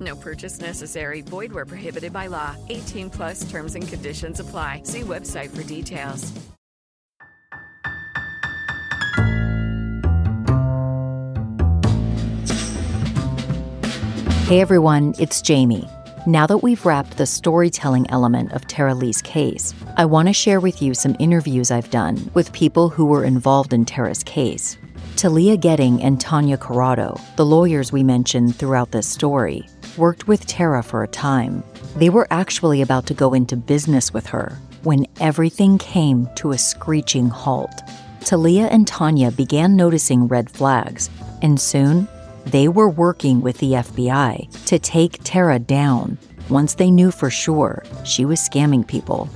No 0.00 0.16
purchase 0.16 0.60
necessary. 0.60 1.20
Void 1.20 1.52
where 1.52 1.66
prohibited 1.66 2.12
by 2.12 2.28
law. 2.28 2.56
18 2.68 3.10
plus 3.10 3.50
terms 3.50 3.74
and 3.74 3.86
conditions 3.86 4.40
apply. 4.40 4.82
See 4.84 5.02
website 5.02 5.50
for 5.50 5.62
details. 5.62 6.32
Hey 14.50 14.60
everyone, 14.60 15.14
it's 15.20 15.42
Jami. 15.42 15.88
Now 16.26 16.44
that 16.48 16.58
we've 16.58 16.84
wrapped 16.84 17.16
the 17.16 17.24
storytelling 17.24 18.10
element 18.10 18.52
of 18.52 18.66
Tara 18.66 18.96
Lee's 18.96 19.22
case, 19.22 19.72
I 19.96 20.04
want 20.06 20.26
to 20.26 20.34
share 20.34 20.58
with 20.58 20.82
you 20.82 20.92
some 20.92 21.14
interviews 21.20 21.70
I've 21.70 21.88
done 21.90 22.30
with 22.34 22.52
people 22.52 22.88
who 22.88 23.06
were 23.06 23.22
involved 23.22 23.72
in 23.72 23.84
Tara's 23.84 24.24
case. 24.24 24.76
Talia 25.14 25.56
Goetting 25.56 26.02
and 26.02 26.18
Tonya 26.18 26.58
Corrado, 26.58 27.16
the 27.36 27.46
lawyers 27.46 27.92
we 27.92 28.02
mentioned 28.02 28.56
throughout 28.56 28.90
this 28.90 29.06
story, 29.06 29.68
worked 29.96 30.28
with 30.28 30.46
Tara 30.46 30.82
for 30.82 31.02
a 31.02 31.08
time. 31.08 31.62
They 31.96 32.10
were 32.10 32.26
actually 32.30 32.82
about 32.82 33.06
to 33.06 33.14
go 33.14 33.34
into 33.34 33.56
business 33.56 34.12
with 34.12 34.26
her 34.26 34.58
when 34.82 35.06
everything 35.20 35.78
came 35.78 36.28
to 36.36 36.52
a 36.52 36.58
screeching 36.58 37.28
halt. 37.28 37.82
Talia 38.20 38.66
and 38.66 38.86
Tonya 38.86 39.34
began 39.34 39.76
noticing 39.76 40.28
red 40.28 40.50
flags, 40.50 41.10
and 41.42 41.60
soon 41.60 42.08
they 42.46 42.68
were 42.68 42.88
working 42.88 43.40
with 43.40 43.58
the 43.58 43.72
FBI 43.72 44.66
to 44.66 44.78
take 44.78 45.20
Tara 45.24 45.58
down 45.58 46.18
once 46.48 46.74
they 46.74 46.90
knew 46.90 47.10
for 47.10 47.30
sure 47.30 47.82
she 48.04 48.24
was 48.24 48.40
scamming 48.40 48.86
people. 48.86 49.28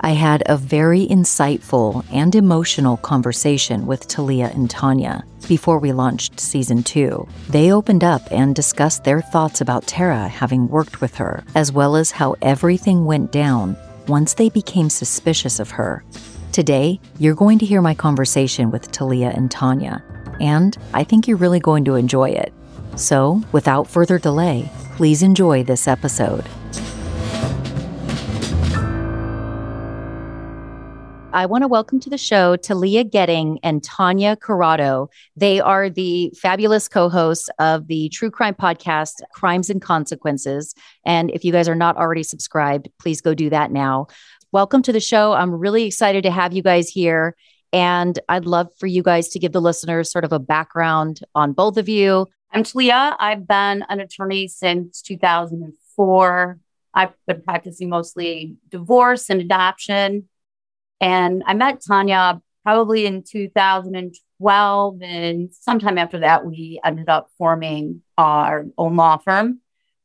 I 0.00 0.10
had 0.10 0.44
a 0.46 0.56
very 0.56 1.06
insightful 1.06 2.04
and 2.12 2.34
emotional 2.34 2.96
conversation 2.98 3.86
with 3.86 4.06
Talia 4.06 4.50
and 4.54 4.68
Tonya 4.68 5.24
before 5.48 5.78
we 5.78 5.92
launched 5.92 6.38
season 6.38 6.84
two. 6.84 7.26
They 7.48 7.72
opened 7.72 8.04
up 8.04 8.22
and 8.30 8.54
discussed 8.54 9.02
their 9.02 9.20
thoughts 9.20 9.60
about 9.60 9.86
Tara 9.86 10.28
having 10.28 10.68
worked 10.68 11.00
with 11.00 11.16
her, 11.16 11.42
as 11.56 11.72
well 11.72 11.96
as 11.96 12.12
how 12.12 12.36
everything 12.42 13.06
went 13.06 13.32
down 13.32 13.76
once 14.06 14.34
they 14.34 14.50
became 14.50 14.88
suspicious 14.88 15.58
of 15.58 15.70
her. 15.70 16.04
Today, 16.52 17.00
you're 17.18 17.34
going 17.34 17.58
to 17.58 17.66
hear 17.66 17.82
my 17.82 17.94
conversation 17.94 18.70
with 18.70 18.92
Talia 18.92 19.30
and 19.34 19.50
Tonya, 19.50 20.02
and 20.40 20.76
I 20.94 21.02
think 21.02 21.26
you're 21.26 21.36
really 21.36 21.60
going 21.60 21.84
to 21.86 21.96
enjoy 21.96 22.30
it. 22.30 22.52
So, 22.96 23.42
without 23.52 23.88
further 23.88 24.18
delay, 24.18 24.70
please 24.96 25.22
enjoy 25.22 25.64
this 25.64 25.88
episode. 25.88 26.44
I 31.30 31.44
want 31.44 31.60
to 31.60 31.68
welcome 31.68 32.00
to 32.00 32.08
the 32.08 32.16
show 32.16 32.56
Talia 32.56 33.04
Goetting 33.04 33.58
and 33.62 33.82
Tonya 33.82 34.40
Corrado. 34.40 35.10
They 35.36 35.60
are 35.60 35.90
the 35.90 36.32
fabulous 36.34 36.88
co 36.88 37.10
hosts 37.10 37.50
of 37.58 37.86
the 37.86 38.08
true 38.08 38.30
crime 38.30 38.54
podcast, 38.54 39.20
Crimes 39.34 39.68
and 39.68 39.82
Consequences. 39.82 40.74
And 41.04 41.30
if 41.30 41.44
you 41.44 41.52
guys 41.52 41.68
are 41.68 41.74
not 41.74 41.98
already 41.98 42.22
subscribed, 42.22 42.88
please 42.98 43.20
go 43.20 43.34
do 43.34 43.50
that 43.50 43.70
now. 43.70 44.06
Welcome 44.52 44.80
to 44.84 44.92
the 44.92 45.00
show. 45.00 45.34
I'm 45.34 45.52
really 45.52 45.84
excited 45.84 46.22
to 46.22 46.30
have 46.30 46.54
you 46.54 46.62
guys 46.62 46.88
here. 46.88 47.36
And 47.74 48.18
I'd 48.30 48.46
love 48.46 48.68
for 48.78 48.86
you 48.86 49.02
guys 49.02 49.28
to 49.28 49.38
give 49.38 49.52
the 49.52 49.60
listeners 49.60 50.10
sort 50.10 50.24
of 50.24 50.32
a 50.32 50.38
background 50.38 51.20
on 51.34 51.52
both 51.52 51.76
of 51.76 51.90
you. 51.90 52.26
I'm 52.52 52.62
Talia. 52.62 53.14
I've 53.20 53.46
been 53.46 53.84
an 53.90 54.00
attorney 54.00 54.48
since 54.48 55.02
2004. 55.02 56.58
I've 56.94 57.12
been 57.26 57.42
practicing 57.42 57.90
mostly 57.90 58.56
divorce 58.70 59.28
and 59.28 59.42
adoption. 59.42 60.26
And 61.00 61.42
I 61.46 61.54
met 61.54 61.80
Tonya 61.80 62.40
probably 62.64 63.06
in 63.06 63.22
2012. 63.22 65.02
And 65.02 65.50
sometime 65.52 65.98
after 65.98 66.20
that, 66.20 66.44
we 66.44 66.80
ended 66.84 67.08
up 67.08 67.30
forming 67.38 68.02
our 68.16 68.66
own 68.76 68.96
law 68.96 69.16
firm. 69.16 69.60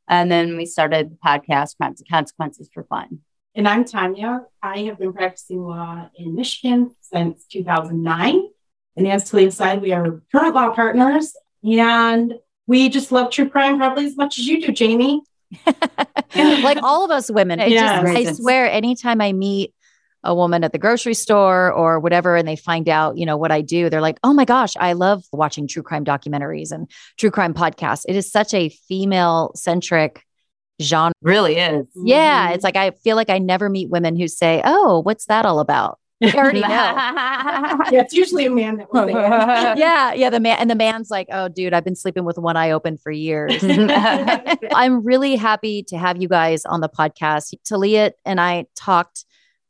And 0.08 0.30
then 0.30 0.56
we 0.56 0.66
started 0.66 1.10
the 1.10 1.16
podcast, 1.16 1.76
Crimes 1.76 2.00
and 2.00 2.08
Consequences 2.08 2.70
for 2.72 2.84
Fun. 2.84 3.20
And 3.54 3.68
I'm 3.68 3.84
Tonya. 3.84 4.44
I 4.62 4.78
have 4.84 4.98
been 4.98 5.12
practicing 5.12 5.62
law 5.62 6.08
in 6.16 6.34
Michigan 6.34 6.94
since 7.00 7.44
2009. 7.50 8.48
And 8.96 9.08
as 9.08 9.30
Talia 9.30 9.50
said, 9.50 9.80
we 9.80 9.92
are 9.92 10.22
current 10.32 10.54
law 10.54 10.70
partners 10.74 11.34
and 11.62 12.34
we 12.66 12.88
just 12.88 13.12
love 13.12 13.30
true 13.30 13.48
crime 13.48 13.78
probably 13.78 14.06
as 14.06 14.16
much 14.16 14.38
as 14.38 14.46
you 14.46 14.60
do, 14.60 14.72
Jami. 14.72 15.22
like 16.34 16.82
all 16.82 17.04
of 17.04 17.10
us 17.10 17.30
women. 17.30 17.60
I, 17.60 17.70
just, 17.70 18.06
I 18.16 18.32
swear, 18.32 18.70
anytime 18.70 19.20
I 19.20 19.32
meet 19.32 19.72
a 20.24 20.34
woman 20.34 20.64
at 20.64 20.72
the 20.72 20.78
grocery 20.78 21.14
store 21.14 21.72
or 21.72 22.00
whatever, 22.00 22.36
and 22.36 22.48
they 22.48 22.56
find 22.56 22.88
out, 22.88 23.16
you 23.16 23.26
know, 23.26 23.36
what 23.36 23.52
I 23.52 23.60
do, 23.60 23.88
they're 23.88 24.00
like, 24.00 24.18
oh 24.24 24.32
my 24.32 24.44
gosh, 24.44 24.76
I 24.78 24.94
love 24.94 25.24
watching 25.32 25.68
true 25.68 25.82
crime 25.82 26.04
documentaries 26.04 26.72
and 26.72 26.90
true 27.18 27.30
crime 27.30 27.54
podcasts. 27.54 28.04
It 28.08 28.16
is 28.16 28.30
such 28.30 28.54
a 28.54 28.68
female 28.68 29.52
centric 29.54 30.24
genre. 30.82 31.12
Really 31.22 31.56
is. 31.56 31.86
Yeah. 31.94 32.46
Mm-hmm. 32.46 32.54
It's 32.54 32.64
like 32.64 32.76
I 32.76 32.90
feel 32.90 33.16
like 33.16 33.30
I 33.30 33.38
never 33.38 33.68
meet 33.68 33.90
women 33.90 34.16
who 34.16 34.26
say, 34.28 34.60
Oh, 34.64 35.00
what's 35.00 35.26
that 35.26 35.46
all 35.46 35.60
about? 35.60 35.98
I 36.22 36.32
already 36.32 36.60
know. 36.62 36.68
yeah, 36.68 38.00
it's 38.00 38.14
usually 38.14 38.46
a 38.46 38.50
man 38.50 38.76
that 38.76 38.92
will 38.92 39.06
say 39.06 39.12
yeah, 39.78 40.12
yeah. 40.14 40.30
The 40.30 40.40
man 40.40 40.58
and 40.58 40.70
the 40.70 40.74
man's 40.74 41.10
like, 41.10 41.28
"Oh, 41.30 41.48
dude, 41.48 41.74
I've 41.74 41.84
been 41.84 41.96
sleeping 41.96 42.24
with 42.24 42.38
one 42.38 42.56
eye 42.56 42.70
open 42.70 42.96
for 42.96 43.10
years." 43.10 43.62
I'm 43.62 45.04
really 45.04 45.36
happy 45.36 45.82
to 45.84 45.98
have 45.98 46.20
you 46.20 46.28
guys 46.28 46.64
on 46.64 46.80
the 46.80 46.88
podcast. 46.88 47.54
Talia 47.68 48.12
and 48.24 48.40
I 48.40 48.66
talked 48.74 49.24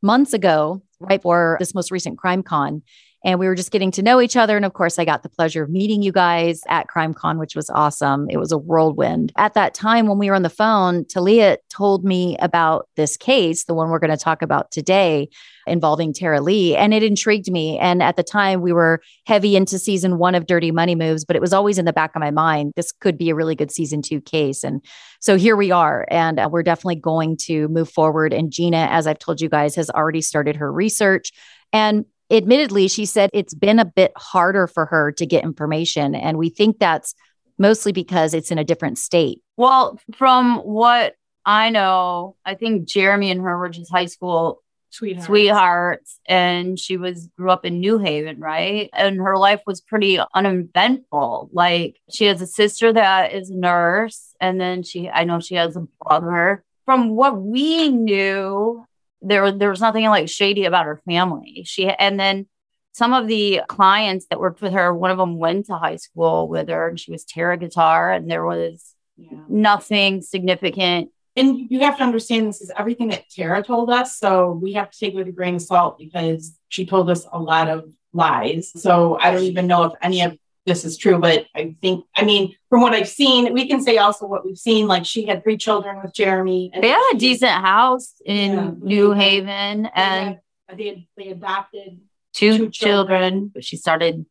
months 0.05 0.33
ago, 0.33 0.83
right 1.01 1.21
before 1.21 1.57
this 1.59 1.75
most 1.75 1.91
recent 1.91 2.19
CrimeCon, 2.19 2.83
and 3.25 3.41
we 3.41 3.47
were 3.47 3.55
just 3.55 3.71
getting 3.71 3.91
to 3.93 4.03
know 4.03 4.21
each 4.21 4.37
other. 4.37 4.57
And 4.57 4.65
of 4.65 4.75
course, 4.75 4.99
I 4.99 5.05
got 5.05 5.23
the 5.23 5.29
pleasure 5.29 5.65
of 5.65 5.71
meeting 5.71 6.03
you 6.03 6.13
guys 6.13 6.61
at 6.69 6.87
CrimeCon, 6.89 7.39
which 7.39 7.57
was 7.57 7.71
awesome. 7.71 8.27
It 8.31 8.37
was 8.37 8.53
a 8.53 8.59
whirlwind. 8.59 9.33
At 9.37 9.55
that 9.55 9.75
time, 9.75 10.07
when 10.07 10.19
we 10.19 10.29
were 10.29 10.37
on 10.37 10.43
the 10.43 10.51
phone, 10.51 11.07
Talia 11.07 11.57
told 11.71 12.05
me 12.05 12.37
about 12.39 12.89
this 12.97 13.17
case, 13.17 13.65
the 13.65 13.75
one 13.75 13.89
we're 13.89 13.99
going 13.99 14.11
to 14.11 14.17
talk 14.17 14.43
about 14.43 14.71
today, 14.71 15.29
involving 15.67 16.13
Tara 16.13 16.43
Lee. 16.43 16.77
And 16.77 16.93
it 16.93 17.03
intrigued 17.03 17.51
me. 17.51 17.79
And 17.79 18.03
at 18.03 18.17
the 18.17 18.23
time, 18.23 18.61
we 18.61 18.73
were 18.73 19.01
heavy 19.27 19.57
into 19.57 19.79
season 19.79 20.19
one 20.19 20.35
of 20.35 20.47
Dirty 20.47 20.71
Money 20.71 20.95
Moves, 20.95 21.25
but 21.25 21.37
it 21.37 21.43
was 21.43 21.55
always 21.55 21.79
in 21.79 21.87
the 21.87 21.93
back 21.93 22.15
of 22.15 22.21
my 22.21 22.31
mind 22.31 22.73
this 22.77 22.93
could 22.93 23.17
be 23.17 23.31
a 23.31 23.35
really 23.35 23.55
good 23.55 23.71
season 23.71 24.03
two 24.03 24.21
case. 24.21 24.63
And 24.63 24.85
so 25.21 25.37
here 25.37 25.57
we 25.57 25.71
are. 25.71 26.07
And 26.11 26.39
uh, 26.39 26.49
we're 26.51 26.63
definitely 26.63 26.97
going 26.97 27.37
to 27.43 27.69
move 27.69 27.89
forward. 27.89 28.35
And 28.35 28.51
Gina, 28.51 28.89
as 28.91 29.07
I've 29.07 29.19
told 29.19 29.41
you 29.41 29.49
guys, 29.49 29.75
has 29.77 29.89
already 29.91 30.21
started 30.21 30.57
her 30.57 30.71
research. 30.71 31.33
And 31.73 32.05
admittedly, 32.31 32.89
she 32.89 33.07
said 33.07 33.31
it's 33.33 33.55
been 33.55 33.79
a 33.79 33.85
bit 33.85 34.13
harder 34.17 34.67
for 34.67 34.87
her 34.87 35.13
to 35.13 35.27
get 35.27 35.45
information. 35.45 36.15
And 36.15 36.39
we 36.39 36.51
think 36.51 36.79
that's 36.79 37.15
mostly 37.59 37.93
because 37.93 38.35
it's 38.35 38.51
in 38.51 38.59
a 38.59 38.65
different 38.65 38.99
state. 38.99 39.43
Well, 39.57 39.99
from 40.17 40.59
what 40.59 41.15
I 41.45 41.71
know, 41.71 42.37
I 42.45 42.55
think 42.55 42.89
Jeremy 42.89 43.31
and 43.31 43.41
her 43.41 43.59
were 43.59 43.69
just 43.69 43.93
high 43.93 44.07
school 44.07 44.63
sweethearts. 44.91 45.27
sweethearts. 45.27 46.21
And 46.27 46.79
she 46.79 46.97
was 46.97 47.29
grew 47.37 47.51
up 47.51 47.65
in 47.65 47.81
New 47.81 47.99
Haven, 47.99 48.41
right? 48.41 48.91
And 48.93 49.19
her 49.19 49.37
life 49.37 49.61
was 49.67 49.81
pretty 49.81 50.19
uneventful. 50.35 51.51
Like 51.53 52.01
she 52.11 52.25
has 52.27 52.41
a 52.41 52.47
sister 52.47 52.93
that 52.93 53.33
is 53.33 53.51
a 53.51 53.57
nurse, 53.57 54.35
and 54.41 54.61
then 54.61 54.83
she 54.83 55.09
I 55.09 55.25
know 55.25 55.41
she 55.41 55.57
has 55.57 55.77
a 55.77 55.87
brother. 56.03 56.65
From 56.85 57.11
what 57.11 57.41
we 57.41 57.89
knew, 57.89 58.85
there 59.25 59.51
there 59.53 59.71
was 59.71 59.81
nothing 59.81 60.05
like 60.05 60.29
shady 60.29 60.65
about 60.65 60.87
her 60.87 61.01
family. 61.07 61.63
She 61.67 61.89
and 61.89 62.19
then 62.19 62.47
some 62.93 63.13
of 63.13 63.27
the 63.27 63.63
clients 63.69 64.27
that 64.31 64.39
worked 64.39 64.63
with 64.63 64.73
her, 64.73 64.95
one 64.95 65.11
of 65.11 65.19
them 65.19 65.37
went 65.37 65.67
to 65.67 65.77
high 65.77 65.97
school 65.97 66.49
with 66.49 66.69
her, 66.69 66.89
and 66.89 66.99
she 66.99 67.11
was 67.11 67.25
Tara 67.25 67.57
guitar, 67.57 68.13
and 68.13 68.31
there 68.31 68.45
was 68.45 68.95
yeah. 69.17 69.39
nothing 69.49 70.23
significant. 70.23 71.11
And 71.37 71.69
you 71.69 71.81
have 71.81 71.97
to 71.99 72.05
understand 72.05 72.47
this 72.47 72.61
is 72.61 72.71
everything 72.79 73.09
that 73.09 73.29
Tara 73.29 73.65
told 73.65 73.91
us, 73.91 74.17
so 74.17 74.53
we 74.53 74.75
have 74.75 74.91
to 74.91 74.99
take 74.99 75.15
it 75.15 75.17
with 75.17 75.27
a 75.27 75.33
grain 75.33 75.57
of 75.57 75.63
salt 75.63 75.99
because 75.99 76.57
she 76.69 76.87
told 76.87 77.11
us 77.11 77.27
a 77.33 77.39
lot 77.39 77.69
of 77.69 77.91
lies. 78.13 78.71
So 78.77 79.19
I 79.19 79.33
don't 79.33 79.43
even 79.43 79.67
know 79.67 79.83
if 79.85 79.93
any 80.01 80.23
of 80.23 80.39
this 80.67 80.85
is 80.85 80.97
true, 80.97 81.19
but 81.19 81.47
I 81.55 81.77
think, 81.83 82.07
I 82.17 82.25
mean, 82.25 82.55
from 82.71 82.81
what 82.81 82.95
I've 82.95 83.09
seen, 83.09 83.53
we 83.53 83.69
can 83.69 83.83
say 83.83 83.99
also 83.99 84.27
what 84.27 84.47
we've 84.47 84.57
seen. 84.57 84.87
Like 84.87 85.05
she 85.05 85.27
had 85.27 85.43
three 85.43 85.59
children 85.59 86.01
with 86.03 86.15
Jeremy. 86.15 86.71
And 86.73 86.83
they 86.83 86.89
had 86.89 87.13
a 87.15 87.19
decent 87.19 87.51
house 87.51 88.15
in 88.25 88.53
yeah, 88.53 88.71
New 88.81 89.13
Haven, 89.13 89.87
and 89.95 90.39
they, 90.75 90.87
had, 90.87 91.07
they 91.17 91.29
adopted 91.29 92.01
two, 92.33 92.57
two 92.57 92.71
children. 92.71 93.51
But 93.53 93.65
she 93.65 93.77
started 93.77 94.25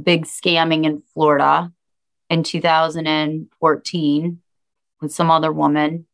big 0.00 0.24
scamming 0.26 0.84
in 0.84 1.02
Florida 1.14 1.72
in 2.30 2.42
2014 2.44 4.42
with 5.00 5.12
some 5.12 5.30
other 5.30 5.52
woman. 5.52 6.06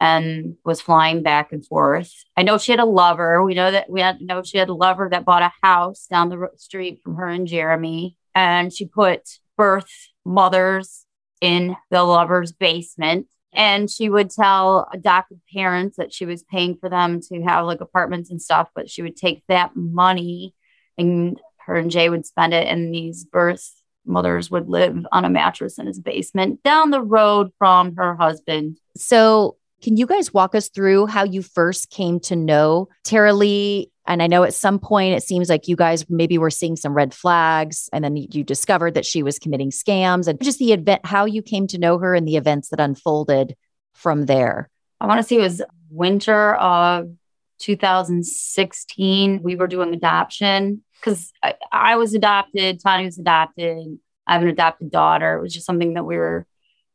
and 0.00 0.56
was 0.64 0.80
flying 0.80 1.22
back 1.22 1.52
and 1.52 1.64
forth. 1.64 2.12
I 2.36 2.42
know 2.42 2.58
she 2.58 2.72
had 2.72 2.80
a 2.80 2.84
lover. 2.84 3.44
We 3.44 3.54
know 3.54 3.70
that 3.70 3.88
we 3.88 4.00
had, 4.00 4.20
know 4.20 4.42
she 4.42 4.58
had 4.58 4.68
a 4.68 4.74
lover 4.74 5.08
that 5.10 5.24
bought 5.24 5.42
a 5.42 5.52
house 5.62 6.06
down 6.08 6.28
the 6.28 6.48
street 6.56 7.00
from 7.04 7.14
her 7.14 7.28
and 7.28 7.46
Jeremy, 7.46 8.16
and 8.34 8.72
she 8.72 8.86
put 8.86 9.22
birth 9.56 9.90
mothers 10.24 11.04
in 11.40 11.76
the 11.90 12.02
lover's 12.02 12.52
basement. 12.52 13.26
And 13.54 13.90
she 13.90 14.08
would 14.08 14.30
tell 14.30 14.88
adopted 14.94 15.40
parents 15.52 15.98
that 15.98 16.12
she 16.12 16.24
was 16.24 16.42
paying 16.42 16.76
for 16.76 16.88
them 16.88 17.20
to 17.28 17.42
have 17.42 17.66
like 17.66 17.82
apartments 17.82 18.30
and 18.30 18.40
stuff, 18.40 18.68
but 18.74 18.88
she 18.88 19.02
would 19.02 19.16
take 19.16 19.44
that 19.48 19.76
money 19.76 20.54
and 20.96 21.38
her 21.66 21.76
and 21.76 21.90
Jay 21.90 22.08
would 22.08 22.26
spend 22.26 22.54
it, 22.54 22.66
and 22.66 22.92
these 22.92 23.24
birth 23.24 23.70
mothers 24.04 24.50
would 24.50 24.68
live 24.68 25.06
on 25.12 25.24
a 25.24 25.30
mattress 25.30 25.78
in 25.78 25.86
his 25.86 26.00
basement 26.00 26.62
down 26.62 26.90
the 26.90 27.02
road 27.02 27.50
from 27.58 27.96
her 27.96 28.16
husband. 28.16 28.78
So, 28.96 29.56
can 29.82 29.96
you 29.96 30.06
guys 30.06 30.32
walk 30.32 30.54
us 30.54 30.68
through 30.68 31.06
how 31.06 31.24
you 31.24 31.42
first 31.42 31.90
came 31.90 32.20
to 32.20 32.36
know 32.36 32.88
Tara 33.04 33.32
Lee? 33.32 33.90
And 34.06 34.22
I 34.22 34.26
know 34.26 34.44
at 34.44 34.54
some 34.54 34.78
point 34.78 35.14
it 35.14 35.22
seems 35.22 35.48
like 35.48 35.68
you 35.68 35.76
guys 35.76 36.08
maybe 36.08 36.38
were 36.38 36.50
seeing 36.50 36.76
some 36.76 36.94
red 36.94 37.12
flags, 37.12 37.88
and 37.92 38.04
then 38.04 38.16
you 38.16 38.42
discovered 38.42 38.94
that 38.94 39.06
she 39.06 39.22
was 39.22 39.38
committing 39.38 39.70
scams 39.70 40.26
and 40.26 40.40
just 40.40 40.58
the 40.58 40.72
event, 40.72 41.04
how 41.04 41.24
you 41.24 41.42
came 41.42 41.66
to 41.68 41.78
know 41.78 41.98
her 41.98 42.14
and 42.14 42.26
the 42.26 42.36
events 42.36 42.68
that 42.70 42.80
unfolded 42.80 43.56
from 43.92 44.26
there. 44.26 44.70
I 45.00 45.06
want 45.06 45.18
to 45.18 45.24
say 45.24 45.36
it 45.36 45.40
was 45.40 45.62
winter 45.90 46.54
of 46.54 47.10
2016. 47.58 49.42
We 49.42 49.56
were 49.56 49.68
doing 49.68 49.94
adoption 49.94 50.82
because 51.00 51.32
I, 51.42 51.54
I, 51.70 51.96
was 51.96 52.14
adopted, 52.14 52.80
Tonya 52.80 53.04
was 53.04 53.18
adopted. 53.18 53.98
I 54.26 54.32
have 54.32 54.42
an 54.42 54.48
adopted 54.48 54.90
daughter. 54.90 55.36
It 55.36 55.42
was 55.42 55.52
just 55.52 55.66
something 55.66 55.94
that 55.94 56.04
we 56.04 56.16
were 56.16 56.46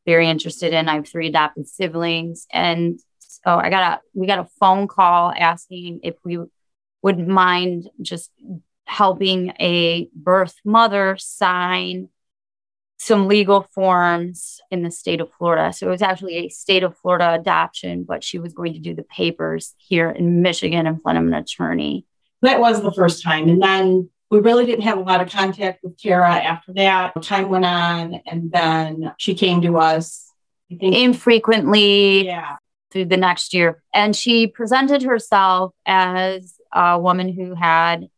very 0.07 0.27
interested 0.27 0.73
in. 0.73 0.89
I 0.89 0.95
have 0.95 1.07
three 1.07 1.27
adopted 1.27 1.67
siblings, 1.67 2.47
and 2.51 2.99
so 3.19 3.51
I 3.57 3.69
got 3.69 3.99
a 3.99 4.01
we 4.15 4.25
got 4.25 4.39
a 4.39 4.49
phone 4.59 4.87
call 4.87 5.31
asking 5.37 5.99
if 6.01 6.15
we 6.23 6.39
would 7.03 7.19
mind 7.19 7.89
just 8.01 8.31
helping 8.85 9.53
a 9.59 10.09
birth 10.15 10.55
mother 10.65 11.17
sign 11.19 12.09
some 12.99 13.27
legal 13.27 13.67
forms 13.75 14.59
in 14.71 14.81
the 14.81 14.89
state 14.89 15.21
of 15.21 15.31
Florida. 15.33 15.71
So 15.71 15.87
it 15.87 15.91
was 15.91 16.01
actually 16.01 16.37
a 16.37 16.49
state 16.49 16.83
of 16.83 16.97
Florida 16.97 17.35
adoption, 17.39 18.05
but 18.07 18.23
she 18.23 18.39
was 18.39 18.53
going 18.53 18.73
to 18.73 18.79
do 18.79 18.95
the 18.95 19.03
papers 19.03 19.75
here 19.77 20.09
in 20.09 20.41
Michigan 20.41 20.87
in 20.87 20.99
front 20.99 21.17
of 21.19 21.25
an 21.25 21.33
attorney. 21.33 22.05
That 22.41 22.59
was 22.59 22.81
the 22.81 22.91
first 22.91 23.23
time. 23.23 23.49
And 23.49 23.61
then 23.61 24.09
we 24.29 24.39
really 24.39 24.65
didn't 24.65 24.83
have 24.83 24.97
a 24.97 25.01
lot 25.01 25.21
of 25.21 25.29
contact 25.29 25.79
with 25.83 25.97
Tara 25.97 26.29
after 26.29 26.73
that. 26.73 27.21
Time 27.23 27.49
went 27.49 27.65
on, 27.65 28.21
and 28.25 28.51
then 28.51 29.13
she 29.17 29.35
came 29.35 29.61
to 29.61 29.77
us. 29.77 30.31
I 30.71 30.75
think 30.75 30.95
infrequently 30.95 32.25
yeah. 32.25 32.57
through 32.91 33.05
the 33.05 33.15
next 33.17 33.53
year. 33.53 33.81
And 33.93 34.13
she 34.15 34.47
presented 34.47 35.03
herself 35.03 35.73
as 35.85 36.55
a 36.73 36.99
woman 36.99 37.31
who 37.31 37.55
had 37.55 38.09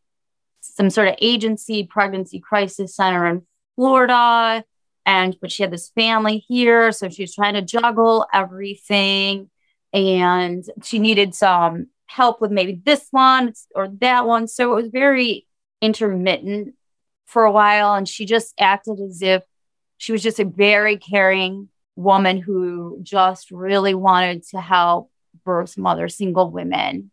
some 0.62 0.90
sort 0.90 1.10
of 1.10 1.16
agency 1.22 1.84
pregnancy 1.84 2.40
crisis 2.40 2.96
center 2.96 3.28
in 3.28 3.44
Florida. 3.76 4.64
And 5.06 5.38
but 5.40 5.52
she 5.52 5.62
had 5.62 5.72
this 5.72 5.90
family 5.90 6.44
here. 6.48 6.92
So 6.92 7.10
she 7.10 7.24
was 7.24 7.36
trying 7.36 7.54
to 7.54 7.62
juggle 7.62 8.26
everything. 8.34 9.52
And 9.94 10.64
she 10.84 10.98
needed 10.98 11.36
some 11.36 11.88
help 12.08 12.42
with 12.42 12.50
maybe 12.50 12.82
this 12.84 13.08
one 13.12 13.54
or 13.76 13.90
that 14.00 14.26
one. 14.26 14.48
So 14.48 14.72
it 14.72 14.76
was 14.76 14.92
very 14.92 15.46
intermittent 15.82 16.76
for 17.26 17.44
a 17.44 17.52
while. 17.52 17.94
And 17.94 18.08
she 18.08 18.26
just 18.26 18.54
acted 18.60 19.00
as 19.00 19.22
if 19.22 19.44
she 19.98 20.12
was 20.12 20.24
just 20.24 20.40
a 20.40 20.46
very 20.46 20.98
caring 20.98 21.70
woman 21.96 22.38
who 22.38 23.00
just 23.04 23.52
really 23.52 23.94
wanted 23.94 24.44
to 24.48 24.62
help 24.62 25.12
birth 25.44 25.78
mothers, 25.78 26.16
single 26.16 26.50
women, 26.50 27.12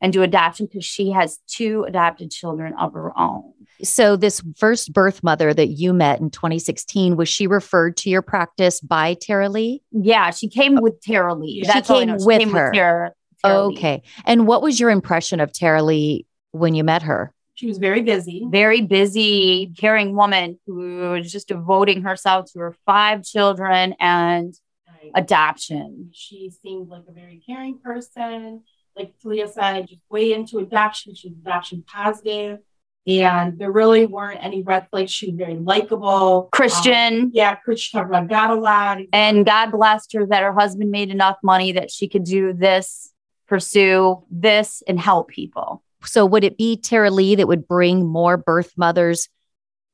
and 0.00 0.12
do 0.12 0.22
adoption 0.22 0.66
because 0.66 0.84
she 0.84 1.10
has 1.10 1.38
two 1.46 1.84
adopted 1.84 2.30
children 2.30 2.74
of 2.74 2.92
her 2.92 3.18
own. 3.18 3.52
So, 3.82 4.16
this 4.16 4.42
first 4.56 4.92
birth 4.92 5.22
mother 5.22 5.52
that 5.52 5.68
you 5.68 5.92
met 5.92 6.20
in 6.20 6.30
2016, 6.30 7.16
was 7.16 7.28
she 7.28 7.46
referred 7.46 7.96
to 7.98 8.10
your 8.10 8.22
practice 8.22 8.80
by 8.80 9.14
Tara 9.14 9.48
Lee? 9.48 9.82
Yeah, 9.90 10.30
she 10.30 10.48
came 10.48 10.78
oh, 10.78 10.82
with 10.82 11.00
Tara 11.02 11.34
Lee. 11.34 11.64
She 11.64 11.80
came, 11.82 12.18
she 12.18 12.24
with 12.24 12.38
came 12.38 12.52
her. 12.52 12.70
With 12.70 12.74
Tara, 12.74 13.12
okay. 13.44 14.02
And 14.24 14.46
what 14.46 14.62
was 14.62 14.78
your 14.80 14.90
impression 14.90 15.40
of 15.40 15.52
Tara 15.52 15.82
Lee 15.82 16.26
when 16.52 16.74
you 16.74 16.84
met 16.84 17.02
her? 17.02 17.32
She 17.56 17.66
was 17.66 17.78
very 17.78 18.02
busy, 18.02 18.46
very 18.48 18.82
busy, 18.82 19.72
caring 19.76 20.14
woman 20.14 20.58
who 20.66 21.10
was 21.10 21.30
just 21.30 21.48
devoting 21.48 22.02
herself 22.02 22.52
to 22.52 22.60
her 22.60 22.76
five 22.86 23.24
children 23.24 23.94
and 23.98 24.54
right. 24.88 25.10
adoption. 25.14 26.10
She 26.12 26.50
seemed 26.62 26.88
like 26.88 27.02
a 27.08 27.12
very 27.12 27.42
caring 27.44 27.78
person. 27.78 28.62
Like 28.96 29.14
Talia 29.22 29.48
said, 29.48 29.88
just 29.88 30.00
way 30.08 30.32
into 30.32 30.58
adoption. 30.58 31.14
She's 31.14 31.32
adoption 31.32 31.84
positive 31.86 32.60
and 33.06 33.58
there 33.58 33.70
really 33.70 34.06
weren't 34.06 34.42
any 34.42 34.62
red 34.62 34.88
flags. 34.90 35.10
She 35.10 35.26
was 35.26 35.36
very 35.36 35.56
likable, 35.56 36.48
Christian. 36.52 37.20
Um, 37.22 37.30
yeah, 37.32 37.54
Christian 37.54 38.00
talked 38.00 38.10
about 38.10 38.28
God 38.28 38.50
a 38.50 38.60
lot, 38.60 38.98
and 39.12 39.46
God 39.46 39.70
blessed 39.70 40.12
her 40.14 40.26
that 40.26 40.42
her 40.42 40.52
husband 40.52 40.90
made 40.90 41.10
enough 41.10 41.36
money 41.42 41.72
that 41.72 41.90
she 41.90 42.08
could 42.08 42.24
do 42.24 42.52
this, 42.52 43.12
pursue 43.46 44.24
this, 44.30 44.82
and 44.88 44.98
help 44.98 45.28
people. 45.28 45.82
So, 46.06 46.26
would 46.26 46.44
it 46.44 46.56
be 46.56 46.76
Tara 46.76 47.10
Lee 47.10 47.34
that 47.34 47.48
would 47.48 47.66
bring 47.66 48.06
more 48.06 48.36
birth 48.36 48.72
mothers 48.76 49.28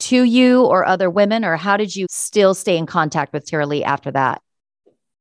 to 0.00 0.22
you 0.24 0.64
or 0.64 0.84
other 0.84 1.08
women, 1.08 1.44
or 1.44 1.56
how 1.56 1.76
did 1.76 1.94
you 1.94 2.06
still 2.10 2.54
stay 2.54 2.76
in 2.76 2.86
contact 2.86 3.32
with 3.32 3.46
Tara 3.46 3.66
Lee 3.66 3.84
after 3.84 4.10
that? 4.10 4.42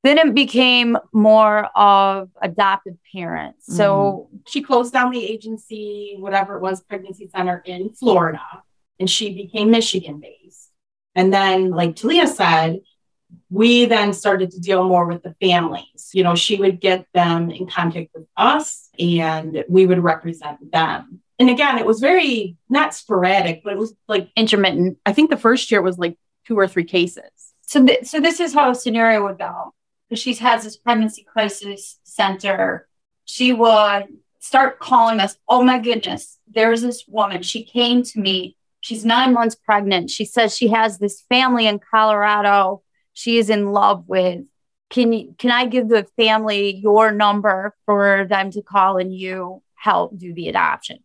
Then 0.04 0.18
it 0.18 0.34
became 0.34 0.98
more 1.14 1.66
of 1.78 2.30
adopted 2.42 2.98
parents. 3.14 3.68
Mm-hmm. 3.68 3.78
So 3.78 4.30
she 4.48 4.62
closed 4.64 4.94
down 4.94 5.12
the 5.12 5.24
agency, 5.24 6.16
whatever 6.18 6.56
it 6.58 6.62
was, 6.62 6.82
pregnancy 6.82 7.30
center 7.34 7.62
in 7.66 7.92
Florida, 7.94 8.42
and 9.00 9.10
she 9.10 9.36
became 9.36 9.70
Michigan 9.70 10.20
based. 10.20 10.72
And 11.14 11.32
then, 11.32 11.72
like 11.72 11.96
Talia 11.96 12.26
said, 12.26 12.80
we 13.52 13.86
then 13.86 14.14
started 14.14 14.50
to 14.52 14.60
deal 14.62 14.86
more 14.86 15.06
with 15.06 15.24
the 15.24 15.36
families. 15.42 16.10
You 16.14 16.24
know, 16.24 16.36
she 16.36 16.56
would 16.56 16.80
get 16.80 17.06
them 17.14 17.52
in 17.52 17.68
contact 17.68 18.12
with 18.16 18.26
us 18.38 18.90
and 18.98 19.66
we 19.68 19.86
would 19.86 20.00
represent 20.00 20.72
them. 20.72 21.20
And 21.38 21.50
again, 21.50 21.78
it 21.78 21.86
was 21.86 22.00
very 22.00 22.56
not 22.70 22.94
sporadic, 22.94 23.62
but 23.64 23.74
it 23.74 23.80
was 23.80 23.94
like 24.08 24.30
intermittent. 24.38 25.00
I 25.06 25.12
think 25.12 25.30
the 25.30 25.38
first 25.38 25.70
year 25.70 25.82
was 25.82 25.98
like 25.98 26.18
two 26.48 26.58
or 26.58 26.68
three 26.68 26.86
cases. 26.86 27.30
So, 27.62 27.86
th- 27.86 28.06
so 28.06 28.22
this 28.22 28.40
is 28.40 28.54
how 28.54 28.72
a 28.72 28.76
scenario 28.76 29.28
would 29.28 29.38
go 29.38 29.74
because 30.08 30.22
she 30.22 30.34
has 30.36 30.64
this 30.64 30.78
pregnancy 30.78 31.24
crisis 31.24 32.00
center, 32.04 32.88
she 33.26 33.52
would 33.52 34.06
start 34.40 34.80
calling 34.80 35.20
us, 35.20 35.36
Oh 35.50 35.62
my 35.62 35.80
goodness, 35.80 36.38
there's 36.50 36.82
this 36.82 37.04
woman. 37.06 37.44
She 37.44 37.66
came 37.66 38.04
to 38.04 38.20
me. 38.20 38.56
She's 38.80 39.04
nine 39.04 39.34
months 39.34 39.56
pregnant. 39.56 40.10
She 40.10 40.24
says 40.24 40.56
she 40.56 40.70
has 40.70 41.00
this 41.00 41.22
family 41.28 41.68
in 41.68 41.80
Colorado 41.80 42.82
she 43.22 43.38
is 43.38 43.50
in 43.50 43.72
love 43.72 44.06
with. 44.08 44.42
Can 44.90 45.14
you, 45.14 45.36
can 45.38 45.52
I 45.52 45.68
give 45.68 45.88
the 45.88 46.06
family 46.18 46.76
your 46.76 47.12
number 47.12 47.74
for 47.86 48.26
them 48.30 48.52
to 48.52 48.62
call 48.62 48.98
and 48.98 49.16
you 49.16 49.62
help 49.76 50.18
do 50.18 50.34
the 50.34 50.50
adoption? 50.50 51.00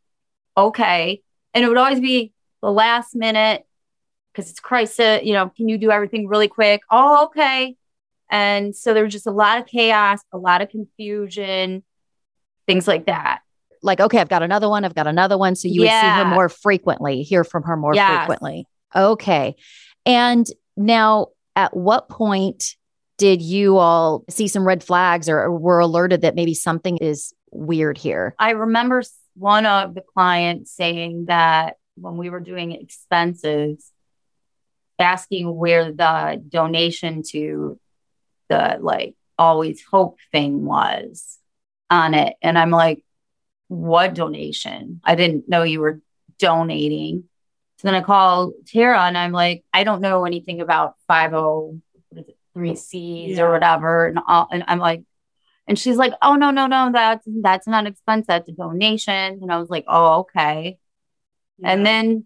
Okay. 0.56 1.22
And 1.54 1.64
it 1.64 1.68
would 1.68 1.76
always 1.76 2.00
be 2.00 2.32
the 2.62 2.72
last 2.72 3.14
minute 3.14 3.64
because 4.32 4.50
it's 4.50 4.60
crisis. 4.60 4.98
Uh, 4.98 5.20
you 5.22 5.32
know, 5.34 5.50
can 5.56 5.68
you 5.68 5.78
do 5.78 5.90
everything 5.90 6.26
really 6.26 6.48
quick? 6.48 6.80
Oh, 6.90 7.26
okay. 7.26 7.76
And 8.28 8.74
so 8.74 8.92
there 8.92 9.04
was 9.04 9.12
just 9.12 9.26
a 9.26 9.30
lot 9.30 9.60
of 9.60 9.66
chaos, 9.66 10.20
a 10.32 10.38
lot 10.38 10.62
of 10.62 10.68
confusion, 10.68 11.84
things 12.66 12.88
like 12.88 13.06
that. 13.06 13.40
Like, 13.82 14.00
okay, 14.00 14.18
I've 14.18 14.28
got 14.28 14.42
another 14.42 14.68
one. 14.68 14.84
I've 14.84 14.96
got 14.96 15.06
another 15.06 15.38
one. 15.38 15.54
So 15.54 15.68
you 15.68 15.84
yeah. 15.84 16.18
would 16.18 16.22
see 16.24 16.28
her 16.28 16.34
more 16.34 16.48
frequently, 16.48 17.22
hear 17.22 17.44
from 17.44 17.62
her 17.62 17.76
more 17.76 17.94
yes. 17.94 18.26
frequently. 18.26 18.66
Okay. 18.96 19.54
And 20.04 20.46
now, 20.76 21.28
at 21.56 21.76
what 21.76 22.08
point 22.08 22.76
did 23.18 23.40
you 23.42 23.78
all 23.78 24.24
see 24.28 24.46
some 24.46 24.66
red 24.66 24.84
flags 24.84 25.28
or, 25.28 25.50
were 25.50 25.80
alerted 25.80 26.20
that 26.20 26.34
maybe 26.34 26.54
something 26.54 26.98
is 26.98 27.32
weird 27.50 27.98
here? 27.98 28.34
I 28.38 28.50
remember 28.50 29.02
one 29.34 29.66
of 29.66 29.94
the 29.94 30.02
clients 30.02 30.70
saying 30.70 31.24
that 31.26 31.76
when 31.96 32.18
we 32.18 32.30
were 32.30 32.40
doing 32.40 32.72
expenses, 32.72 33.90
asking 34.98 35.54
where 35.54 35.92
the 35.92 36.42
donation 36.48 37.22
to 37.30 37.78
the 38.48 38.78
like 38.80 39.14
always 39.38 39.82
hope 39.82 40.18
thing 40.32 40.64
was 40.64 41.38
on 41.90 42.14
it. 42.14 42.34
And 42.42 42.58
I'm 42.58 42.70
like, 42.70 43.02
what 43.68 44.14
donation? 44.14 45.00
I 45.04 45.14
didn't 45.14 45.48
know 45.48 45.62
you 45.62 45.80
were 45.80 46.00
donating. 46.38 47.24
So 47.78 47.88
then 47.88 47.94
I 47.94 48.00
call 48.00 48.52
Tara 48.66 49.02
and 49.02 49.18
I'm 49.18 49.32
like, 49.32 49.64
I 49.72 49.84
don't 49.84 50.00
know 50.00 50.24
anything 50.24 50.60
about 50.60 50.94
503Cs 51.10 53.36
yeah. 53.36 53.42
or 53.42 53.52
whatever. 53.52 54.06
And, 54.06 54.18
all, 54.26 54.48
and 54.50 54.64
I'm 54.66 54.78
like, 54.78 55.02
and 55.68 55.78
she's 55.78 55.96
like, 55.96 56.14
oh, 56.22 56.36
no, 56.36 56.50
no, 56.50 56.66
no, 56.66 56.90
that's, 56.92 57.26
that's 57.26 57.66
not 57.66 57.86
expense. 57.86 58.26
That's 58.28 58.48
a 58.48 58.52
donation. 58.52 59.40
And 59.42 59.52
I 59.52 59.58
was 59.58 59.68
like, 59.68 59.84
oh, 59.88 60.20
okay. 60.20 60.78
Yeah. 61.58 61.70
And 61.70 61.84
then 61.84 62.24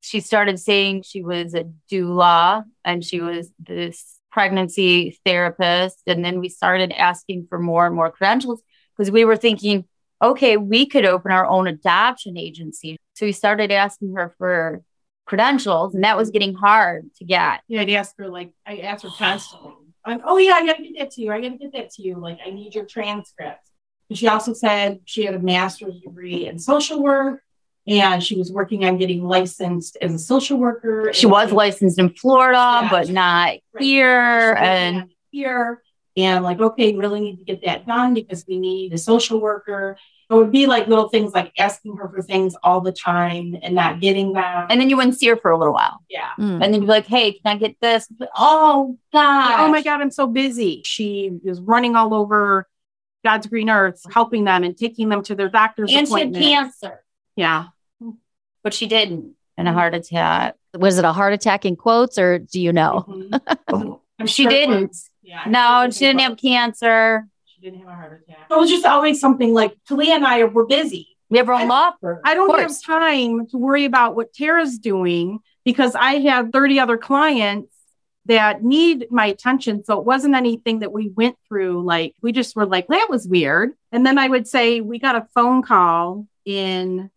she 0.00 0.20
started 0.20 0.58
saying 0.58 1.02
she 1.02 1.22
was 1.22 1.54
a 1.54 1.64
doula 1.90 2.64
and 2.84 3.04
she 3.04 3.20
was 3.20 3.50
this 3.58 4.18
pregnancy 4.32 5.18
therapist. 5.24 6.02
And 6.06 6.24
then 6.24 6.40
we 6.40 6.48
started 6.48 6.92
asking 6.92 7.46
for 7.48 7.58
more 7.58 7.86
and 7.86 7.94
more 7.94 8.10
credentials 8.10 8.62
because 8.96 9.10
we 9.10 9.24
were 9.24 9.36
thinking, 9.36 9.84
okay, 10.22 10.56
we 10.56 10.86
could 10.86 11.04
open 11.04 11.30
our 11.32 11.46
own 11.46 11.66
adoption 11.66 12.36
agency. 12.36 12.96
So 13.14 13.26
we 13.26 13.32
started 13.32 13.70
asking 13.70 14.14
her 14.14 14.34
for 14.38 14.82
credentials, 15.26 15.94
and 15.94 16.04
that 16.04 16.16
was 16.16 16.30
getting 16.30 16.54
hard 16.54 17.10
to 17.16 17.24
get. 17.24 17.60
Yeah, 17.68 17.80
I'd 17.82 17.90
ask 17.90 18.14
her 18.18 18.28
like 18.28 18.52
I 18.66 18.78
asked 18.78 19.02
her 19.04 19.10
constantly. 19.10 19.72
I'm, 20.04 20.20
oh 20.24 20.38
yeah, 20.38 20.52
I 20.52 20.64
gotta 20.66 20.82
get 20.82 20.98
that 20.98 21.10
to 21.12 21.22
you. 21.22 21.32
I 21.32 21.40
gotta 21.40 21.56
get 21.56 21.72
that 21.72 21.90
to 21.94 22.02
you. 22.02 22.16
Like 22.16 22.38
I 22.46 22.50
need 22.50 22.74
your 22.74 22.84
transcripts. 22.84 23.70
And 24.08 24.16
she 24.16 24.28
also 24.28 24.52
said 24.52 25.00
she 25.04 25.24
had 25.24 25.34
a 25.34 25.38
master's 25.40 25.98
degree 26.00 26.46
in 26.46 26.60
social 26.60 27.02
work 27.02 27.40
and 27.88 28.22
she 28.22 28.36
was 28.36 28.52
working 28.52 28.84
on 28.84 28.98
getting 28.98 29.24
licensed 29.24 29.96
as 30.00 30.14
a 30.14 30.18
social 30.18 30.58
worker. 30.58 31.10
She 31.12 31.26
was 31.26 31.50
licensed 31.50 31.98
in 31.98 32.10
Florida, 32.10 32.80
Yeah. 32.82 32.88
but 32.88 33.08
not 33.08 33.48
Right. 33.48 33.62
here. 33.80 34.54
And 34.58 34.96
working 34.96 35.02
on 35.02 35.08
it 35.10 35.16
here. 35.32 35.82
And 36.16 36.36
I'm 36.38 36.42
like, 36.42 36.60
okay, 36.60 36.92
we 36.92 36.98
really 36.98 37.20
need 37.20 37.38
to 37.38 37.44
get 37.44 37.64
that 37.64 37.86
done 37.86 38.14
because 38.14 38.44
we 38.48 38.58
need 38.58 38.92
a 38.94 38.98
social 38.98 39.40
worker. 39.40 39.98
It 40.30 40.34
would 40.34 40.50
be 40.50 40.66
like 40.66 40.88
little 40.88 41.08
things 41.08 41.32
like 41.34 41.52
asking 41.58 41.96
her 41.98 42.08
for 42.08 42.20
things 42.22 42.56
all 42.62 42.80
the 42.80 42.90
time 42.90 43.56
and 43.62 43.74
not 43.74 44.00
getting 44.00 44.32
them. 44.32 44.66
and 44.70 44.80
then 44.80 44.88
you 44.90 44.96
wouldn't 44.96 45.18
see 45.18 45.28
her 45.28 45.36
for 45.36 45.50
a 45.50 45.58
little 45.58 45.74
while. 45.74 46.00
yeah. 46.08 46.30
Mm. 46.38 46.54
And 46.54 46.62
then 46.62 46.74
you'd 46.74 46.80
be 46.80 46.86
like, 46.86 47.06
hey, 47.06 47.32
can 47.32 47.42
I 47.44 47.56
get 47.58 47.76
this? 47.80 48.08
Oh 48.36 48.98
God. 49.12 49.60
oh 49.60 49.68
my 49.70 49.82
God, 49.82 50.00
I'm 50.00 50.10
so 50.10 50.26
busy. 50.26 50.82
She 50.84 51.30
was 51.44 51.60
running 51.60 51.94
all 51.96 52.12
over 52.14 52.66
God's 53.24 53.46
green 53.46 53.68
earth, 53.70 54.00
helping 54.10 54.44
them 54.44 54.64
and 54.64 54.76
taking 54.76 55.08
them 55.10 55.22
to 55.24 55.34
their 55.34 55.48
doctor's 55.48 55.92
And 55.92 56.08
she 56.08 56.18
had 56.18 56.34
cancer, 56.34 57.04
Yeah. 57.36 57.66
but 58.64 58.72
she 58.74 58.86
didn't. 58.86 59.34
And 59.58 59.68
a 59.68 59.72
heart 59.72 59.94
attack. 59.94 60.54
Was 60.74 60.98
it 60.98 61.04
a 61.04 61.12
heart 61.12 61.32
attack 61.32 61.64
in 61.64 61.76
quotes, 61.76 62.18
or 62.18 62.38
do 62.38 62.60
you 62.60 62.72
know? 62.72 63.04
Mhm. 63.70 64.00
She 64.26 64.44
sure 64.44 64.50
didn't. 64.50 64.96
Was- 65.26 65.30
Yeah. 65.30 65.42
I'm 65.44 65.52
No, 65.52 65.90
she 65.90 66.00
didn't 66.06 66.20
have 66.20 66.36
cancer. 66.38 67.26
She 67.44 67.60
didn't 67.60 67.80
have 67.80 67.88
a 67.88 67.94
heart 67.94 68.22
attack. 68.28 68.46
It 68.50 68.54
was 68.56 68.70
just 68.70 68.84
always 68.86 69.20
something 69.20 69.52
like 69.54 69.76
Talia 69.88 70.14
and 70.14 70.26
I 70.26 70.44
were 70.44 70.66
busy. 70.66 71.08
We 71.28 71.38
have 71.38 71.48
our 71.48 71.54
own 71.54 71.62
I- 71.62 71.64
law 71.64 71.90
firm. 72.00 72.20
I 72.24 72.34
don't 72.34 72.56
have 72.58 72.80
time 72.82 73.46
to 73.48 73.56
worry 73.58 73.84
about 73.84 74.14
what 74.14 74.32
Tara's 74.32 74.78
doing 74.78 75.40
because 75.64 75.94
I 75.96 76.18
have 76.20 76.50
30 76.52 76.78
other 76.78 76.96
clients 76.96 77.72
that 78.26 78.62
need 78.62 79.06
my 79.10 79.26
attention. 79.26 79.84
So 79.84 79.98
it 79.98 80.04
wasn't 80.04 80.34
anything 80.34 80.80
that 80.80 80.92
we 80.92 81.10
went 81.10 81.36
through. 81.48 81.82
Like, 81.84 82.14
we 82.22 82.32
just 82.32 82.54
were 82.56 82.66
like, 82.66 82.88
that 82.88 83.08
was 83.08 83.26
weird. 83.26 83.72
And 83.92 84.04
then 84.04 84.18
I 84.18 84.26
would 84.28 84.46
say, 84.48 84.80
we 84.80 84.98
got 84.98 85.14
a 85.16 85.26
phone 85.34 85.62
call 85.62 86.26
in 86.44 87.10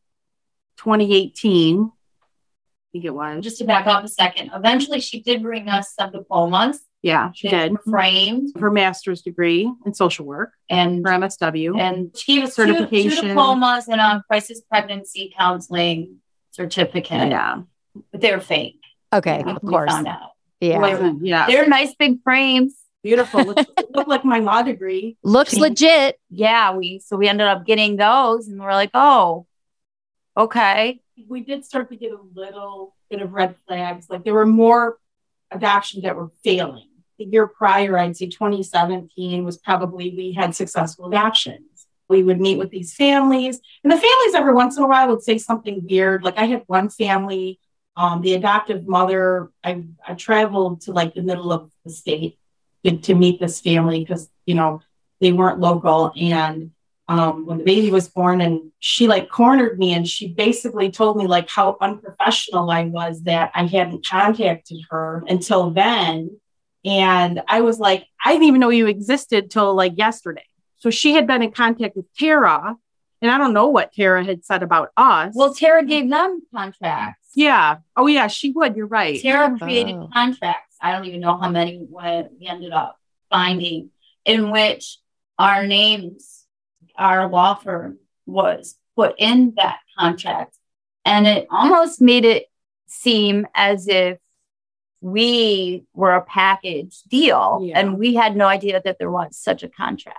2018. 0.77 1.91
I 2.89 2.91
think 2.93 3.05
it 3.05 3.13
was. 3.13 3.43
Just 3.43 3.59
to 3.59 3.65
back 3.65 3.85
up 3.87 4.03
a 4.03 4.07
second. 4.07 4.51
Eventually, 4.53 4.99
she 4.99 5.21
did 5.21 5.43
bring 5.43 5.67
us 5.69 5.93
some 5.93 6.11
diplomas. 6.11 6.79
Yeah, 7.03 7.31
she 7.33 7.47
did. 7.47 7.73
Framed 7.89 8.51
Her 8.59 8.71
master's 8.71 9.21
degree 9.21 9.71
in 9.85 9.93
social 9.93 10.25
work, 10.25 10.51
and 10.69 11.05
her 11.07 11.13
MSW. 11.13 11.79
and 11.79 12.15
she 12.17 12.35
gave 12.35 12.43
us 12.45 12.55
two, 12.55 12.65
two 12.65 12.73
Certification. 12.73 13.27
diplomas 13.29 13.87
and 13.87 14.01
a 14.01 14.21
crisis 14.27 14.61
pregnancy 14.69 15.33
counseling 15.37 16.17
certificate. 16.51 17.29
yeah. 17.29 17.61
But 18.11 18.21
they're 18.21 18.41
fake. 18.41 18.81
Okay, 19.13 19.43
we, 19.45 19.51
of 19.51 19.61
course. 19.61 19.91
found 19.91 20.07
out. 20.07 20.31
Yeah. 20.59 20.79
Wasn't- 20.79 21.25
yeah. 21.25 21.47
They're 21.47 21.67
nice 21.67 21.93
big 21.95 22.21
frames. 22.23 22.75
beautiful. 23.03 23.43
Looked- 23.43 23.71
Looked 23.95 24.09
like 24.09 24.25
my 24.25 24.39
law 24.39 24.61
degree. 24.61 25.15
Looks 25.23 25.55
legit. 25.55 26.19
Yeah, 26.29 26.75
we 26.75 26.99
so 26.99 27.15
we 27.17 27.27
ended 27.29 27.47
up 27.47 27.65
getting 27.65 27.95
those 27.95 28.47
and 28.49 28.59
we're 28.59 28.73
like, 28.73 28.91
oh, 28.93 29.45
okay. 30.35 30.99
We 31.27 31.41
did 31.41 31.65
start 31.65 31.89
to 31.89 31.95
get 31.95 32.11
a 32.11 32.19
little 32.33 32.95
bit 33.09 33.21
of 33.21 33.33
red 33.33 33.55
flags. 33.67 34.09
Like 34.09 34.23
there 34.23 34.33
were 34.33 34.45
more 34.45 34.97
adoptions 35.51 36.03
that 36.03 36.15
were 36.15 36.31
failing. 36.43 36.87
The 37.17 37.25
year 37.25 37.47
prior, 37.47 37.97
I'd 37.97 38.15
say 38.15 38.27
2017 38.27 39.43
was 39.43 39.57
probably 39.57 40.11
we 40.15 40.31
had 40.31 40.55
successful 40.55 41.07
adoptions. 41.07 41.87
We 42.07 42.23
would 42.23 42.39
meet 42.39 42.57
with 42.57 42.71
these 42.71 42.93
families, 42.93 43.59
and 43.83 43.91
the 43.91 43.97
families 43.97 44.33
every 44.33 44.53
once 44.53 44.77
in 44.77 44.83
a 44.83 44.87
while 44.87 45.09
would 45.09 45.21
say 45.21 45.37
something 45.37 45.85
weird. 45.87 46.23
Like 46.23 46.37
I 46.37 46.45
had 46.45 46.63
one 46.65 46.89
family, 46.89 47.59
um, 47.95 48.21
the 48.21 48.33
adoptive 48.33 48.87
mother. 48.87 49.51
I, 49.63 49.83
I 50.07 50.15
traveled 50.15 50.81
to 50.81 50.91
like 50.91 51.13
the 51.13 51.21
middle 51.21 51.51
of 51.51 51.71
the 51.85 51.91
state 51.91 52.39
to, 52.83 52.97
to 52.97 53.13
meet 53.13 53.39
this 53.39 53.61
family 53.61 53.99
because 53.99 54.27
you 54.47 54.55
know 54.55 54.81
they 55.21 55.33
weren't 55.33 55.59
local, 55.59 56.11
and 56.15 56.71
um, 57.09 57.45
when 57.45 57.57
the 57.57 57.63
baby 57.65 57.91
was 57.91 58.07
born, 58.07 58.39
and 58.39 58.71
she 58.79 59.07
like 59.07 59.29
cornered 59.29 59.77
me, 59.79 59.93
and 59.93 60.07
she 60.07 60.27
basically 60.29 60.89
told 60.91 61.17
me 61.17 61.27
like 61.27 61.49
how 61.49 61.75
unprofessional 61.81 62.69
I 62.71 62.83
was 62.85 63.23
that 63.23 63.51
I 63.55 63.65
hadn't 63.65 64.05
contacted 64.05 64.77
her 64.91 65.23
until 65.27 65.71
then. 65.71 66.39
And 66.85 67.41
I 67.47 67.59
was 67.61 67.77
like, 67.79 68.05
I 68.23 68.31
didn't 68.31 68.47
even 68.47 68.61
know 68.61 68.69
you 68.69 68.87
existed 68.87 69.51
till 69.51 69.73
like 69.75 69.97
yesterday. 69.97 70.45
So 70.77 70.89
she 70.89 71.13
had 71.13 71.27
been 71.27 71.41
in 71.41 71.51
contact 71.51 71.97
with 71.97 72.05
Tara, 72.17 72.75
and 73.21 73.29
I 73.31 73.37
don't 73.37 73.53
know 73.53 73.67
what 73.67 73.91
Tara 73.91 74.23
had 74.23 74.45
said 74.45 74.63
about 74.63 74.89
us. 74.95 75.33
Well, 75.35 75.53
Tara 75.53 75.83
gave 75.83 76.09
them 76.09 76.41
contracts. 76.55 77.27
yeah. 77.35 77.77
Oh, 77.97 78.07
yeah, 78.07 78.27
she 78.27 78.51
would. 78.51 78.77
You're 78.77 78.87
right. 78.87 79.19
Tara 79.21 79.57
created 79.57 79.95
Oh. 79.95 80.09
contracts. 80.13 80.77
I 80.81 80.93
don't 80.93 81.03
even 81.05 81.19
know 81.19 81.37
how 81.37 81.49
many 81.49 81.85
we 81.89 82.47
ended 82.47 82.71
up 82.71 82.97
finding 83.29 83.89
in 84.23 84.51
which 84.51 84.99
our 85.37 85.67
names, 85.67 86.38
our 86.99 87.27
law 87.29 87.55
firm 87.55 87.97
was 88.25 88.75
put 88.95 89.15
in 89.17 89.53
that 89.57 89.79
contract. 89.97 90.55
And 91.05 91.25
it 91.25 91.47
almost 91.49 92.01
made 92.01 92.25
it 92.25 92.45
seem 92.87 93.47
as 93.55 93.87
if 93.87 94.17
we 95.01 95.83
were 95.93 96.11
a 96.13 96.21
package 96.21 97.01
deal 97.03 97.61
Yeah. 97.63 97.79
and 97.79 97.97
we 97.97 98.15
had 98.15 98.35
no 98.35 98.45
idea 98.47 98.81
that 98.83 98.97
there 98.99 99.09
was 99.11 99.37
such 99.37 99.63
a 99.63 99.69
contract. 99.69 100.17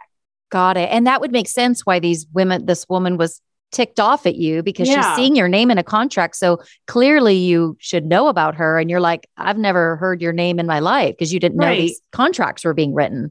Got 0.50 0.76
it. 0.76 0.88
And 0.90 1.06
that 1.06 1.20
would 1.20 1.32
make 1.32 1.48
sense 1.48 1.84
why 1.84 1.98
these 2.00 2.26
women, 2.32 2.66
this 2.66 2.88
woman 2.88 3.16
was 3.18 3.40
ticked 3.72 4.00
off 4.00 4.26
at 4.26 4.34
you 4.36 4.62
because 4.62 4.88
Yeah. 4.88 5.02
she's 5.02 5.16
seeing 5.16 5.36
your 5.36 5.48
name 5.48 5.70
in 5.70 5.78
a 5.78 5.84
contract. 5.84 6.34
So 6.36 6.60
clearly 6.86 7.36
you 7.36 7.76
should 7.78 8.04
know 8.06 8.26
about 8.28 8.56
her. 8.56 8.78
And 8.78 8.90
you're 8.90 9.00
like, 9.00 9.28
I've 9.36 9.58
never 9.58 9.96
heard 9.96 10.20
your 10.22 10.32
name 10.32 10.58
in 10.58 10.66
my 10.66 10.80
life 10.80 11.10
because 11.16 11.32
you 11.32 11.38
didn't 11.38 11.58
know 11.58 11.74
these 11.76 12.00
contracts 12.10 12.64
were 12.64 12.74
being 12.74 12.94
written. 12.94 13.30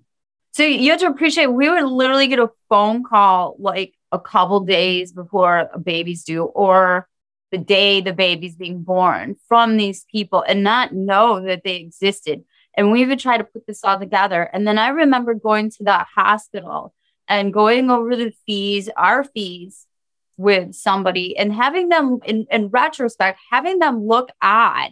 So 0.52 0.64
you 0.64 0.92
have 0.92 1.00
to 1.02 1.08
appreciate 1.08 1.48
we 1.48 1.70
would 1.70 1.84
literally 1.84 2.28
get 2.28 2.40
a 2.40 2.50
phone 2.70 3.04
call 3.04 3.56
like 3.60 3.94
a 4.12 4.20
couple 4.20 4.62
days 4.62 5.12
before 5.12 5.70
a 5.74 5.80
baby's 5.80 6.24
due 6.24 6.44
or 6.44 7.08
the 7.52 7.58
day 7.58 8.02
the 8.02 8.14
baby's 8.14 8.56
being 8.56 8.84
born 8.84 9.36
from 9.48 9.78
these 9.78 10.06
people 10.12 10.44
and 10.48 10.64
not 10.64 10.94
know 10.94 11.42
that 11.42 11.64
they 11.64 11.78
existed. 11.78 12.44
And 12.76 12.92
we 12.92 13.06
would 13.06 13.20
try 13.20 13.38
to 13.38 13.44
put 13.44 13.66
this 13.68 13.84
all 13.84 14.00
together. 14.00 14.44
And 14.44 14.68
then 14.68 14.78
I 14.78 14.90
remember 14.90 15.34
going 15.34 15.70
to 15.72 15.84
that 15.86 16.08
hospital 16.16 16.94
and 17.28 17.54
going 17.54 17.90
over 17.90 18.16
the 18.16 18.34
fees, 18.46 18.90
our 18.96 19.24
fees 19.24 19.86
with 20.38 20.74
somebody 20.74 21.38
and 21.38 21.54
having 21.54 21.90
them 21.90 22.20
in, 22.26 22.48
in 22.50 22.70
retrospect, 22.70 23.40
having 23.52 23.80
them 23.80 24.08
look 24.08 24.30
odd. 24.42 24.92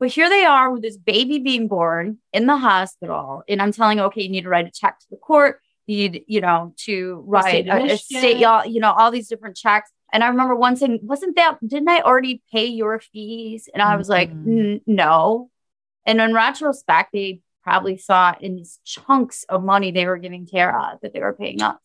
But 0.00 0.08
here 0.10 0.28
they 0.28 0.44
are 0.44 0.70
with 0.70 0.82
this 0.82 0.96
baby 0.96 1.38
being 1.40 1.66
born 1.68 2.18
in 2.32 2.46
the 2.46 2.56
hospital. 2.56 3.42
And 3.48 3.60
I'm 3.60 3.72
telling, 3.72 3.98
okay, 4.00 4.22
you 4.22 4.28
need 4.28 4.42
to 4.42 4.48
write 4.48 4.66
a 4.66 4.70
check 4.70 4.98
to 5.00 5.06
the 5.10 5.16
court. 5.16 5.60
You 5.86 5.96
need, 5.96 6.24
you 6.28 6.40
know, 6.40 6.74
to 6.84 7.24
write 7.26 7.66
a, 7.66 7.92
a 7.94 7.96
state, 7.96 8.38
y'all, 8.38 8.64
you 8.66 8.78
know, 8.80 8.92
all 8.92 9.10
these 9.10 9.28
different 9.28 9.56
checks. 9.56 9.90
And 10.12 10.22
I 10.22 10.28
remember 10.28 10.54
one 10.54 10.76
saying, 10.76 11.00
wasn't 11.02 11.34
that, 11.36 11.58
didn't 11.66 11.88
I 11.88 12.00
already 12.02 12.42
pay 12.52 12.66
your 12.66 13.00
fees? 13.00 13.68
And 13.72 13.82
I 13.82 13.96
was 13.96 14.08
like, 14.08 14.30
Mhm. 14.30 14.74
"N- 14.74 14.80
no. 14.86 15.50
And 16.06 16.20
in 16.20 16.32
retrospect, 16.34 17.12
they 17.12 17.40
probably 17.64 17.96
saw 17.98 18.34
in 18.40 18.56
these 18.56 18.78
chunks 18.84 19.44
of 19.48 19.64
money 19.64 19.90
they 19.90 20.06
were 20.06 20.18
giving 20.18 20.46
Tara 20.46 20.98
that 21.02 21.12
they 21.12 21.20
were 21.20 21.32
paying 21.34 21.60
us. 21.62 21.76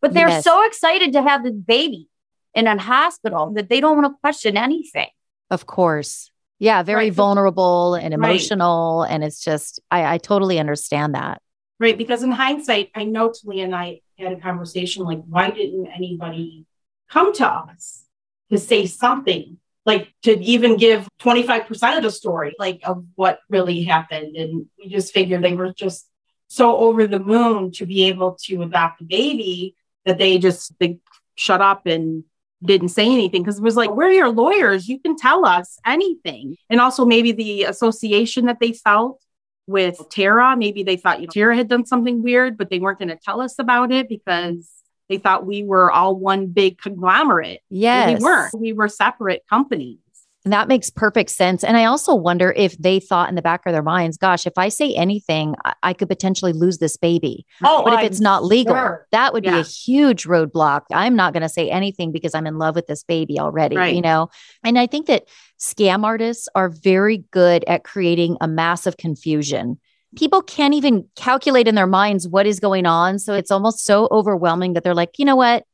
But 0.00 0.12
they're 0.12 0.28
Yes. 0.28 0.44
so 0.44 0.64
excited 0.66 1.12
to 1.14 1.22
have 1.22 1.42
this 1.44 1.54
baby 1.54 2.08
in 2.54 2.66
a 2.66 2.76
hospital 2.80 3.52
that 3.54 3.68
they 3.68 3.80
don't 3.80 3.96
want 3.96 4.12
to 4.12 4.18
question 4.20 4.56
anything. 4.56 5.08
Of 5.50 5.66
course. 5.66 6.31
Yeah. 6.62 6.84
Very 6.84 7.06
Right. 7.06 7.12
vulnerable 7.12 7.96
and 7.96 8.04
Right. 8.16 8.30
emotional. 8.30 9.02
And 9.02 9.24
it's 9.24 9.42
just, 9.42 9.80
I, 9.90 10.14
I 10.14 10.18
totally 10.18 10.60
understand 10.60 11.16
that. 11.16 11.42
Right. 11.80 11.98
Because 11.98 12.22
in 12.22 12.30
hindsight, 12.30 12.90
I 12.94 13.02
know 13.02 13.32
Talia 13.32 13.64
and 13.64 13.74
I 13.74 14.00
had 14.16 14.32
a 14.32 14.36
conversation 14.40 15.02
like, 15.02 15.20
why 15.28 15.50
didn't 15.50 15.88
anybody 15.88 16.64
come 17.10 17.32
to 17.34 17.48
us 17.48 18.04
to 18.52 18.58
say 18.58 18.86
something? 18.86 19.58
Like 19.84 20.14
to 20.22 20.38
even 20.40 20.76
give 20.76 21.08
25% 21.20 21.96
of 21.96 22.04
the 22.04 22.12
story, 22.12 22.54
like 22.60 22.80
of 22.84 23.04
what 23.16 23.40
really 23.50 23.82
happened. 23.82 24.36
And 24.36 24.66
we 24.78 24.88
just 24.88 25.12
figured 25.12 25.42
they 25.42 25.54
were 25.54 25.72
just 25.72 26.08
so 26.46 26.76
over 26.76 27.08
the 27.08 27.18
moon 27.18 27.72
to 27.72 27.86
be 27.86 28.04
able 28.04 28.36
to 28.44 28.62
adopt 28.62 29.00
a 29.00 29.04
baby 29.04 29.74
that 30.04 30.18
they 30.18 30.38
just 30.38 30.78
they 30.78 30.98
shut 31.34 31.60
up 31.60 31.86
and 31.86 32.22
didn't 32.64 32.88
say 32.88 33.04
anything 33.04 33.42
because 33.42 33.58
it 33.58 33.62
was 33.62 33.76
like, 33.76 33.90
we're 33.90 34.10
your 34.10 34.28
lawyers. 34.30 34.88
You 34.88 34.98
can 35.00 35.16
tell 35.16 35.44
us 35.44 35.78
anything. 35.84 36.56
And 36.70 36.80
also 36.80 37.04
maybe 37.04 37.32
the 37.32 37.64
association 37.64 38.46
that 38.46 38.60
they 38.60 38.72
felt 38.72 39.20
with 39.66 40.00
Tara, 40.10 40.56
maybe 40.56 40.82
they 40.82 40.96
thought 40.96 41.20
you 41.20 41.26
know, 41.26 41.32
Tara 41.32 41.56
had 41.56 41.68
done 41.68 41.86
something 41.86 42.22
weird, 42.22 42.56
but 42.56 42.70
they 42.70 42.78
weren't 42.78 42.98
going 42.98 43.08
to 43.08 43.16
tell 43.16 43.40
us 43.40 43.58
about 43.58 43.92
it 43.92 44.08
because 44.08 44.68
they 45.08 45.18
thought 45.18 45.46
we 45.46 45.62
were 45.62 45.90
all 45.90 46.16
one 46.16 46.46
big 46.48 46.78
conglomerate. 46.78 47.60
Yes. 47.68 48.18
We 48.18 48.24
weren't. 48.24 48.54
We 48.58 48.72
were 48.72 48.88
separate 48.88 49.42
companies. 49.48 49.98
And 50.44 50.52
that 50.52 50.66
makes 50.66 50.90
perfect 50.90 51.30
sense. 51.30 51.62
And 51.62 51.76
I 51.76 51.84
also 51.84 52.14
wonder 52.16 52.52
if 52.56 52.76
they 52.76 52.98
thought 52.98 53.28
in 53.28 53.36
the 53.36 53.42
back 53.42 53.62
of 53.64 53.72
their 53.72 53.82
minds, 53.82 54.16
gosh, 54.16 54.44
if 54.44 54.54
I 54.56 54.70
say 54.70 54.92
anything, 54.94 55.54
I, 55.64 55.74
I 55.84 55.92
could 55.92 56.08
potentially 56.08 56.52
lose 56.52 56.78
this 56.78 56.96
baby. 56.96 57.46
Oh, 57.62 57.84
but 57.84 57.92
if 57.92 57.98
I'm 58.00 58.04
it's 58.06 58.20
not 58.20 58.44
legal, 58.44 58.74
sure. 58.74 59.06
that 59.12 59.32
would 59.32 59.44
be 59.44 59.50
a 59.50 59.62
huge 59.62 60.24
roadblock. 60.24 60.82
I'm 60.92 61.14
not 61.14 61.32
going 61.32 61.42
to 61.42 61.48
say 61.48 61.70
anything 61.70 62.10
because 62.10 62.34
I'm 62.34 62.48
in 62.48 62.58
love 62.58 62.74
with 62.74 62.88
this 62.88 63.04
baby 63.04 63.38
already, 63.38 63.76
Right. 63.76 63.94
you 63.94 64.00
know? 64.02 64.30
And 64.64 64.78
I 64.78 64.88
think 64.88 65.06
that 65.06 65.28
scam 65.60 66.04
artists 66.04 66.48
are 66.56 66.68
very 66.68 67.18
good 67.30 67.62
at 67.68 67.84
creating 67.84 68.36
a 68.40 68.48
massive 68.48 68.96
confusion. 68.96 69.78
People 70.16 70.42
can't 70.42 70.74
even 70.74 71.06
calculate 71.14 71.68
in 71.68 71.76
their 71.76 71.86
minds 71.86 72.26
what 72.26 72.46
is 72.46 72.58
going 72.58 72.84
on. 72.84 73.18
So 73.20 73.32
it's 73.32 73.50
almost 73.52 73.84
so 73.84 74.08
overwhelming 74.10 74.72
that 74.72 74.82
they're 74.82 74.92
like, 74.94 75.18
you 75.18 75.24
know 75.24 75.36
what? 75.36 75.64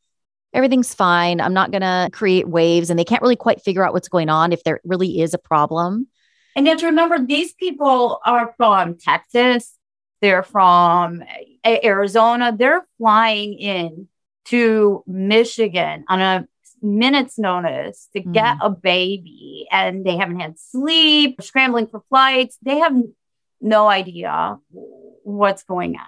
Everything's 0.54 0.94
fine. 0.94 1.40
I'm 1.40 1.54
not 1.54 1.70
going 1.70 1.82
to 1.82 2.08
create 2.12 2.48
waves. 2.48 2.90
And 2.90 2.98
they 2.98 3.04
can't 3.04 3.22
really 3.22 3.36
quite 3.36 3.60
figure 3.60 3.84
out 3.84 3.92
what's 3.92 4.08
going 4.08 4.28
on 4.28 4.52
if 4.52 4.64
there 4.64 4.80
really 4.84 5.20
is 5.20 5.34
a 5.34 5.38
problem. 5.38 6.08
And 6.56 6.66
you 6.66 6.70
have 6.70 6.80
to 6.80 6.86
remember, 6.86 7.24
these 7.24 7.52
people 7.52 8.20
are 8.24 8.54
from 8.56 8.96
Texas. 8.96 9.76
They're 10.20 10.42
from 10.42 11.22
Arizona. 11.64 12.54
They're 12.56 12.84
flying 12.98 13.54
in 13.54 14.08
to 14.46 15.04
Michigan 15.06 16.04
on 16.08 16.20
a 16.20 16.48
minute's 16.82 17.38
notice 17.38 18.08
to 18.14 18.22
hmm. 18.22 18.32
get 18.32 18.56
a 18.60 18.70
baby, 18.70 19.66
and 19.70 20.04
they 20.04 20.16
haven't 20.16 20.40
had 20.40 20.58
sleep, 20.58 21.40
scrambling 21.42 21.86
for 21.86 22.02
flights. 22.08 22.58
They 22.62 22.78
have 22.78 22.96
no 23.60 23.88
idea 23.88 24.58
what's 25.22 25.64
going 25.64 25.96
on. 25.96 26.06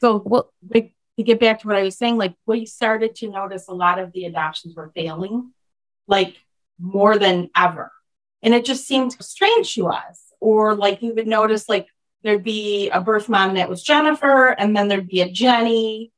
So 0.00 0.22
Well, 0.24 0.52
like, 0.68 0.94
get 1.22 1.40
back 1.40 1.60
to 1.60 1.68
what 1.68 1.76
I 1.76 1.82
was 1.82 1.96
saying, 1.96 2.16
like 2.16 2.34
we 2.46 2.66
started 2.66 3.14
to 3.16 3.30
notice 3.30 3.68
a 3.68 3.74
lot 3.74 3.98
of 3.98 4.12
the 4.12 4.24
adoptions 4.24 4.74
were 4.74 4.92
failing, 4.94 5.52
like 6.06 6.36
more 6.78 7.18
than 7.18 7.50
ever. 7.56 7.90
And 8.42 8.54
it 8.54 8.64
just 8.64 8.86
seemed 8.86 9.12
strange 9.12 9.74
to 9.74 9.86
us. 9.86 10.20
Or 10.40 10.74
like 10.74 11.02
you 11.02 11.14
would 11.14 11.28
notice 11.28 11.68
like 11.68 11.86
there'd 12.22 12.42
be 12.44 12.90
a 12.90 13.00
birth 13.00 13.28
mom 13.28 13.54
that 13.54 13.68
was 13.68 13.82
Jennifer, 13.82 14.48
and 14.48 14.76
then 14.76 14.88
there'd 14.88 15.08
be 15.08 15.20
a 15.20 15.30
Jenny, 15.30 16.12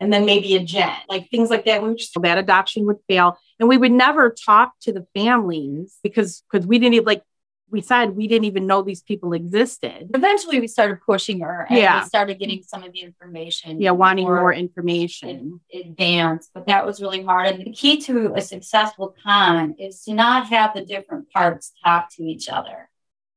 and 0.00 0.12
then 0.12 0.24
maybe 0.24 0.56
a 0.56 0.64
Jen, 0.64 0.96
like 1.08 1.28
things 1.30 1.50
like 1.50 1.66
that. 1.66 1.82
We 1.82 1.94
just 1.94 2.16
that 2.22 2.38
adoption 2.38 2.86
would 2.86 2.98
fail. 3.08 3.38
And 3.58 3.68
we 3.68 3.76
would 3.76 3.92
never 3.92 4.30
talk 4.30 4.72
to 4.82 4.92
the 4.92 5.06
families 5.14 5.98
because 6.02 6.42
because 6.50 6.66
we 6.66 6.78
didn't 6.78 6.94
even 6.94 7.04
like 7.06 7.22
we 7.70 7.80
said 7.80 8.16
we 8.16 8.26
didn't 8.28 8.44
even 8.46 8.66
know 8.66 8.82
these 8.82 9.02
people 9.02 9.32
existed. 9.32 10.10
Eventually, 10.14 10.60
we 10.60 10.66
started 10.68 10.98
pushing 11.04 11.40
her, 11.40 11.66
and 11.68 11.78
Yeah. 11.78 12.02
we 12.02 12.08
started 12.08 12.38
getting 12.38 12.62
some 12.62 12.82
of 12.82 12.92
the 12.92 13.00
information. 13.00 13.80
Yeah, 13.80 13.92
wanting 13.92 14.24
more 14.24 14.40
more 14.40 14.52
information. 14.52 15.60
in 15.70 15.88
advance, 15.90 16.50
but 16.52 16.66
that 16.66 16.84
was 16.86 17.00
really 17.00 17.22
hard. 17.22 17.46
And 17.46 17.64
the 17.66 17.72
key 17.72 18.00
to 18.02 18.34
a 18.34 18.40
successful 18.40 19.14
con 19.22 19.74
is 19.78 20.02
to 20.04 20.14
not 20.14 20.46
have 20.48 20.74
the 20.74 20.84
different 20.84 21.30
parts 21.30 21.72
talk 21.84 22.10
to 22.16 22.22
each 22.22 22.48
other. 22.48 22.88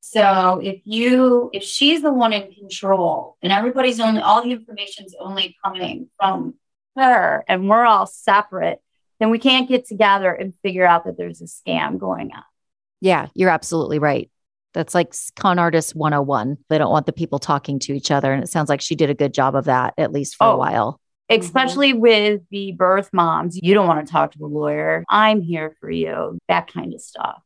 So 0.02 0.60
if 0.62 0.82
you, 0.84 1.50
if 1.54 1.64
she's 1.64 2.02
the 2.02 2.12
one 2.12 2.34
in 2.34 2.52
control 2.54 3.38
and 3.42 3.52
everybody's 3.54 4.00
only, 4.00 4.22
all 4.22 4.44
the 4.44 4.52
information's 4.52 5.16
only 5.20 5.56
coming 5.64 6.10
from 6.20 6.56
her 6.98 7.44
and 7.48 7.70
we're 7.70 7.86
all 7.86 8.06
separate, 8.06 8.82
then 9.20 9.30
we 9.30 9.40
can't 9.40 9.70
get 9.70 9.88
together 9.88 10.32
and 10.34 10.54
figure 10.62 10.86
out 10.86 11.06
that 11.06 11.18
there's 11.18 11.42
a 11.42 11.46
scam 11.46 11.98
going 11.98 12.32
on. 12.34 12.44
Yeah, 13.04 13.28
you're 13.36 13.50
absolutely 13.50 14.00
right. 14.00 14.32
That's 14.74 14.96
like 14.96 15.14
con 15.36 15.60
artist 15.60 15.94
101. 15.94 16.58
They 16.70 16.78
don't 16.78 16.90
want 16.90 17.06
the 17.06 17.12
people 17.12 17.38
talking 17.38 17.78
to 17.80 17.94
each 17.94 18.12
other. 18.12 18.32
And 18.32 18.42
it 18.42 18.48
sounds 18.48 18.70
like 18.70 18.80
she 18.80 18.96
did 18.96 19.10
a 19.10 19.14
good 19.14 19.34
job 19.34 19.56
of 19.56 19.66
that, 19.66 19.94
at 19.98 20.14
least 20.14 20.36
for 20.38 20.48
a 20.48 20.54
Oh. 20.54 20.58
while. 20.58 21.00
Especially 21.30 21.92
mm-hmm. 21.92 22.00
with 22.02 22.42
the 22.50 22.72
birth 22.72 23.10
moms, 23.12 23.60
you 23.62 23.74
don't 23.74 23.88
want 23.88 24.06
to 24.08 24.12
talk 24.12 24.32
to 24.32 24.38
the 24.40 24.46
lawyer. 24.48 25.04
I'm 25.10 25.42
here 25.42 25.76
for 25.82 25.92
you, 25.92 26.38
that 26.48 26.72
kind 26.72 26.94
of 26.94 27.02
stuff. 27.02 27.42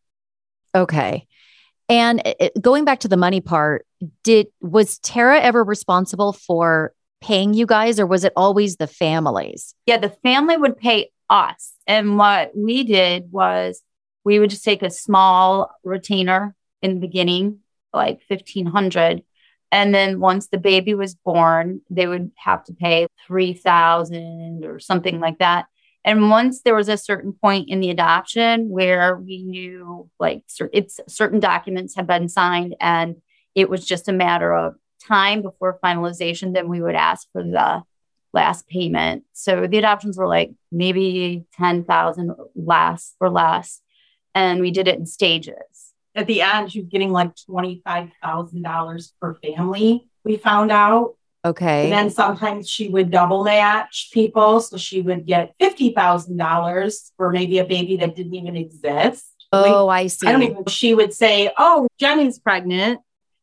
Okay. 0.76 1.28
And 1.90 2.22
it- 2.26 2.38
it- 2.40 2.62
going 2.62 2.86
back 2.86 3.00
to 3.00 3.08
the 3.08 3.18
money 3.18 3.42
part, 3.42 3.86
did 4.24 4.48
was 4.62 5.00
Tara 5.00 5.40
ever 5.40 5.64
responsible 5.64 6.34
for 6.34 6.94
paying 7.20 7.56
you 7.56 7.66
guys 7.66 8.00
or 8.00 8.06
was 8.06 8.24
it 8.24 8.34
always 8.36 8.76
the 8.78 8.86
families? 8.88 9.74
yeah, 9.88 9.98
the 9.98 10.10
family 10.10 10.56
would 10.56 10.78
pay 10.78 11.10
us. 11.32 11.74
And 11.88 12.18
what 12.18 12.52
we 12.56 12.84
did 12.84 13.32
was 13.32 13.82
we 14.28 14.40
would 14.40 14.50
just 14.50 14.66
take 14.66 14.84
a 14.84 14.90
small 14.90 15.72
retainer 15.86 16.54
in 16.82 16.96
the 16.96 17.00
beginning, 17.00 17.60
like 17.94 18.20
1500. 18.28 19.24
And 19.72 19.96
then 19.96 20.20
once 20.20 20.48
the 20.48 20.58
baby 20.58 20.94
was 20.94 21.16
born, 21.16 21.80
they 21.90 22.08
would 22.08 22.32
have 22.36 22.66
to 22.66 22.74
pay 22.74 23.08
3000 23.26 24.66
or 24.66 24.80
something 24.80 25.22
like 25.22 25.40
that. 25.40 25.68
And 26.04 26.30
once 26.30 26.62
there 26.62 26.76
was 26.76 26.90
a 26.90 26.98
certain 26.98 27.32
point 27.32 27.70
in 27.70 27.80
the 27.80 27.90
adoption 27.90 28.68
where 28.68 29.16
we 29.16 29.44
knew 29.44 30.10
like 30.20 30.44
it's 30.74 31.00
certain 31.08 31.40
documents 31.40 31.96
had 31.96 32.06
been 32.06 32.28
signed 32.28 32.76
and 32.82 33.16
it 33.56 33.70
was 33.70 33.86
just 33.86 34.10
a 34.10 34.14
matter 34.14 34.54
of 34.54 34.76
time 35.08 35.42
before 35.42 35.80
finalization, 35.82 36.54
then 36.54 36.68
we 36.68 36.82
would 36.82 36.96
ask 36.96 37.30
for 37.32 37.44
the 37.44 37.82
last 38.34 38.68
payment. 38.68 39.24
So 39.32 39.68
the 39.68 39.78
adoptions 39.78 40.18
were 40.18 40.28
like 40.28 40.52
maybe 40.70 41.46
10,000 41.58 42.36
less 42.56 43.16
or 43.22 43.30
less. 43.30 43.82
And 44.38 44.62
we 44.62 44.72
did 44.72 44.88
it 44.88 45.00
in 45.00 45.06
stages. 45.06 45.56
At 46.16 46.28
the 46.28 46.42
end, 46.42 46.72
she 46.72 46.80
was 46.82 46.90
getting 46.90 47.12
like 47.12 47.32
$25,000 47.50 49.12
per 49.22 49.36
family, 49.36 50.08
we 50.24 50.38
found 50.38 50.72
out. 50.72 51.16
Okay. 51.46 51.84
And 51.86 51.92
then 51.94 52.10
sometimes 52.10 52.70
she 52.70 52.90
would 52.90 53.10
double 53.12 53.44
match 53.44 54.10
people. 54.12 54.60
So 54.60 54.76
she 54.78 55.02
would 55.02 55.26
get 55.26 55.54
$50,000 55.60 57.12
for 57.16 57.32
maybe 57.32 57.60
a 57.60 57.66
baby 57.66 57.98
that 57.98 58.16
didn't 58.16 58.34
even 58.36 58.56
exist. 58.58 59.26
oh, 59.54 59.88
I 59.88 60.08
see. 60.08 60.28
I 60.28 60.32
don't 60.34 60.44
even, 60.44 60.66
she 60.66 60.94
would 60.94 61.14
say, 61.14 61.52
Oh, 61.58 61.88
Jenny's 62.00 62.38
pregnant. 62.40 63.00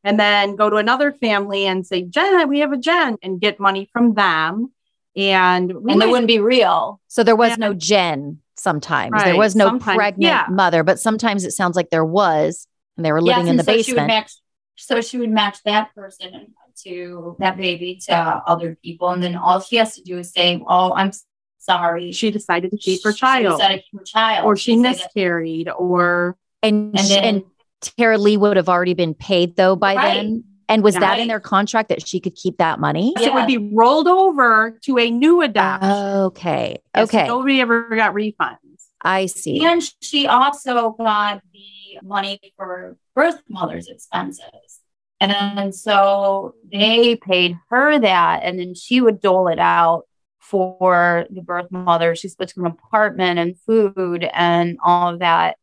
And 0.07 0.21
then 0.21 0.55
go 0.57 0.69
to 0.69 0.77
another 0.77 1.13
family 1.13 1.65
and 1.67 1.87
say, 1.87 2.03
Jen, 2.03 2.47
we 2.51 2.59
have 2.59 2.73
a 2.73 2.77
Jen 2.77 3.17
and 3.23 3.41
get 3.41 3.59
money 3.59 3.89
from 3.91 4.13
them. 4.15 4.71
And, 5.17 5.73
we 5.73 5.93
And 5.93 6.03
they 6.03 6.07
might- 6.07 6.11
wouldn't 6.11 6.29
be 6.29 6.41
real. 6.41 7.01
so 7.09 7.23
there 7.25 7.37
was 7.37 7.51
Yeah. 7.51 7.57
no 7.69 7.73
Jen 7.75 8.41
sometimes. 8.65 9.23
There 9.23 9.37
was 9.37 9.55
no 9.55 9.67
sometimes, 9.67 9.97
pregnant 9.97 10.23
yeah. 10.25 10.47
mother, 10.51 10.83
but 10.83 10.99
sometimes 10.99 11.45
it 11.45 11.53
sounds 11.53 11.77
like 11.77 11.91
there 11.91 12.05
was 12.05 12.67
and 12.97 13.07
they 13.07 13.13
were 13.13 13.21
living 13.23 13.47
Yes, 13.47 13.51
in 13.51 13.57
the 13.59 13.63
so 13.65 13.73
She 13.73 13.79
basement. 13.93 14.07
match, 14.09 14.33
so 14.77 15.01
she 15.01 15.19
would 15.19 15.31
match 15.31 15.59
that 15.65 15.95
person 15.95 16.53
to 16.83 17.37
that 17.39 17.57
baby 17.57 18.01
to 18.07 18.13
other 18.15 18.77
people. 18.83 19.11
And 19.11 19.23
then 19.23 19.37
all 19.37 19.61
she 19.61 19.77
has 19.77 19.95
to 19.95 20.03
do 20.03 20.19
is 20.19 20.33
say, 20.33 20.61
Oh, 20.67 20.93
I'm 20.93 21.13
sorry. 21.59 22.11
she 22.11 22.31
decided 22.33 22.73
to 22.73 22.77
keep 22.77 23.05
her 23.05 23.13
She 23.13 23.19
child 23.19 23.59
decided 23.61 23.77
to 23.77 23.83
keep 23.83 24.01
her 24.01 24.05
child. 24.05 24.45
or 24.47 24.57
she 24.57 24.75
Say 24.77 24.83
that- 24.83 24.89
miscarried 24.97 25.69
or 25.69 26.37
and 26.63 26.91
And 26.97 27.01
she- 27.01 27.15
then 27.15 27.25
and 27.25 27.43
Tara 27.81 28.19
Lee 28.19 28.37
would 28.37 28.57
have 28.57 28.69
already 28.69 28.95
been 28.95 29.15
paid 29.15 29.57
though 29.57 29.77
by 29.77 29.95
Right. 29.95 30.15
then. 30.15 30.45
And 30.69 30.83
was 30.83 30.95
that 30.95 31.19
in 31.19 31.29
their 31.29 31.41
contract 31.41 31.89
that 31.91 32.07
she 32.07 32.21
could 32.21 32.35
keep 32.35 32.59
that 32.59 32.81
money? 32.81 33.13
it 33.21 33.33
would 33.33 33.47
be 33.47 33.59
rolled 33.59 34.09
over 34.09 34.79
to 34.85 34.99
a 34.99 35.11
new 35.11 35.43
adoption. 35.43 35.91
Okay. 35.91 36.79
Yeah, 36.95 37.05
so 37.05 37.19
Okay. 37.19 37.27
nobody 37.29 37.61
ever 37.61 37.89
got 37.95 38.15
refunds. 38.15 38.59
I 39.03 39.27
see. 39.27 39.65
And 39.65 39.83
she 40.01 40.27
also 40.27 40.93
got 40.93 41.43
the 41.53 41.99
money 42.03 42.41
for 42.57 42.97
birth 43.15 43.43
mother's 43.49 43.89
expenses. 43.89 44.81
And 45.21 45.75
so 45.75 46.55
they 46.71 47.17
paid 47.17 47.57
her 47.71 47.99
that, 47.99 48.41
and 48.43 48.59
then 48.59 48.75
she 48.75 49.01
would 49.01 49.21
dole 49.21 49.49
it 49.49 49.59
out 49.59 50.05
for 50.41 51.25
the 51.31 51.41
birth 51.41 51.71
mother. 51.71 52.15
She 52.15 52.29
split 52.29 52.53
an 52.57 52.67
apartment 52.67 53.39
and 53.39 53.59
food 53.61 54.29
and 54.33 54.77
all 54.85 55.13
of 55.15 55.21
that. 55.21 55.57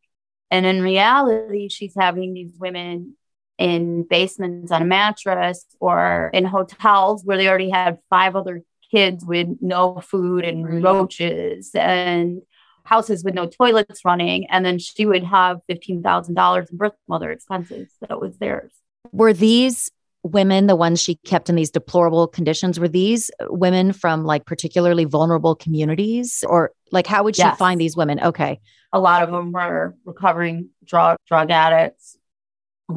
And 0.50 0.66
in 0.66 0.82
reality, 0.82 1.68
she's 1.68 1.94
having 1.96 2.34
these 2.34 2.52
women 2.58 3.16
in 3.58 4.04
basements 4.08 4.72
on 4.72 4.82
a 4.82 4.84
mattress 4.84 5.64
or 5.80 6.30
in 6.32 6.44
hotels 6.44 7.22
where 7.24 7.36
they 7.36 7.48
already 7.48 7.70
had 7.70 7.98
five 8.10 8.34
other 8.34 8.62
kids 8.90 9.24
with 9.24 9.48
no 9.60 10.00
food 10.00 10.44
and 10.44 10.82
roaches 10.82 11.70
and 11.74 12.42
houses 12.84 13.22
with 13.24 13.34
no 13.34 13.46
toilets 13.46 14.04
running. 14.04 14.46
And 14.50 14.64
then 14.64 14.78
she 14.78 15.06
would 15.06 15.24
have 15.24 15.58
$15,000 15.70 16.70
in 16.70 16.76
birth 16.76 16.92
mother 17.08 17.30
expenses 17.30 17.88
that 18.06 18.20
was 18.20 18.36
theirs. 18.38 18.72
Were 19.12 19.32
these 19.32 19.90
women 20.24 20.66
the 20.66 20.76
ones 20.76 21.00
she 21.00 21.16
kept 21.24 21.48
in 21.48 21.56
these 21.56 21.70
deplorable 21.70 22.26
conditions? 22.28 22.78
Were 22.78 22.88
these 22.88 23.30
women 23.48 23.92
from 23.92 24.24
like 24.24 24.46
particularly 24.46 25.04
vulnerable 25.04 25.54
communities 25.54 26.44
or 26.48 26.72
like 26.90 27.06
how 27.06 27.24
would 27.24 27.36
she 27.36 27.42
Yes. 27.42 27.58
find 27.58 27.80
these 27.80 27.96
women? 27.96 28.20
Okay. 28.20 28.60
A 28.92 29.00
lot 29.00 29.22
of 29.22 29.30
them 29.30 29.52
were 29.52 29.96
recovering 30.04 30.68
drug, 30.84 31.16
drug 31.26 31.50
addicts, 31.50 32.16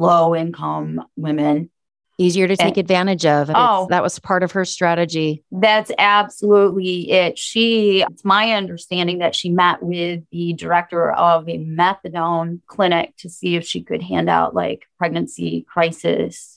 low 0.00 0.34
income 0.34 1.02
women. 1.16 1.70
Easier 2.18 2.48
to 2.48 2.56
take 2.56 2.78
Eh. 2.78 2.80
advantage 2.80 3.26
of. 3.26 3.50
It's- 3.50 3.62
Oh. 3.70 3.86
that 3.90 4.02
was 4.02 4.18
part 4.18 4.42
of 4.42 4.52
her 4.52 4.64
strategy. 4.64 5.44
That's 5.52 5.92
absolutely 5.98 7.10
it. 7.10 7.38
She, 7.38 8.02
it's 8.08 8.24
my 8.24 8.52
understanding 8.52 9.18
that 9.18 9.34
she 9.34 9.50
met 9.50 9.82
with 9.82 10.22
the 10.32 10.54
director 10.54 11.12
of 11.12 11.46
a 11.46 11.58
methadone 11.58 12.60
clinic 12.66 13.14
to 13.18 13.28
see 13.28 13.56
if 13.56 13.64
she 13.66 13.82
could 13.82 14.02
hand 14.02 14.30
out 14.30 14.54
like 14.54 14.86
pregnancy 14.98 15.66
crisis 15.68 16.54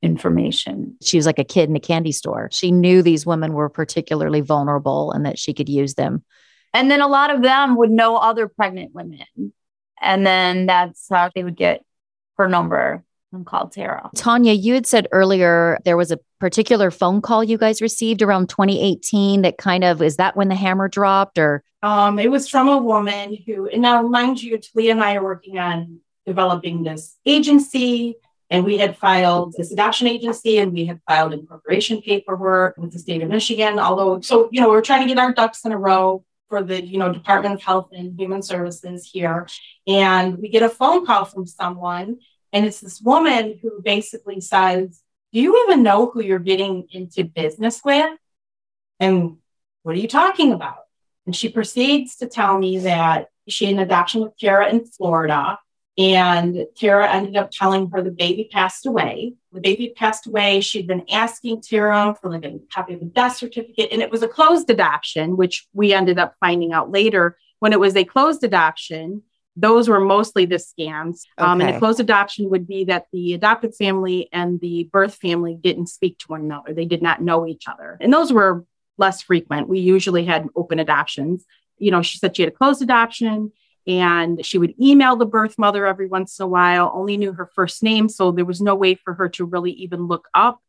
information. 0.00 0.96
She 1.02 1.16
was 1.16 1.26
like 1.26 1.40
a 1.40 1.44
kid 1.44 1.68
in 1.68 1.74
a 1.74 1.80
candy 1.80 2.12
store. 2.12 2.48
She 2.52 2.70
knew 2.70 3.02
these 3.02 3.26
women 3.26 3.52
were 3.54 3.68
particularly 3.68 4.40
vulnerable 4.42 5.10
and 5.10 5.26
that 5.26 5.40
she 5.40 5.52
could 5.52 5.68
use 5.68 5.94
them. 5.94 6.22
And 6.72 6.88
then 6.88 7.00
a 7.00 7.08
lot 7.08 7.34
of 7.34 7.42
them 7.42 7.76
would 7.78 7.90
know 7.90 8.16
other 8.16 8.46
pregnant 8.46 8.94
women. 8.94 9.52
And 10.00 10.24
then 10.24 10.66
that's 10.66 11.08
how 11.10 11.30
they 11.34 11.42
would 11.42 11.56
get 11.56 11.82
her 12.38 12.48
number 12.48 13.04
and 13.32 13.44
called 13.44 13.72
Tara. 13.72 14.10
Tonya, 14.16 14.58
you 14.58 14.74
had 14.74 14.86
said 14.86 15.06
earlier 15.12 15.78
there 15.84 15.96
was 15.96 16.10
a 16.10 16.18
particular 16.40 16.90
phone 16.90 17.20
call 17.20 17.44
you 17.44 17.58
guys 17.58 17.82
received 17.82 18.22
around 18.22 18.48
2018 18.48 19.42
that 19.42 19.58
kind 19.58 19.84
of 19.84 20.00
is 20.00 20.16
that 20.16 20.36
when 20.36 20.48
the 20.48 20.54
hammer 20.54 20.88
dropped 20.88 21.38
or 21.38 21.62
Um, 21.82 22.18
it 22.18 22.30
was 22.30 22.48
from 22.48 22.68
a 22.68 22.78
woman 22.78 23.36
who, 23.46 23.68
and 23.68 23.82
now 23.82 24.02
mind 24.02 24.42
you, 24.42 24.58
Talia 24.58 24.92
and 24.92 25.02
I 25.02 25.16
are 25.16 25.22
working 25.22 25.58
on 25.58 26.00
developing 26.26 26.82
this 26.82 27.16
agency, 27.26 28.16
and 28.50 28.64
we 28.64 28.78
had 28.78 28.96
filed 28.96 29.54
this 29.56 29.72
adoption 29.72 30.06
agency, 30.06 30.58
and 30.58 30.72
we 30.72 30.86
had 30.86 31.00
filed 31.06 31.34
incorporation 31.34 32.00
paperwork 32.00 32.76
with 32.78 32.92
the 32.92 32.98
state 32.98 33.22
of 33.22 33.28
Michigan. 33.28 33.78
Although, 33.78 34.20
so 34.20 34.48
you 34.50 34.60
know, 34.60 34.70
we're 34.70 34.80
trying 34.80 35.02
to 35.02 35.08
get 35.14 35.18
our 35.18 35.32
ducks 35.32 35.64
in 35.64 35.72
a 35.72 35.78
row 35.78 36.24
for 36.48 36.62
the 36.62 36.84
you 36.84 36.98
know 36.98 37.12
Department 37.12 37.54
of 37.54 37.62
Health 37.62 37.90
and 37.92 38.18
Human 38.18 38.42
Services 38.42 39.08
here, 39.10 39.46
and 39.86 40.38
we 40.38 40.48
get 40.48 40.62
a 40.62 40.68
phone 40.68 41.06
call 41.06 41.24
from 41.24 41.46
someone, 41.46 42.18
and 42.52 42.66
it's 42.66 42.80
this 42.80 43.00
woman 43.00 43.58
who 43.62 43.82
basically 43.82 44.40
says, 44.40 45.02
"Do 45.32 45.40
you 45.40 45.64
even 45.64 45.82
know 45.82 46.10
who 46.10 46.20
you're 46.22 46.38
getting 46.38 46.88
into 46.90 47.24
business 47.24 47.82
with?" 47.84 48.18
And 49.00 49.38
what 49.82 49.94
are 49.94 50.00
you 50.00 50.08
talking 50.08 50.52
about? 50.52 50.78
And 51.26 51.36
she 51.36 51.48
proceeds 51.48 52.16
to 52.16 52.26
tell 52.26 52.58
me 52.58 52.78
that 52.80 53.28
she 53.48 53.66
had 53.66 53.74
an 53.74 53.80
adoption 53.80 54.22
with 54.22 54.36
Tara 54.38 54.68
in 54.70 54.86
Florida. 54.86 55.58
And 55.98 56.66
Tara 56.76 57.12
ended 57.12 57.36
up 57.36 57.50
telling 57.50 57.90
her 57.90 58.02
the 58.02 58.12
baby 58.12 58.48
passed 58.52 58.86
away. 58.86 59.34
The 59.52 59.60
baby 59.60 59.92
passed 59.96 60.28
away. 60.28 60.60
She'd 60.60 60.86
been 60.86 61.04
asking 61.10 61.62
Tara 61.62 62.16
for 62.20 62.30
like 62.30 62.44
a 62.44 62.60
copy 62.72 62.94
of 62.94 63.00
the 63.00 63.06
death 63.06 63.36
certificate, 63.36 63.88
and 63.90 64.00
it 64.00 64.10
was 64.10 64.22
a 64.22 64.28
closed 64.28 64.70
adoption, 64.70 65.36
which 65.36 65.66
we 65.72 65.92
ended 65.92 66.20
up 66.20 66.36
finding 66.38 66.72
out 66.72 66.92
later. 66.92 67.36
When 67.58 67.72
it 67.72 67.80
was 67.80 67.96
a 67.96 68.04
closed 68.04 68.44
adoption, 68.44 69.22
those 69.56 69.88
were 69.88 69.98
mostly 69.98 70.44
the 70.44 70.56
scams. 70.56 71.22
Um, 71.36 71.60
and 71.60 71.74
a 71.74 71.78
closed 71.80 71.98
adoption 71.98 72.48
would 72.50 72.68
be 72.68 72.84
that 72.84 73.06
the 73.12 73.34
adopted 73.34 73.74
family 73.74 74.28
and 74.32 74.60
the 74.60 74.88
birth 74.92 75.16
family 75.16 75.58
didn't 75.60 75.88
speak 75.88 76.18
to 76.18 76.26
one 76.28 76.42
another. 76.42 76.72
They 76.72 76.84
did 76.84 77.02
not 77.02 77.20
know 77.20 77.44
each 77.44 77.64
other. 77.66 77.98
And 78.00 78.12
those 78.12 78.32
were 78.32 78.64
less 78.98 79.22
frequent. 79.22 79.68
We 79.68 79.80
usually 79.80 80.24
had 80.24 80.46
open 80.54 80.78
adoptions. 80.78 81.44
You 81.76 81.90
know, 81.90 82.02
she 82.02 82.18
said 82.18 82.36
she 82.36 82.42
had 82.42 82.52
a 82.52 82.54
closed 82.54 82.82
adoption 82.82 83.50
and 83.88 84.44
she 84.44 84.58
would 84.58 84.74
email 84.80 85.16
the 85.16 85.26
birth 85.26 85.58
mother 85.58 85.86
every 85.86 86.06
once 86.06 86.38
in 86.38 86.44
a 86.44 86.46
while, 86.46 86.92
only 86.94 87.16
knew 87.16 87.32
her 87.32 87.46
first 87.46 87.82
name. 87.82 88.08
So 88.08 88.30
there 88.30 88.44
was 88.44 88.60
no 88.60 88.74
way 88.74 88.94
for 88.94 89.14
her 89.14 89.28
to 89.30 89.44
really 89.46 89.72
even 89.72 90.06
look 90.06 90.28
up 90.34 90.60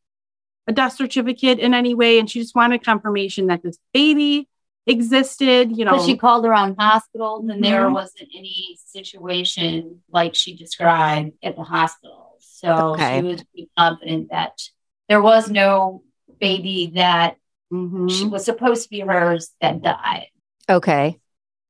a 0.66 0.72
death 0.72 0.94
certificate 0.94 1.60
in 1.60 1.74
any 1.74 1.94
way. 1.94 2.18
And 2.18 2.30
she 2.32 2.40
just 2.40 2.56
wanted 2.56 2.84
confirmation 2.84 3.48
that 3.48 3.62
this 3.62 3.78
baby 3.94 4.48
existed, 4.88 5.76
you 5.78 5.84
know. 5.84 5.98
But 5.98 6.06
she 6.06 6.16
called 6.16 6.46
around 6.46 6.78
hospitals 6.80 7.48
and 7.50 7.64
there 7.64 7.88
Mhm. 7.90 7.94
wasn't 7.94 8.30
any 8.34 8.78
situation 8.86 10.02
like 10.10 10.34
she 10.34 10.56
described 10.56 11.34
at 11.44 11.56
the 11.58 11.64
hospital. 11.64 12.38
So 12.40 12.94
Okay. 12.94 13.18
she 13.18 13.22
was 13.24 13.44
pretty 13.44 13.70
confident 13.78 14.30
that 14.32 14.62
there 15.10 15.22
was 15.22 15.50
no 15.52 16.04
baby 16.40 16.92
that 16.96 17.36
Mhm. 17.72 18.10
she 18.10 18.26
was 18.28 18.46
supposed 18.46 18.84
to 18.84 18.90
be 18.90 19.02
hers 19.02 19.54
that 19.62 19.82
died. 19.82 20.28
okay. 20.70 21.20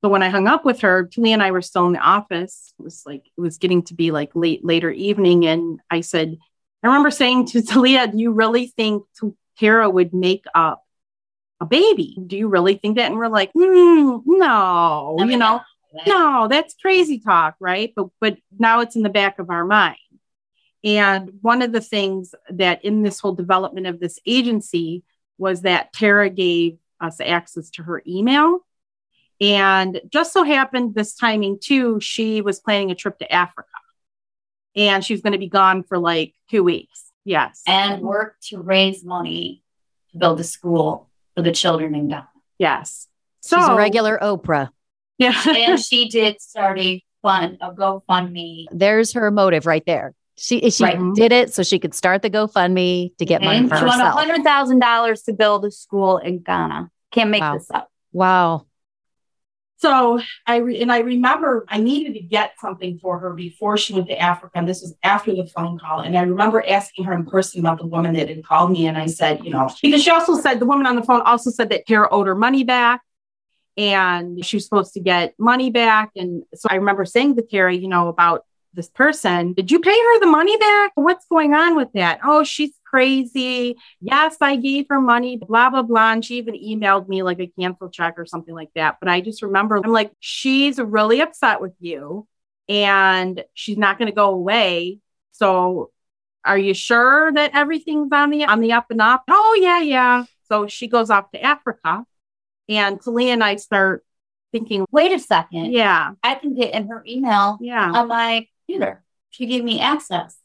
So 0.01 0.09
when 0.09 0.23
I 0.23 0.29
hung 0.29 0.47
up 0.47 0.63
with 0.63 0.81
her, 0.81 1.05
Talia 1.05 1.33
and 1.33 1.43
I 1.43 1.51
were 1.51 1.62
still 1.62 1.85
in 1.88 1.93
the 1.93 1.99
office. 1.99 2.73
It 2.79 2.83
was 2.83 3.03
like 3.05 3.25
it 3.38 3.41
was 3.41 3.57
getting 3.57 3.83
to 3.83 3.93
be 3.93 4.12
like 4.12 4.31
late 4.33 4.63
later 4.63 4.89
evening, 4.89 5.45
and 5.45 5.79
I 5.89 6.01
said, 6.01 6.38
I 6.83 6.88
remember 6.88 7.12
saying 7.12 7.47
to 7.47 7.62
Talia, 7.65 8.07
"Do 8.07 8.17
you 8.17 8.31
really 8.31 8.67
think 8.67 9.03
Tara 9.59 9.89
would 9.89 10.13
make 10.13 10.45
up 10.55 10.85
a 11.59 11.65
baby? 11.65 12.17
Do 12.25 12.38
you 12.38 12.47
really 12.47 12.75
think 12.75 12.95
that?" 12.95 13.07
And 13.07 13.17
we're 13.17 13.27
like, 13.27 13.51
"Hmm, 13.53 14.19
"No, 14.25 15.17
you 15.19 15.38
know, 15.38 15.59
no, 16.07 16.47
that's 16.47 16.75
crazy 16.75 17.19
talk, 17.19 17.55
right?" 17.59 17.91
But 17.93 18.07
but 18.21 18.38
now 18.57 18.79
it's 18.79 18.95
in 18.95 19.03
the 19.03 19.09
back 19.09 19.38
of 19.39 19.49
our 19.49 19.65
mind. 19.65 19.97
And 20.81 21.31
one 21.41 21.62
of 21.62 21.73
the 21.73 21.81
things 21.81 22.33
that 22.49 22.85
in 22.85 23.03
this 23.03 23.19
whole 23.19 23.33
development 23.35 23.85
of 23.85 23.99
this 23.99 24.17
agency 24.25 25.03
was 25.38 25.63
that 25.63 25.91
Tara 25.91 26.29
gave 26.29 26.77
us 27.01 27.19
access 27.19 27.69
to 27.71 27.83
her 27.83 28.01
email. 28.07 28.65
And 29.41 30.02
just 30.10 30.34
so 30.34 30.43
happened 30.43 30.95
this 30.95 31.15
timing 31.15 31.60
too, 31.62 31.99
she 31.99 32.41
was 32.41 32.60
planning 32.60 32.91
a 32.91 32.95
trip 32.95 33.19
to 33.19 33.32
Africa. 33.32 33.67
And 34.75 35.04
she 35.04 35.13
was 35.13 35.21
going 35.21 35.34
to 35.34 35.39
be 35.39 35.47
gone 35.49 35.84
for 35.84 35.97
like 35.97 36.36
two 36.49 36.63
weeks. 36.63 37.06
Yes. 37.25 37.62
and 37.67 38.02
work 38.02 38.38
to 38.49 38.60
raise 38.60 39.04
money 39.06 39.62
to 40.12 40.17
build 40.17 40.39
a 40.39 40.43
school 40.43 41.10
for 41.36 41.43
the 41.43 41.52
children 41.52 41.93
in 41.93 42.08
Ghana. 42.08 42.28
yes. 42.58 43.08
So 43.41 43.58
She's 43.58 43.67
a 43.67 43.75
regular 43.75 44.17
Oprah. 44.21 44.69
Yeah. 45.19 45.39
and 45.47 45.80
she 45.80 46.10
did 46.10 46.41
start 46.41 46.80
a 46.80 47.04
fund, 47.21 47.58
a 47.62 47.71
GoFundMe. 47.71 48.65
There's 48.71 49.13
her 49.13 49.30
motive 49.32 49.65
right 49.67 49.84
there. 49.86 50.13
She 50.38 50.69
she 50.71 50.84
Right. 50.84 50.95
Mm-hmm. 50.95 51.13
did 51.13 51.32
it 51.32 51.54
so 51.54 51.62
she 51.63 51.78
could 51.78 51.93
start 51.93 52.21
the 52.21 52.30
GoFundMe 52.30 53.15
to 53.17 53.25
get 53.25 53.41
money 53.43 53.58
And 53.60 53.69
for 53.69 53.75
she 53.78 53.84
won 53.86 53.99
herself. 53.99 54.13
hundred 54.17 54.43
thousand 54.43 54.80
dollars 54.80 55.21
to 55.23 55.34
build 55.34 55.65
a 55.65 55.71
school 55.71 56.17
in 56.17 56.39
Ghana. 56.39 56.89
Can't 57.12 57.30
make 57.30 57.41
Wow. 57.41 57.54
this 57.56 57.69
up. 57.71 57.91
Wow. 58.12 58.65
So 59.79 60.19
I 60.45 60.57
re- 60.57 60.81
and 60.81 60.91
I 60.91 60.99
remember 60.99 61.63
I 61.69 61.77
needed 61.79 62.13
to 62.15 62.19
get 62.19 62.55
something 62.59 62.99
for 62.99 63.17
her 63.19 63.33
before 63.33 63.77
she 63.77 63.93
went 63.93 64.07
to 64.07 64.19
Africa, 64.19 64.51
and 64.55 64.67
this 64.67 64.81
was 64.81 64.93
after 65.03 65.33
the 65.33 65.45
phone 65.45 65.79
call. 65.79 66.01
And 66.01 66.17
I 66.17 66.23
remember 66.23 66.61
asking 66.67 67.05
her 67.05 67.13
in 67.13 67.25
person 67.25 67.61
about 67.61 67.77
the 67.79 67.87
woman 67.87 68.13
that 68.15 68.27
had 68.27 68.43
called 68.43 68.71
me, 68.71 68.87
and 68.87 68.97
I 68.97 69.05
said, 69.05 69.45
you 69.45 69.51
know, 69.51 69.69
because 69.81 70.03
she 70.03 70.11
also 70.11 70.35
said 70.35 70.59
the 70.59 70.65
woman 70.65 70.85
on 70.85 70.97
the 70.97 71.03
phone 71.03 71.21
also 71.21 71.49
said 71.49 71.69
that 71.69 71.87
Tara 71.87 72.09
owed 72.11 72.27
her 72.27 72.35
money 72.35 72.65
back, 72.65 73.01
and 73.77 74.43
she 74.43 74.57
was 74.57 74.65
supposed 74.65 74.93
to 74.95 74.99
get 74.99 75.33
money 75.39 75.71
back. 75.71 76.11
And 76.17 76.43
so 76.53 76.67
I 76.69 76.75
remember 76.75 77.05
saying 77.05 77.37
to 77.37 77.41
Tara, 77.41 77.73
you 77.73 77.87
know, 77.87 78.09
about 78.09 78.43
this 78.73 78.89
person, 78.89 79.53
did 79.53 79.71
you 79.71 79.79
pay 79.79 79.97
her 79.97 80.19
the 80.19 80.27
money 80.27 80.57
back? 80.57 80.91
What's 80.95 81.25
going 81.27 81.53
on 81.53 81.77
with 81.77 81.93
that? 81.93 82.19
Oh, 82.23 82.43
she's 82.43 82.73
crazy. 82.89 83.78
Yes, 84.02 84.38
I 84.41 84.56
gave 84.56 84.88
her 84.89 85.02
money, 85.02 85.38
blah, 85.38 85.69
blah, 85.69 85.84
blah. 85.84 86.13
And 86.13 86.25
she 86.25 86.38
even 86.38 86.56
emailed 86.56 87.08
me 87.08 87.23
like 87.23 87.39
a 87.39 87.47
cancel 87.47 87.89
check 87.89 88.15
or 88.17 88.25
something 88.25 88.54
like 88.54 88.69
that. 88.75 88.97
But 88.99 89.10
I 89.10 89.21
just 89.21 89.41
remember, 89.41 89.78
I'm 89.78 89.91
like, 89.91 90.12
she's 90.19 90.80
really 90.80 91.21
upset 91.21 91.62
with 91.62 91.73
you 91.80 92.28
and 92.67 93.43
she's 93.54 93.78
not 93.78 93.97
going 93.97 94.10
to 94.10 94.15
go 94.15 94.30
away. 94.32 94.99
So 95.32 95.91
are 96.43 96.58
you 96.58 96.73
sure 96.73 97.32
that 97.34 97.52
everything's 97.54 98.12
on 98.12 98.30
the 98.30 98.45
on 98.45 98.62
the 98.62 98.73
up 98.73 98.88
and 98.89 99.02
up? 99.02 99.23
Oh, 99.28 99.58
yeah, 99.62 99.82
yeah. 99.82 100.25
So 100.47 100.67
she 100.67 100.88
goes 100.88 101.10
off 101.10 101.32
to 101.32 101.41
Africa. 101.41 102.06
And 102.67 103.02
Talia 103.02 103.34
and 103.34 103.43
I 103.43 103.56
start 103.56 104.06
thinking, 104.52 104.86
Wait 104.91 105.12
a 105.12 105.19
second. 105.19 105.71
yeah, 105.71 106.12
I 106.23 106.36
can 106.36 106.56
get 106.56 106.73
in 106.73 106.88
her 106.88 107.04
email 107.08 107.58
yeah. 107.62 107.91
on 107.91 108.08
my 108.08 108.47
computer. 108.67 109.04
She 109.32 109.47
gave 109.47 109.63
me 109.63 109.80
access. 109.80 110.36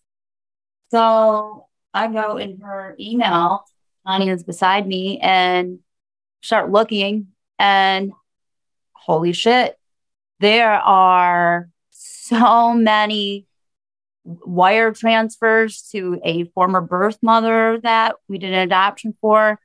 So 0.90 1.66
I 1.94 2.09
go 2.09 2.37
in 2.37 2.61
her 2.61 2.96
email, 2.98 3.64
Tonya's 4.07 4.42
beside 4.42 4.87
me, 4.87 5.18
and 5.20 5.78
start 6.42 6.70
looking, 6.70 7.28
and 7.59 8.12
holy 8.92 9.33
shit, 9.33 9.78
there 10.40 10.72
are 10.72 11.68
so 11.90 12.74
many 12.74 13.46
wire 14.24 14.90
transfers 14.92 15.83
to 15.92 16.18
a 16.24 16.44
former 16.46 16.80
birth 16.80 17.18
mother 17.22 17.78
that 17.83 18.16
we 18.28 18.38
did 18.38 18.52
an 18.52 18.59
adoption 18.61 19.14
for 19.20 19.61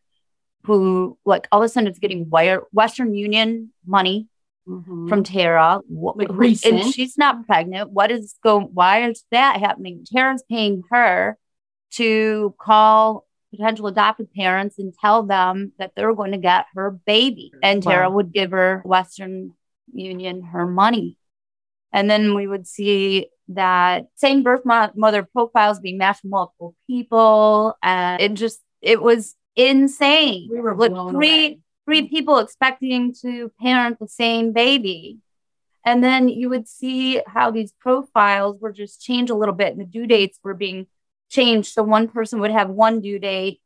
who 0.66 1.18
like 1.26 1.48
all 1.52 1.62
of 1.62 1.66
a 1.66 1.70
sudden 1.70 1.88
it's 1.88 2.00
getting 2.00 2.30
wire 2.30 2.64
western 2.74 3.14
union 3.16 3.72
money 3.88 4.28
Mhm. 4.68 5.08
from 5.10 5.24
Tara. 5.24 5.80
Like 5.90 6.28
recent. 6.32 6.84
And 6.84 6.94
she's 6.94 7.18
not 7.18 7.48
pregnant. 7.48 7.92
What 7.92 8.12
is 8.12 8.36
going 8.44 8.68
why 8.74 9.10
is 9.10 9.24
that 9.32 9.60
happening? 9.60 10.06
Tara's 10.06 10.44
paying 10.48 10.84
her 10.92 11.38
to 11.92 12.54
call 12.60 13.26
potential 13.52 13.88
adopted 13.88 14.32
parents 14.34 14.78
and 14.78 14.94
tell 14.94 15.24
them 15.24 15.72
that 15.80 15.94
they're 15.96 16.14
going 16.14 16.32
to 16.32 16.38
get 16.38 16.66
her 16.76 16.92
baby. 16.92 17.52
And 17.64 17.82
Tara 17.82 18.10
Wow. 18.10 18.16
would 18.18 18.32
give 18.32 18.52
her 18.52 18.82
Western 18.86 19.54
Union 19.92 20.44
her 20.44 20.68
money. 20.68 21.18
And 21.92 22.10
then 22.10 22.36
we 22.36 22.46
would 22.46 22.68
see 22.68 23.30
that 23.48 24.06
same 24.16 24.44
birth 24.44 24.64
mo- 24.66 24.92
mother 24.96 25.24
profiles 25.24 25.80
being 25.80 25.98
matched 25.98 26.24
with 26.24 26.30
multiple 26.30 26.76
people. 26.86 27.76
And 27.82 28.22
it 28.22 28.34
just, 28.36 28.62
it 28.82 29.02
was 29.02 29.36
insane. 29.56 30.50
we 30.52 30.60
were 30.62 30.76
Like 30.76 30.92
three, 31.12 31.46
away. 31.46 31.60
three 31.86 32.08
people 32.08 32.38
expecting 32.38 33.16
to 33.24 33.52
parent 33.60 33.98
the 34.00 34.08
same 34.08 34.54
baby. 34.54 35.18
And 35.84 36.04
then 36.04 36.30
you 36.30 36.50
would 36.50 36.68
see 36.68 37.22
how 37.26 37.50
these 37.50 37.72
profiles 37.80 38.60
were 38.62 38.72
just 38.72 39.02
changed 39.02 39.32
a 39.32 39.36
little 39.36 39.56
bit 39.56 39.72
and 39.72 39.82
the 39.82 39.86
due 39.86 40.06
dates 40.06 40.38
were 40.44 40.54
being 40.54 40.86
changed. 41.30 41.74
So 41.74 41.84
one 41.84 42.08
person 42.08 42.40
would 42.40 42.52
have 42.52 42.70
one 42.70 43.02
due 43.02 43.20
date, 43.20 43.62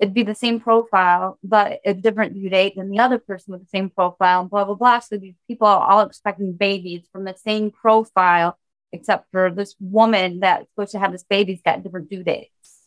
it'd 0.00 0.14
be 0.14 0.22
the 0.22 0.34
same 0.34 0.60
profile, 0.60 1.38
but 1.42 1.80
a 1.84 1.94
different 1.94 2.34
due 2.34 2.48
date 2.48 2.74
than 2.76 2.90
the 2.90 2.98
other 2.98 3.18
person 3.18 3.52
with 3.52 3.62
the 3.62 3.68
same 3.68 3.90
profile, 3.90 4.40
and 4.40 4.50
blah, 4.50 4.64
blah, 4.64 4.74
blah. 4.74 4.98
So 5.00 5.16
these 5.16 5.36
people 5.46 5.66
are 5.66 5.80
all 5.80 6.00
expecting 6.00 6.54
babies 6.54 7.06
from 7.12 7.24
the 7.24 7.34
same 7.36 7.70
profile, 7.70 8.58
except 8.92 9.30
for 9.30 9.50
this 9.50 9.74
woman 9.80 10.40
that's 10.40 10.68
supposed 10.70 10.92
to 10.92 10.98
have 10.98 11.12
this 11.12 11.24
baby's 11.24 11.62
got 11.62 11.82
different 11.82 12.10
due 12.10 12.22
dates. 12.22 12.86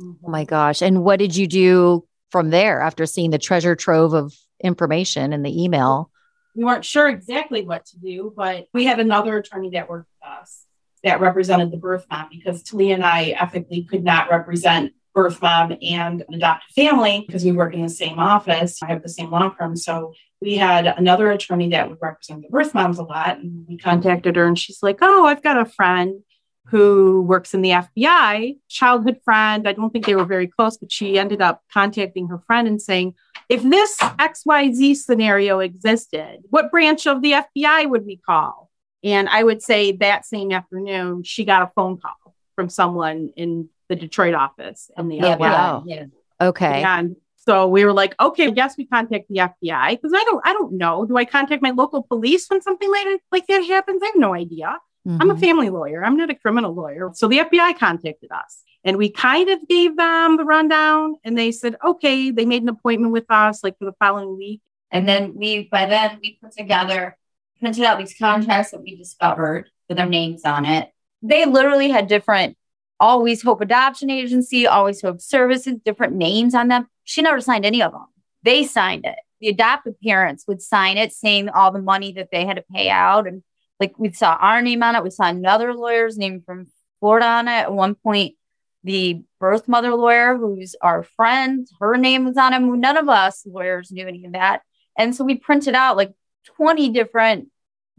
Oh 0.00 0.16
my 0.22 0.44
gosh. 0.44 0.82
And 0.82 1.04
what 1.04 1.18
did 1.18 1.36
you 1.36 1.46
do 1.46 2.06
from 2.30 2.50
there 2.50 2.80
after 2.80 3.06
seeing 3.06 3.30
the 3.30 3.38
treasure 3.38 3.76
trove 3.76 4.12
of 4.12 4.34
information 4.60 5.32
in 5.32 5.42
the 5.42 5.62
email? 5.62 6.10
we 6.56 6.64
weren't 6.64 6.84
sure 6.84 7.08
exactly 7.08 7.62
what 7.62 7.84
to 7.86 7.98
do, 7.98 8.32
but 8.34 8.66
we 8.72 8.86
had 8.86 8.98
another 8.98 9.36
attorney 9.36 9.70
that 9.70 9.90
worked 9.90 10.08
with 10.20 10.30
us 10.40 10.65
that 11.06 11.20
represented 11.20 11.70
the 11.70 11.76
birth 11.76 12.04
mom 12.10 12.26
because 12.30 12.62
Talia 12.62 12.94
and 12.94 13.04
I 13.04 13.36
ethically 13.38 13.84
could 13.84 14.04
not 14.04 14.28
represent 14.28 14.92
birth 15.14 15.40
mom 15.40 15.76
and 15.80 16.22
an 16.28 16.34
adopted 16.34 16.74
family 16.74 17.24
because 17.26 17.44
we 17.44 17.52
work 17.52 17.72
in 17.72 17.82
the 17.82 17.88
same 17.88 18.18
office. 18.18 18.82
I 18.82 18.86
have 18.86 19.02
the 19.02 19.08
same 19.08 19.30
law 19.30 19.48
firm. 19.50 19.76
So 19.76 20.12
we 20.42 20.56
had 20.56 20.86
another 20.86 21.30
attorney 21.30 21.70
that 21.70 21.88
would 21.88 21.98
represent 22.02 22.42
the 22.42 22.48
birth 22.48 22.74
moms 22.74 22.98
a 22.98 23.04
lot. 23.04 23.38
And 23.38 23.64
we 23.68 23.78
contacted 23.78 24.36
her 24.36 24.46
and 24.46 24.58
she's 24.58 24.82
like, 24.82 24.98
Oh, 25.00 25.26
I've 25.26 25.42
got 25.42 25.58
a 25.58 25.64
friend 25.64 26.22
who 26.66 27.22
works 27.22 27.54
in 27.54 27.62
the 27.62 27.70
FBI, 27.70 28.58
childhood 28.68 29.20
friend. 29.24 29.68
I 29.68 29.72
don't 29.72 29.90
think 29.90 30.04
they 30.04 30.16
were 30.16 30.24
very 30.24 30.48
close, 30.48 30.76
but 30.76 30.90
she 30.90 31.18
ended 31.18 31.40
up 31.40 31.62
contacting 31.72 32.26
her 32.26 32.40
friend 32.40 32.66
and 32.66 32.82
saying, 32.82 33.14
if 33.48 33.62
this 33.62 33.96
XYZ 33.98 34.96
scenario 34.96 35.60
existed, 35.60 36.38
what 36.50 36.72
branch 36.72 37.06
of 37.06 37.22
the 37.22 37.32
FBI 37.32 37.88
would 37.88 38.04
we 38.04 38.16
call? 38.16 38.65
And 39.06 39.28
I 39.28 39.42
would 39.44 39.62
say 39.62 39.92
that 39.92 40.26
same 40.26 40.50
afternoon, 40.50 41.22
she 41.22 41.44
got 41.44 41.62
a 41.62 41.70
phone 41.76 41.96
call 41.98 42.34
from 42.56 42.68
someone 42.68 43.30
in 43.36 43.68
the 43.88 43.94
Detroit 43.94 44.34
office 44.34 44.90
and 44.96 45.08
the 45.10 45.16
Yeah, 45.16 45.36
FBI. 45.36 45.38
wow. 45.38 45.84
Yeah. 45.86 46.04
Okay. 46.40 46.82
And 46.82 47.14
so 47.36 47.68
we 47.68 47.84
were 47.84 47.92
like, 47.92 48.14
okay, 48.18 48.50
yes, 48.54 48.76
we 48.76 48.84
contact 48.84 49.26
the 49.28 49.36
FBI 49.36 49.90
because 49.90 50.12
I 50.12 50.24
don't, 50.24 50.42
I 50.44 50.52
don't 50.52 50.72
know. 50.72 51.04
Do 51.06 51.16
I 51.16 51.24
contact 51.24 51.62
my 51.62 51.70
local 51.70 52.02
police 52.02 52.48
when 52.50 52.60
something 52.60 52.90
like, 52.90 53.06
like 53.30 53.46
that 53.46 53.62
happens? 53.64 54.02
I 54.02 54.06
have 54.06 54.16
no 54.16 54.34
idea. 54.34 54.76
I'm 55.08 55.30
a 55.30 55.34
Mhm. 55.36 55.40
family 55.40 55.70
lawyer. 55.70 56.04
I'm 56.04 56.16
not 56.16 56.30
a 56.30 56.34
criminal 56.34 56.74
lawyer. 56.74 57.12
So 57.14 57.28
the 57.28 57.38
FBI 57.38 57.78
contacted 57.78 58.32
us 58.32 58.64
and 58.82 58.96
we 58.96 59.08
kind 59.08 59.48
of 59.50 59.60
gave 59.68 59.96
them 59.96 60.36
the 60.36 60.44
rundown 60.44 61.14
and 61.22 61.38
they 61.38 61.52
said, 61.52 61.76
okay, 61.84 62.32
they 62.32 62.44
made 62.44 62.62
an 62.64 62.68
appointment 62.68 63.12
with 63.12 63.26
us 63.30 63.62
like 63.62 63.78
for 63.78 63.84
the 63.84 63.94
following 64.00 64.36
week. 64.36 64.62
And 64.90 65.06
then 65.08 65.34
we, 65.36 65.68
by 65.70 65.86
then, 65.86 66.18
we 66.20 66.38
put 66.42 66.50
together, 66.56 67.16
printed 67.60 67.84
out 67.84 67.98
these 67.98 68.16
contracts 68.18 68.70
that 68.70 68.82
we 68.82 68.96
discovered 68.96 69.70
with 69.88 69.98
their 69.98 70.06
names 70.06 70.44
on 70.44 70.64
it. 70.64 70.90
They 71.22 71.46
literally 71.46 71.90
had 71.90 72.06
different 72.06 72.56
Always 72.98 73.42
Hope 73.42 73.60
Adoption 73.60 74.10
Agency, 74.10 74.66
Always 74.66 75.02
Hope 75.02 75.20
Services, 75.20 75.76
different 75.84 76.14
names 76.14 76.54
on 76.54 76.68
them. 76.68 76.88
She 77.04 77.22
never 77.22 77.40
signed 77.40 77.66
any 77.66 77.82
of 77.82 77.92
them. 77.92 78.06
They 78.42 78.64
signed 78.64 79.04
it. 79.04 79.16
The 79.40 79.48
adoptive 79.48 80.00
parents 80.00 80.44
would 80.48 80.62
sign 80.62 80.96
it, 80.96 81.12
saying 81.12 81.50
all 81.50 81.70
the 81.70 81.82
money 81.82 82.12
that 82.12 82.30
they 82.32 82.46
had 82.46 82.56
to 82.56 82.64
pay 82.72 82.88
out. 82.88 83.26
And 83.26 83.42
like 83.78 83.98
we 83.98 84.12
saw 84.12 84.34
our 84.40 84.62
name 84.62 84.82
on 84.82 84.96
it, 84.96 85.04
we 85.04 85.10
saw 85.10 85.24
another 85.24 85.74
lawyer's 85.74 86.16
name 86.16 86.42
from 86.44 86.68
Florida 87.00 87.26
on 87.26 87.48
it. 87.48 87.52
At 87.52 87.72
one 87.72 87.96
point, 87.96 88.34
the 88.82 89.22
birth 89.40 89.68
mother 89.68 89.94
lawyer, 89.94 90.36
who's 90.36 90.74
our 90.80 91.02
friend, 91.02 91.68
her 91.80 91.96
name 91.96 92.24
was 92.24 92.36
on 92.36 92.54
it. 92.54 92.60
None 92.60 92.96
of 92.96 93.08
us 93.08 93.44
lawyers 93.44 93.90
knew 93.90 94.06
any 94.06 94.24
of 94.24 94.32
that. 94.32 94.62
And 94.96 95.14
so 95.14 95.24
we 95.24 95.34
printed 95.34 95.74
out 95.74 95.96
like 95.96 96.12
20 96.46 96.90
different 96.90 97.48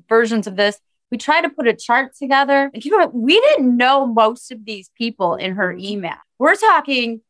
versions 0.09 0.47
of 0.47 0.55
this. 0.55 0.79
We 1.11 1.17
tried 1.17 1.41
to 1.41 1.49
put 1.49 1.67
a 1.67 1.73
chart 1.73 2.15
together. 2.15 2.69
And 2.73 2.85
in 2.85 2.91
mind, 2.91 3.11
we 3.13 3.39
didn't 3.39 3.77
know 3.77 4.05
most 4.05 4.51
of 4.51 4.65
these 4.65 4.89
people 4.97 5.35
in 5.35 5.55
her 5.55 5.75
email. 5.77 6.17
We're 6.37 6.55
talking 6.55 7.21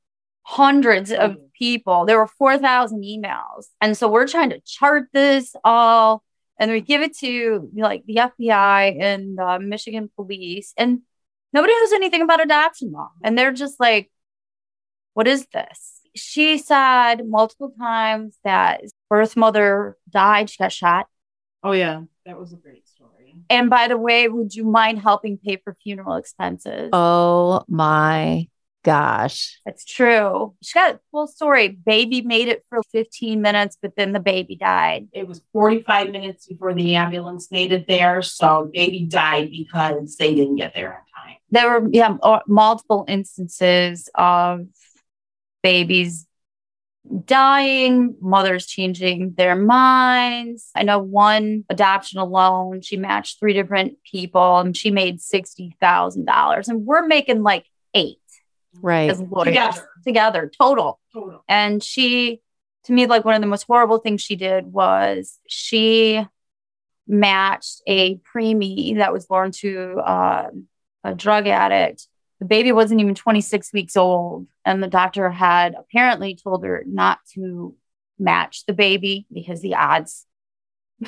hundreds 0.44 1.12
of 1.12 1.32
mm-hmm. 1.32 1.46
people. 1.54 2.06
There 2.06 2.18
were 2.18 2.28
4,000 2.28 3.04
emails. 3.04 3.66
And 3.82 3.98
so 3.98 4.10
we're 4.10 4.28
trying 4.28 4.50
to 4.52 4.62
chart 4.62 5.10
this 5.14 5.56
all. 5.64 6.24
And 6.60 6.72
we 6.72 6.82
give 6.82 7.02
it 7.02 7.16
to 7.20 7.70
like 7.76 8.04
the 8.08 8.16
FBI 8.16 8.98
and 9.00 9.38
the 9.38 9.60
Michigan 9.60 10.10
police. 10.16 10.74
And 10.76 11.02
nobody 11.54 11.74
knows 11.74 11.94
anything 11.94 12.24
about 12.24 12.44
adoption 12.44 12.92
law. 12.92 13.10
And 13.24 13.38
they're 13.38 13.52
just 13.52 13.80
like, 13.80 14.10
what 15.14 15.28
is 15.28 15.46
this? 15.54 16.02
She 16.16 16.58
said 16.58 17.28
multiple 17.28 17.74
times 17.78 18.38
that 18.44 18.82
birth 19.10 19.36
mother 19.36 19.98
died. 20.10 20.50
She 20.50 20.58
got 20.58 20.72
shot. 20.72 21.08
Oh, 21.64 21.72
yeah. 21.72 22.02
That 22.26 22.40
was 22.40 22.54
a 22.54 22.58
great 22.58 22.88
story. 22.88 23.36
And 23.50 23.70
by 23.70 23.88
the 23.88 23.98
way, 23.98 24.28
would 24.28 24.54
you 24.54 24.66
mind 24.66 25.00
helping 25.00 25.38
pay 25.38 25.58
for 25.64 25.76
funeral 25.84 26.16
expenses? 26.16 26.90
Oh 26.94 27.64
my 27.68 28.48
gosh. 28.84 29.60
That's 29.66 29.84
true. 29.86 30.56
She 30.62 30.74
got 30.74 30.96
a 30.96 31.00
full 31.12 31.28
story. 31.28 31.70
Baby 31.70 32.22
made 32.22 32.48
it 32.48 32.64
for 32.70 32.82
15 32.92 33.42
minutes, 33.42 33.78
but 33.82 33.94
then 33.98 34.14
the 34.14 34.20
baby 34.20 34.56
died. 34.56 35.08
It 35.12 35.28
was 35.28 35.42
45 35.52 36.12
minutes 36.12 36.48
before 36.48 36.74
the 36.74 36.96
ambulance 36.96 37.52
made 37.52 37.72
it 37.72 37.88
there. 37.88 38.22
So 38.22 38.70
baby 38.74 39.06
died 39.06 39.52
because 39.52 40.16
they 40.18 40.36
didn't 40.36 40.58
get 40.58 40.74
there 40.74 40.92
in 40.92 41.24
time. 41.24 41.38
There 41.50 41.82
were 41.82 41.90
yeah, 41.92 42.16
multiple 42.48 43.06
instances 43.08 44.10
of 44.16 44.68
babies 45.64 46.27
dying, 47.26 48.16
mothers 48.22 48.66
changing 48.66 49.34
their 49.38 49.56
minds. 49.56 50.70
I 50.76 50.84
know 50.84 51.00
one 51.00 51.64
adoption 51.70 52.20
alone, 52.20 52.82
she 52.82 52.98
matched 52.98 53.40
three 53.40 53.54
different 53.54 53.98
people 54.10 54.58
and 54.60 54.76
she 54.76 54.92
made 54.92 55.20
$60,000. 55.20 56.68
And 56.68 56.86
we're 56.86 57.06
making 57.08 57.44
like 57.44 57.66
eight 57.94 58.18
Right. 58.82 59.10
as 59.10 59.20
lawyers 59.22 59.48
Together. 59.48 59.90
together 60.06 60.52
total. 60.60 61.00
Total. 61.14 61.44
And 61.48 61.84
she, 61.84 62.42
to 62.86 62.94
me, 62.94 63.08
like 63.08 63.26
one 63.26 63.36
of 63.36 63.42
the 63.42 63.48
most 63.48 63.64
horrible 63.64 63.98
things 63.98 64.22
she 64.22 64.36
did 64.36 64.68
was 64.72 65.40
she 65.48 66.24
matched 67.08 67.82
a 67.88 68.18
preemie 68.18 68.98
that 68.98 69.14
was 69.14 69.26
born 69.26 69.52
to 69.52 69.98
uh, 70.00 70.50
a 71.04 71.16
drug 71.16 71.48
addict. 71.48 72.08
The 72.40 72.46
baby 72.46 72.72
wasn't 72.72 73.02
even 73.02 73.16
26 73.16 73.74
weeks 73.74 73.98
old. 73.98 74.48
And 74.66 74.82
the 74.84 74.88
doctor 74.88 75.30
had 75.30 75.74
apparently 75.78 76.36
told 76.36 76.64
her 76.64 76.84
not 76.88 77.20
to 77.34 77.76
match 78.20 78.66
the 78.66 78.74
baby 78.74 79.26
because 79.34 79.62
the 79.62 79.76
odds, 79.76 80.26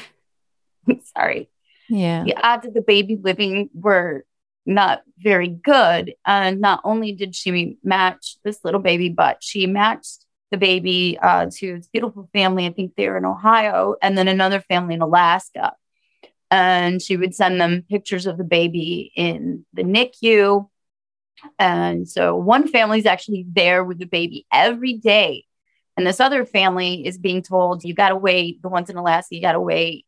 sorry, 1.16 1.50
Yeah. 1.88 2.24
the 2.24 2.36
odds 2.36 2.66
of 2.66 2.74
the 2.74 2.82
baby 2.82 3.18
living 3.22 3.70
were 3.74 4.26
not 4.66 5.02
very 5.18 5.48
good. 5.48 6.14
And 6.26 6.62
not 6.62 6.82
only 6.84 7.12
did 7.14 7.36
she 7.36 7.78
match 7.84 8.38
this 8.44 8.64
little 8.64 8.80
baby, 8.80 9.10
but 9.10 9.44
she 9.44 9.66
matched 9.68 10.26
the 10.52 10.58
baby 10.58 11.18
uh, 11.22 11.48
to 11.58 11.76
this 11.78 11.88
beautiful 11.88 12.30
family. 12.34 12.66
I 12.66 12.72
think 12.72 12.96
they 12.96 13.08
were 13.08 13.18
in 13.18 13.26
Ohio, 13.26 13.96
and 14.02 14.18
then 14.18 14.28
another 14.28 14.62
family 14.62 14.96
in 14.96 15.02
Alaska. 15.02 15.74
And 16.52 17.02
she 17.02 17.18
would 17.18 17.36
send 17.36 17.62
them 17.62 17.84
pictures 17.90 18.26
of 18.26 18.38
the 18.38 18.44
baby 18.44 19.12
in 19.16 19.66
the 19.74 19.84
NICU. 19.84 20.68
And 21.58 22.08
so 22.08 22.36
one 22.36 22.68
family 22.68 23.00
is 23.00 23.06
actually 23.06 23.46
there 23.50 23.84
with 23.84 24.00
the 24.00 24.06
baby 24.06 24.46
every 24.52 24.94
day. 24.94 25.46
And 25.98 26.08
this 26.08 26.20
other 26.20 26.46
family 26.46 27.06
is 27.06 27.18
being 27.18 27.42
told, 27.42 27.84
you 27.84 27.94
got 27.94 28.10
to 28.10 28.16
wait. 28.16 28.62
The 28.62 28.70
ones 28.70 28.90
in 28.90 28.96
Alaska, 28.96 29.36
you 29.36 29.42
got 29.42 29.54
to 29.54 29.60
wait. 29.60 30.06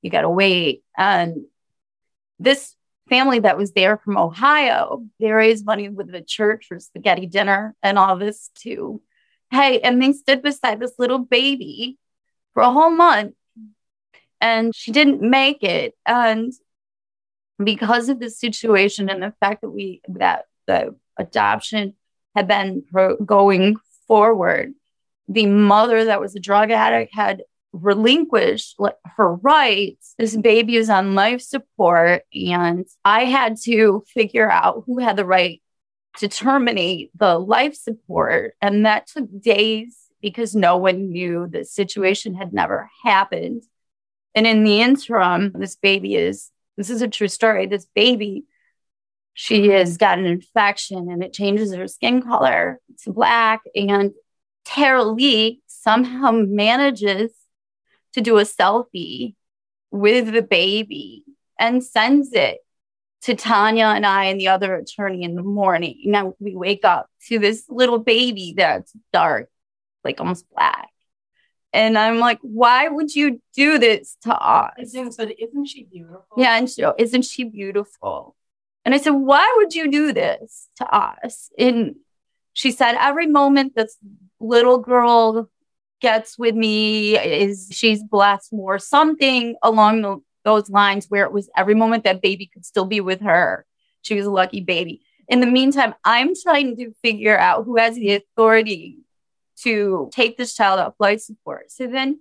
You 0.00 0.10
got 0.10 0.22
to 0.22 0.30
wait. 0.30 0.82
And 0.96 1.44
this 2.38 2.74
family 3.08 3.40
that 3.40 3.58
was 3.58 3.72
there 3.72 3.98
from 3.98 4.16
Ohio, 4.16 5.04
they 5.20 5.30
raised 5.30 5.66
money 5.66 5.88
with 5.88 6.10
the 6.10 6.22
church 6.22 6.66
for 6.68 6.78
spaghetti 6.78 7.26
dinner 7.26 7.74
and 7.82 7.98
all 7.98 8.16
this 8.16 8.50
too. 8.54 9.02
Hey, 9.50 9.80
and 9.80 10.02
they 10.02 10.12
stood 10.12 10.42
beside 10.42 10.80
this 10.80 10.94
little 10.98 11.18
baby 11.18 11.98
for 12.54 12.62
a 12.62 12.72
whole 12.72 12.90
month 12.90 13.34
and 14.40 14.74
she 14.74 14.92
didn't 14.92 15.20
make 15.20 15.62
it. 15.62 15.94
And 16.06 16.52
because 17.62 18.08
of 18.08 18.18
the 18.18 18.30
situation 18.30 19.08
and 19.08 19.22
the 19.22 19.34
fact 19.40 19.60
that 19.60 19.70
we, 19.70 20.00
that 20.08 20.46
the 20.66 20.94
adoption 21.18 21.94
had 22.34 22.48
been 22.48 22.84
pro- 22.90 23.16
going 23.16 23.76
forward, 24.06 24.74
the 25.28 25.46
mother 25.46 26.04
that 26.06 26.20
was 26.20 26.34
a 26.34 26.40
drug 26.40 26.70
addict 26.70 27.14
had 27.14 27.42
relinquished 27.72 28.76
her 29.16 29.34
rights. 29.34 30.14
This 30.18 30.36
baby 30.36 30.76
is 30.76 30.90
on 30.90 31.14
life 31.14 31.40
support, 31.42 32.22
and 32.32 32.86
I 33.04 33.24
had 33.24 33.56
to 33.62 34.04
figure 34.08 34.50
out 34.50 34.84
who 34.86 34.98
had 34.98 35.16
the 35.16 35.24
right 35.24 35.60
to 36.18 36.28
terminate 36.28 37.10
the 37.18 37.38
life 37.38 37.74
support. 37.74 38.54
And 38.60 38.86
that 38.86 39.08
took 39.08 39.26
days 39.40 39.98
because 40.22 40.54
no 40.54 40.76
one 40.76 41.10
knew 41.10 41.48
the 41.50 41.64
situation 41.64 42.34
had 42.34 42.52
never 42.52 42.88
happened. 43.02 43.64
And 44.34 44.46
in 44.46 44.64
the 44.64 44.80
interim, 44.80 45.52
this 45.54 45.76
baby 45.76 46.14
is 46.14 46.50
this 46.76 46.90
is 46.90 47.02
a 47.02 47.08
true 47.08 47.28
story. 47.28 47.66
This 47.66 47.86
baby, 47.94 48.44
she 49.34 49.68
has 49.68 49.96
got 49.96 50.18
an 50.18 50.26
infection 50.26 51.10
and 51.10 51.22
it 51.22 51.32
changes 51.32 51.74
her 51.74 51.88
skin 51.88 52.22
color 52.22 52.80
to 53.02 53.12
black. 53.12 53.62
And 53.74 54.12
Tara 54.64 55.02
Lee 55.02 55.60
somehow 55.66 56.30
manages 56.30 57.32
to 58.14 58.20
do 58.20 58.38
a 58.38 58.42
selfie 58.42 59.34
with 59.90 60.32
the 60.32 60.42
baby 60.42 61.24
and 61.58 61.84
sends 61.84 62.32
it 62.32 62.58
to 63.22 63.34
Tonya 63.34 63.96
and 63.96 64.06
I 64.06 64.26
and 64.26 64.38
the 64.38 64.48
other 64.48 64.74
attorney 64.76 65.24
in 65.24 65.34
the 65.34 65.42
morning. 65.42 66.02
Now 66.04 66.34
we 66.38 66.54
wake 66.54 66.84
up 66.84 67.08
to 67.28 67.38
this 67.38 67.64
little 67.68 67.98
baby 67.98 68.54
that's 68.56 68.92
dark, 69.12 69.48
like 70.04 70.20
almost 70.20 70.46
black. 70.50 70.90
And 71.72 71.98
I'm 71.98 72.20
like, 72.20 72.38
why 72.42 72.86
would 72.86 73.12
you 73.12 73.42
do 73.56 73.78
this 73.78 74.16
to 74.22 74.32
us? 74.32 74.74
Isn't, 74.78 75.12
said, 75.12 75.32
isn't 75.36 75.66
she 75.66 75.84
beautiful? 75.84 76.24
Yeah, 76.36 76.56
and 76.56 76.70
she, 76.70 76.84
isn't 76.98 77.24
she 77.24 77.44
beautiful? 77.44 78.36
And 78.84 78.94
I 78.94 78.98
said, 78.98 79.10
why 79.10 79.52
would 79.56 79.74
you 79.74 79.90
do 79.90 80.12
this 80.12 80.68
to 80.76 80.86
us? 80.94 81.50
And 81.58 81.96
she 82.52 82.70
said, 82.70 82.96
every 82.98 83.26
moment 83.26 83.74
this 83.74 83.96
little 84.40 84.78
girl 84.78 85.50
gets 86.00 86.38
with 86.38 86.54
me 86.54 87.16
is 87.16 87.68
she's 87.72 88.02
blessed 88.02 88.52
more, 88.52 88.78
something 88.78 89.56
along 89.62 90.02
the, 90.02 90.18
those 90.44 90.68
lines 90.68 91.06
where 91.08 91.24
it 91.24 91.32
was 91.32 91.48
every 91.56 91.74
moment 91.74 92.04
that 92.04 92.20
baby 92.20 92.50
could 92.52 92.64
still 92.64 92.84
be 92.84 93.00
with 93.00 93.22
her. 93.22 93.64
She 94.02 94.14
was 94.14 94.26
a 94.26 94.30
lucky 94.30 94.60
baby. 94.60 95.00
In 95.28 95.40
the 95.40 95.46
meantime, 95.46 95.94
I'm 96.04 96.34
trying 96.42 96.76
to 96.76 96.92
figure 97.00 97.38
out 97.38 97.64
who 97.64 97.76
has 97.76 97.94
the 97.94 98.14
authority 98.16 98.98
to 99.62 100.10
take 100.12 100.36
this 100.36 100.54
child 100.54 100.78
off 100.80 100.94
life 100.98 101.20
support. 101.20 101.70
So 101.70 101.86
then 101.86 102.20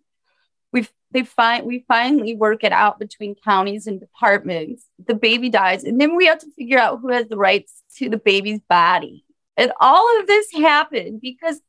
they 1.13 1.23
find 1.23 1.65
we 1.65 1.85
finally 1.87 2.35
work 2.35 2.63
it 2.63 2.71
out 2.71 2.99
between 2.99 3.35
counties 3.35 3.87
and 3.87 3.99
departments. 3.99 4.85
The 5.05 5.15
baby 5.15 5.49
dies, 5.49 5.83
and 5.83 6.01
then 6.01 6.15
we 6.15 6.25
have 6.25 6.39
to 6.39 6.51
figure 6.57 6.79
out 6.79 6.99
who 6.99 7.09
has 7.09 7.27
the 7.27 7.37
rights 7.37 7.83
to 7.97 8.09
the 8.09 8.17
baby's 8.17 8.61
body. 8.67 9.23
And 9.55 9.71
all 9.79 10.19
of 10.19 10.27
this 10.27 10.51
happened 10.51 11.21
because 11.21 11.61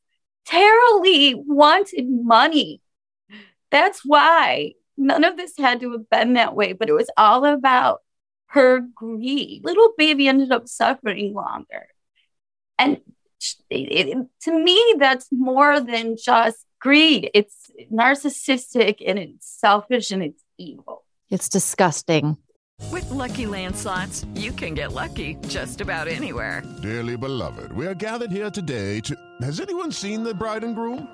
Tara 0.45 0.99
Lee 0.99 1.35
wanted 1.35 2.05
money. 2.09 2.81
That's 3.69 4.01
why 4.03 4.73
none 4.97 5.23
of 5.23 5.37
this 5.37 5.53
had 5.57 5.81
to 5.81 5.91
have 5.91 6.09
been 6.09 6.33
that 6.33 6.55
way, 6.55 6.73
but 6.73 6.89
it 6.89 6.93
was 6.93 7.09
all 7.17 7.45
about 7.45 8.01
her 8.47 8.79
greed. 8.79 9.63
Little 9.63 9.93
baby 9.97 10.27
ended 10.27 10.51
up 10.51 10.67
suffering 10.67 11.33
longer. 11.33 11.87
And 12.77 13.01
it, 13.69 14.07
it, 14.07 14.27
to 14.41 14.51
me, 14.51 14.95
that's 14.97 15.27
more 15.31 15.79
than 15.79 16.15
just 16.17 16.57
greed. 16.79 17.29
It's 17.33 17.71
narcissistic 17.91 18.97
and 19.05 19.17
it's 19.19 19.47
selfish 19.47 20.11
and 20.11 20.23
it's 20.23 20.43
evil. 20.57 21.03
It's 21.29 21.49
disgusting. 21.49 22.37
With 22.91 23.09
lucky 23.09 23.45
landslots, 23.45 24.25
you 24.37 24.51
can 24.51 24.73
get 24.73 24.91
lucky 24.91 25.35
just 25.47 25.81
about 25.81 26.07
anywhere. 26.07 26.61
Dearly 26.81 27.17
beloved, 27.17 27.71
we 27.71 27.87
are 27.87 27.95
gathered 27.95 28.31
here 28.31 28.51
today 28.51 28.99
to. 29.01 29.15
Has 29.41 29.59
anyone 29.59 29.91
seen 29.91 30.23
the 30.23 30.33
bride 30.33 30.63
and 30.63 30.75
groom? 30.75 31.07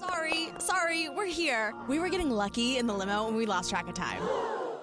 Sorry, 0.00 0.48
sorry, 0.58 1.08
we're 1.08 1.26
here. 1.26 1.74
We 1.88 1.98
were 1.98 2.08
getting 2.08 2.30
lucky 2.30 2.78
in 2.78 2.86
the 2.86 2.94
limo 2.94 3.26
and 3.26 3.36
we 3.36 3.46
lost 3.46 3.70
track 3.70 3.88
of 3.88 3.94
time. 3.94 4.22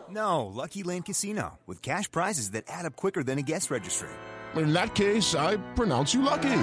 No, 0.09 0.45
Lucky 0.45 0.83
Land 0.83 1.05
Casino, 1.05 1.57
with 1.65 1.81
cash 1.81 2.11
prizes 2.11 2.51
that 2.51 2.65
add 2.67 2.85
up 2.85 2.95
quicker 2.95 3.23
than 3.23 3.39
a 3.39 3.41
guest 3.41 3.71
registry. 3.71 4.09
In 4.55 4.73
that 4.73 4.95
case, 4.95 5.35
I 5.35 5.57
pronounce 5.75 6.13
you 6.13 6.21
lucky. 6.21 6.61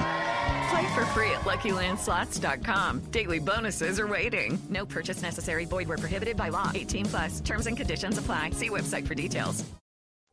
Play 0.70 0.94
for 0.94 1.04
free 1.06 1.30
at 1.30 1.42
LuckyLandSlots.com. 1.42 3.00
Daily 3.10 3.38
bonuses 3.38 3.98
are 4.00 4.06
waiting. 4.08 4.58
No 4.70 4.86
purchase 4.86 5.22
necessary. 5.22 5.64
Void 5.64 5.88
were 5.88 5.98
prohibited 5.98 6.36
by 6.36 6.48
law. 6.50 6.70
18 6.74 7.06
plus. 7.06 7.40
Terms 7.40 7.66
and 7.66 7.76
conditions 7.76 8.18
apply. 8.18 8.50
See 8.50 8.70
website 8.70 9.06
for 9.06 9.14
details. 9.14 9.64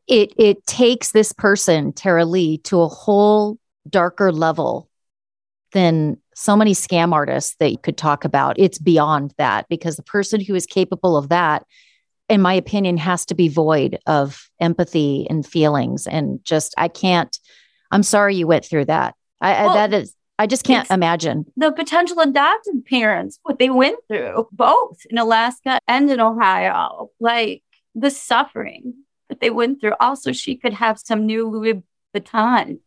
It 0.06 0.32
it 0.36 0.66
takes 0.66 1.12
this 1.12 1.32
person, 1.32 1.92
Tara 1.92 2.24
Lee, 2.24 2.58
to 2.58 2.80
a 2.80 2.88
whole 2.88 3.58
darker 3.88 4.32
level 4.32 4.88
than 5.72 6.16
so 6.34 6.56
many 6.56 6.72
scam 6.72 7.12
artists 7.12 7.54
that 7.60 7.70
you 7.70 7.78
could 7.78 7.96
talk 7.96 8.24
about. 8.24 8.58
It's 8.58 8.78
beyond 8.78 9.34
that 9.38 9.68
because 9.68 9.96
the 9.96 10.02
person 10.02 10.40
who 10.40 10.54
is 10.54 10.66
capable 10.66 11.16
of 11.16 11.28
that 11.28 11.64
in 12.30 12.40
my 12.40 12.54
opinion, 12.54 12.96
has 12.96 13.26
to 13.26 13.34
be 13.34 13.48
void 13.48 13.98
of 14.06 14.48
empathy 14.60 15.26
and 15.28 15.44
feelings. 15.44 16.06
And 16.06 16.42
just, 16.44 16.74
I 16.78 16.88
can't, 16.88 17.36
I'm 17.90 18.02
sorry 18.02 18.36
you 18.36 18.46
went 18.46 18.64
through 18.64 18.86
that. 18.86 19.14
I, 19.40 19.66
well, 19.66 19.74
that 19.74 19.92
is, 19.92 20.14
I 20.38 20.46
just 20.46 20.64
can't 20.64 20.90
imagine. 20.90 21.44
The 21.56 21.72
potential 21.72 22.20
adopted 22.20 22.86
parents, 22.86 23.38
what 23.42 23.58
they 23.58 23.68
went 23.68 23.98
through, 24.08 24.48
both 24.52 25.00
in 25.10 25.18
Alaska 25.18 25.78
and 25.86 26.10
in 26.10 26.20
Ohio, 26.20 27.10
like 27.20 27.62
the 27.94 28.10
suffering 28.10 28.94
that 29.28 29.40
they 29.40 29.50
went 29.50 29.80
through. 29.80 29.94
Also, 30.00 30.32
she 30.32 30.56
could 30.56 30.72
have 30.72 30.98
some 30.98 31.26
new 31.26 31.48
Louis 31.48 31.82
Vuitton 32.16 32.78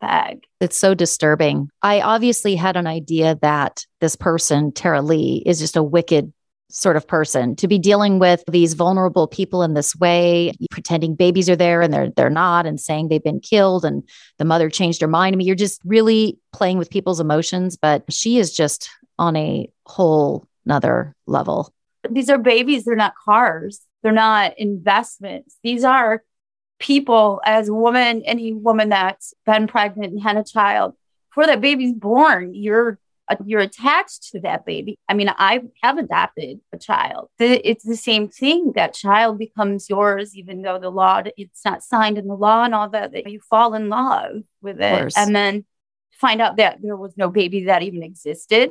bag. 0.00 0.44
It's 0.60 0.76
so 0.76 0.94
disturbing. 0.94 1.70
I 1.82 2.00
obviously 2.00 2.56
had 2.56 2.76
an 2.76 2.86
idea 2.86 3.38
that 3.42 3.86
this 4.00 4.16
person, 4.16 4.72
Tara 4.72 5.02
Lee, 5.02 5.42
is 5.46 5.58
just 5.58 5.76
a 5.76 5.82
wicked 5.82 6.32
sort 6.70 6.96
of 6.96 7.06
person 7.06 7.56
to 7.56 7.66
be 7.66 7.78
dealing 7.78 8.18
with 8.18 8.44
these 8.50 8.74
vulnerable 8.74 9.26
people 9.26 9.62
in 9.62 9.74
this 9.74 9.96
way 9.96 10.52
pretending 10.70 11.14
babies 11.14 11.48
are 11.48 11.56
there 11.56 11.80
and 11.80 11.92
they're 11.92 12.10
they're 12.10 12.28
not 12.28 12.66
and 12.66 12.78
saying 12.78 13.08
they've 13.08 13.24
been 13.24 13.40
killed 13.40 13.84
and 13.84 14.06
the 14.38 14.44
mother 14.44 14.68
changed 14.68 15.00
her 15.00 15.08
mind. 15.08 15.34
I 15.34 15.36
mean 15.36 15.46
you're 15.46 15.56
just 15.56 15.80
really 15.84 16.38
playing 16.52 16.78
with 16.78 16.90
people's 16.90 17.20
emotions 17.20 17.76
but 17.76 18.04
she 18.12 18.38
is 18.38 18.54
just 18.54 18.90
on 19.18 19.34
a 19.36 19.70
whole 19.86 20.46
nother 20.66 21.16
level. 21.26 21.72
These 22.10 22.28
are 22.28 22.38
babies 22.38 22.84
they're 22.84 22.96
not 22.96 23.14
cars 23.16 23.80
they're 24.02 24.12
not 24.12 24.56
investments. 24.58 25.56
These 25.64 25.82
are 25.84 26.22
people 26.78 27.40
as 27.44 27.68
a 27.68 27.74
woman 27.74 28.22
any 28.24 28.52
woman 28.52 28.90
that's 28.90 29.32
been 29.46 29.66
pregnant 29.66 30.12
and 30.12 30.22
had 30.22 30.36
a 30.36 30.44
child 30.44 30.94
before 31.30 31.46
that 31.46 31.60
baby's 31.60 31.92
born 31.92 32.54
you're 32.54 33.00
you're 33.44 33.60
attached 33.60 34.30
to 34.32 34.40
that 34.40 34.64
baby. 34.64 34.98
I 35.08 35.14
mean, 35.14 35.28
I 35.28 35.60
have 35.82 35.98
adopted 35.98 36.60
a 36.72 36.78
child. 36.78 37.28
It's 37.38 37.84
the 37.84 37.96
same 37.96 38.28
thing. 38.28 38.72
That 38.74 38.94
child 38.94 39.38
becomes 39.38 39.88
yours, 39.90 40.36
even 40.36 40.62
though 40.62 40.78
the 40.78 40.90
law, 40.90 41.22
it's 41.36 41.64
not 41.64 41.82
signed 41.82 42.18
in 42.18 42.26
the 42.26 42.34
law 42.34 42.64
and 42.64 42.74
all 42.74 42.88
that, 42.90 43.12
that 43.12 43.30
you 43.30 43.40
fall 43.40 43.74
in 43.74 43.88
love 43.88 44.42
with 44.62 44.80
it. 44.80 45.14
And 45.16 45.34
then 45.34 45.64
find 46.12 46.40
out 46.40 46.56
that 46.56 46.78
there 46.82 46.96
was 46.96 47.16
no 47.16 47.28
baby 47.30 47.64
that 47.64 47.82
even 47.82 48.02
existed. 48.02 48.70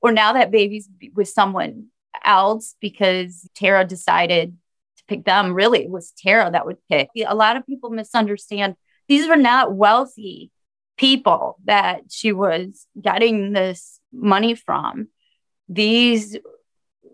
Or 0.00 0.10
now 0.10 0.32
that 0.32 0.50
baby's 0.50 0.88
with 1.14 1.28
someone 1.28 1.86
else 2.24 2.74
because 2.80 3.48
Tara 3.54 3.84
decided 3.84 4.56
to 4.96 5.04
pick 5.06 5.24
them. 5.24 5.54
Really, 5.54 5.84
it 5.84 5.90
was 5.90 6.12
Tara 6.18 6.50
that 6.50 6.66
would 6.66 6.78
pick. 6.88 7.08
A 7.26 7.34
lot 7.34 7.56
of 7.56 7.66
people 7.66 7.90
misunderstand. 7.90 8.74
These 9.08 9.28
were 9.28 9.36
not 9.36 9.74
wealthy 9.74 10.50
people 10.96 11.58
that 11.64 12.02
she 12.10 12.32
was 12.32 12.86
getting 13.00 13.52
this 13.52 14.00
money 14.12 14.54
from. 14.54 15.08
These 15.68 16.36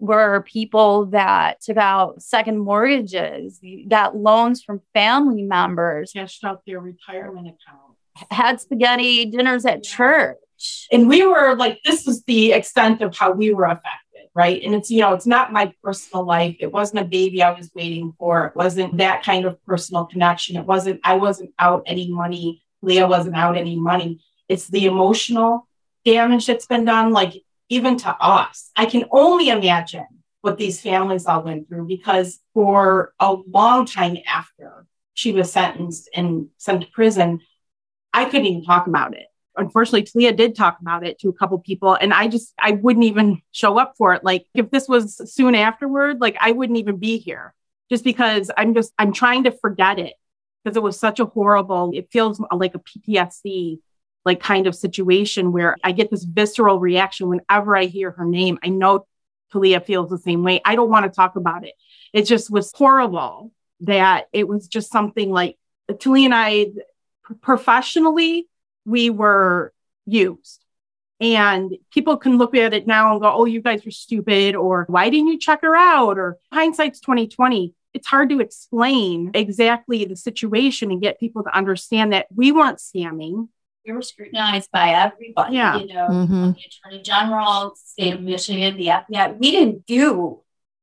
were 0.01 0.43
people 0.43 1.07
that 1.07 1.61
took 1.61 1.77
out 1.77 2.23
second 2.23 2.59
mortgages, 2.59 3.61
got 3.89 4.17
loans 4.17 4.63
from 4.63 4.81
family 4.95 5.43
members, 5.43 6.13
cashed 6.13 6.45
out 6.45 6.63
their 6.67 6.81
retirement 6.81 7.49
account, 7.49 8.31
had 8.31 8.61
spaghetti 8.61 9.25
dinners 9.27 9.65
at 9.65 9.85
yeah. 9.85 9.97
church. 9.97 10.89
And 10.93 11.09
we 11.09 11.25
were 11.27 11.55
like, 11.57 11.81
this 11.85 12.07
is 12.07 12.25
the 12.25 12.53
extent 12.53 13.01
of 13.01 13.17
how 13.17 13.33
we 13.33 13.53
were 13.53 13.65
affected, 13.65 14.29
right? 14.35 14.61
And 14.63 14.75
it's, 14.75 14.91
you 14.91 15.01
know, 15.01 15.15
it's 15.15 15.27
not 15.27 15.53
my 15.53 15.73
personal 15.83 16.25
life. 16.25 16.57
It 16.59 16.73
wasn't 16.73 17.01
a 17.01 17.05
baby 17.05 17.43
I 17.43 17.53
was 17.53 17.71
waiting 17.75 18.13
for. 18.19 18.47
It 18.47 18.57
wasn't 18.57 18.97
that 18.99 19.23
kind 19.23 19.45
of 19.45 19.65
personal 19.65 20.07
connection. 20.07 20.57
It 20.57 20.65
wasn't, 20.65 21.01
I 21.05 21.15
wasn't 21.15 21.53
out 21.59 21.85
any 21.87 22.11
money 22.11 22.63
Leah 22.83 23.07
wasn't 23.07 23.37
out 23.37 23.57
any 23.57 23.77
money. 23.77 24.21
It's 24.49 24.69
the 24.69 24.87
emotional 24.87 25.69
damage 26.05 26.47
that's 26.47 26.67
been 26.67 26.85
done, 26.85 27.13
like 27.13 27.35
even 27.69 27.97
to 27.99 28.11
us. 28.11 28.71
I 28.77 28.87
can 28.87 29.05
only 29.11 29.51
imagine 29.51 30.07
what 30.41 30.59
these 30.59 30.81
families 30.81 31.27
all 31.27 31.43
went 31.43 31.69
through 31.69 31.87
because 31.87 32.39
for 32.55 33.13
a 33.19 33.33
long 33.33 33.87
time 33.87 34.17
after 34.27 34.87
she 35.15 35.33
was 35.33 35.53
sentenced 35.53 36.09
and 36.15 36.49
sent 36.59 36.83
to 36.83 36.91
prison, 36.91 37.41
I 38.13 38.25
couldn't 38.25 38.47
even 38.47 38.65
talk 38.65 38.87
about 38.87 39.15
it. 39.15 39.27
Unfortunately, 39.57 40.05
Talia 40.05 40.33
did 40.33 40.55
talk 40.55 40.79
about 40.81 41.05
it 41.05 41.19
to 41.19 41.29
a 41.29 41.33
couple 41.33 41.59
people, 41.59 41.95
and 41.95 42.15
I 42.15 42.29
just 42.29 42.55
I 42.59 42.73
wouldn't 42.73 43.05
even 43.05 43.43
show 43.51 43.77
up 43.77 43.95
for 43.99 44.15
it. 44.15 44.23
Like 44.23 44.47
if 44.55 44.71
this 44.71 44.87
was 44.89 45.35
soon 45.35 45.57
afterward, 45.57 46.21
like 46.21 46.37
I 46.41 46.53
wouldn't 46.53 46.79
even 46.79 46.99
be 46.99 47.19
here 47.19 47.53
just 47.91 48.05
because 48.05 48.51
I'm 48.57 48.75
just 48.75 48.93
I'm 48.99 49.13
trying 49.13 49.45
to 49.45 49.51
forget 49.51 49.99
it 49.99 50.15
because 50.63 50.77
it 50.77 50.83
was 50.83 50.99
such 50.99 51.21
a 51.21 51.27
horrible, 51.27 51.93
it 51.95 52.11
feels 52.11 52.41
like 52.53 52.75
a 52.75 52.81
PTSD 52.81 53.79
like 54.25 54.41
kind 54.41 54.67
of 54.67 54.75
situation 54.75 55.53
where 55.53 55.77
I 55.83 55.93
get 55.93 56.11
this 56.11 56.25
visceral 56.25 56.79
reaction 56.79 57.29
whenever 57.29 57.77
I 57.77 57.85
hear 57.85 58.11
her 58.11 58.27
name. 58.27 58.59
I 58.63 58.69
know 58.69 59.07
Talia 59.53 59.81
feels 59.81 60.11
the 60.11 60.19
same 60.19 60.43
way. 60.43 60.61
I 60.65 60.77
don't 60.77 60.91
want 60.91 61.05
to 61.05 61.11
talk 61.11 61.37
about 61.37 61.65
it. 61.65 61.75
It 62.13 62.25
just 62.25 62.51
was 62.51 62.73
horrible 62.75 63.53
that 63.81 64.27
it 64.33 64.47
was 64.47 64.69
just 64.69 64.91
something 64.91 65.31
like 65.31 65.57
Talia 65.99 66.27
and 66.27 66.35
I 66.35 66.67
professionally, 67.41 68.49
we 68.85 69.11
were 69.11 69.73
used. 70.07 70.65
And 71.21 71.77
people 71.93 72.17
can 72.17 72.39
look 72.39 72.55
at 72.55 72.75
it 72.75 72.87
now 72.87 73.13
and 73.13 73.21
go, 73.21 73.33
oh, 73.33 73.45
you 73.45 73.61
guys 73.61 73.85
were 73.85 73.91
stupid, 73.91 74.55
or 74.55 74.85
why 74.89 75.11
didn't 75.11 75.29
you 75.29 75.39
check 75.39 75.63
her 75.63 75.75
out? 75.75 76.17
Or 76.17 76.39
hindsight's 76.53 77.01
2020 77.01 77.75
it's 77.95 78.07
hard 78.07 78.31
to 78.31 78.41
explain 78.41 79.31
exactly 79.35 80.05
the 80.05 80.17
situation 80.17 80.91
and 80.91 81.01
get 81.01 81.21
people 81.21 81.43
to 81.43 81.57
understand 81.57 82.13
that 82.13 82.27
we 82.35 82.53
weren't 82.53 82.79
scamming. 82.79 83.49
We 83.87 83.93
were 83.93 84.03
scrutinized 84.03 84.71
by 84.71 84.91
everybody, 84.91 85.57
yeah. 85.57 85.77
you 85.79 85.87
know, 85.87 86.09
mm-hmm. 86.09 86.51
the 86.53 86.61
Attorney 86.67 87.03
General, 87.03 87.75
state 87.77 88.15
of 88.15 88.21
Michigan, 88.21 88.77
the 88.77 88.87
FBI. 88.87 89.39
We 89.39 89.51
didn't 89.51 89.87
do 89.87 90.43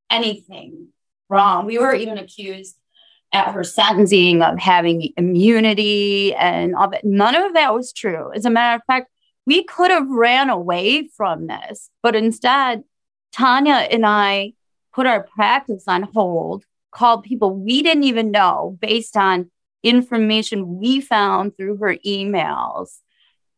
anything 0.09 0.87
wrong. 1.29 1.65
We 1.65 1.77
were 1.77 1.93
even 1.93 2.17
accused 2.17 2.75
at 3.31 3.53
her 3.53 3.63
sentencing 3.63 4.41
of 4.41 4.57
having 4.57 5.13
immunity 5.17 6.33
and 6.33 6.75
all 6.75 6.89
that. 6.89 7.03
None 7.03 7.35
of 7.35 7.53
that 7.53 7.73
was 7.73 7.93
true. 7.93 8.31
As 8.33 8.45
a 8.45 8.49
matter 8.49 8.77
of 8.77 8.81
fact, 8.87 9.09
we 9.45 9.63
could 9.63 9.91
have 9.91 10.07
ran 10.09 10.49
away 10.49 11.07
from 11.15 11.47
this, 11.47 11.89
but 12.01 12.15
instead, 12.15 12.83
Tonya 13.35 13.87
and 13.91 14.05
I 14.05 14.53
put 14.93 15.05
our 15.05 15.23
practice 15.23 15.83
on 15.87 16.03
hold 16.03 16.63
called 16.95 17.23
people 17.23 17.53
we 17.53 17.81
didn't 17.81 18.05
even 18.05 18.31
know 18.31 18.77
based 18.81 19.17
on 19.17 19.51
information 19.83 20.79
we 20.79 21.01
found 21.01 21.55
through 21.55 21.77
her 21.77 21.95
emails 22.05 22.99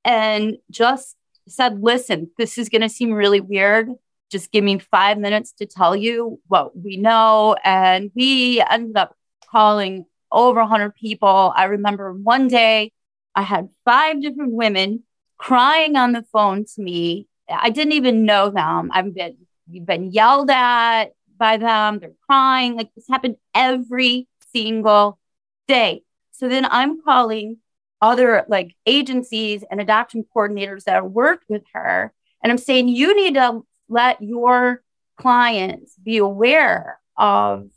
and 0.03 0.57
just 0.71 1.15
said, 1.47 1.81
listen, 1.81 2.31
this 2.37 2.57
is 2.57 2.67
going 2.67 2.81
to 2.81 2.89
seem 2.89 3.13
really 3.13 3.39
weird, 3.39 3.89
just 4.31 4.51
give 4.51 4.63
me 4.63 4.79
five 4.79 5.17
minutes 5.17 5.53
to 5.53 5.65
tell 5.65 5.95
you 5.95 6.39
what 6.47 6.77
we 6.77 6.97
know. 6.97 7.55
And 7.63 8.11
we 8.15 8.61
ended 8.61 8.97
up 8.97 9.15
calling 9.49 10.05
over 10.31 10.59
100 10.59 10.95
people. 10.95 11.53
I 11.55 11.65
remember 11.65 12.11
one 12.11 12.47
day 12.47 12.91
I 13.35 13.43
had 13.43 13.69
five 13.85 14.21
different 14.21 14.53
women 14.53 15.03
crying 15.37 15.95
on 15.95 16.11
the 16.11 16.23
phone 16.33 16.65
to 16.65 16.81
me. 16.81 17.27
I 17.47 17.69
didn't 17.69 17.93
even 17.93 18.25
know 18.25 18.49
them. 18.49 18.89
I've 18.91 19.13
been, 19.13 19.37
been 19.85 20.11
yelled 20.11 20.49
at 20.49 21.11
by 21.37 21.57
them. 21.57 21.99
They're 21.99 22.11
crying. 22.27 22.75
Like 22.75 22.89
this 22.95 23.07
happened 23.09 23.37
every 23.53 24.27
single 24.53 25.19
day. 25.67 26.03
So 26.31 26.47
then 26.47 26.65
I'm 26.65 27.01
calling 27.01 27.57
other 28.01 28.45
like 28.47 28.75
agencies 28.85 29.63
and 29.69 29.81
adoption 29.81 30.25
coordinators 30.35 30.83
that 30.83 31.09
worked 31.09 31.45
with 31.49 31.63
her. 31.73 32.13
And 32.43 32.51
I'm 32.51 32.57
saying, 32.57 32.89
you 32.89 33.15
need 33.15 33.35
to 33.35 33.61
let 33.89 34.21
your 34.21 34.83
clients 35.17 35.95
be 35.95 36.17
aware 36.17 36.99
of 37.17 37.69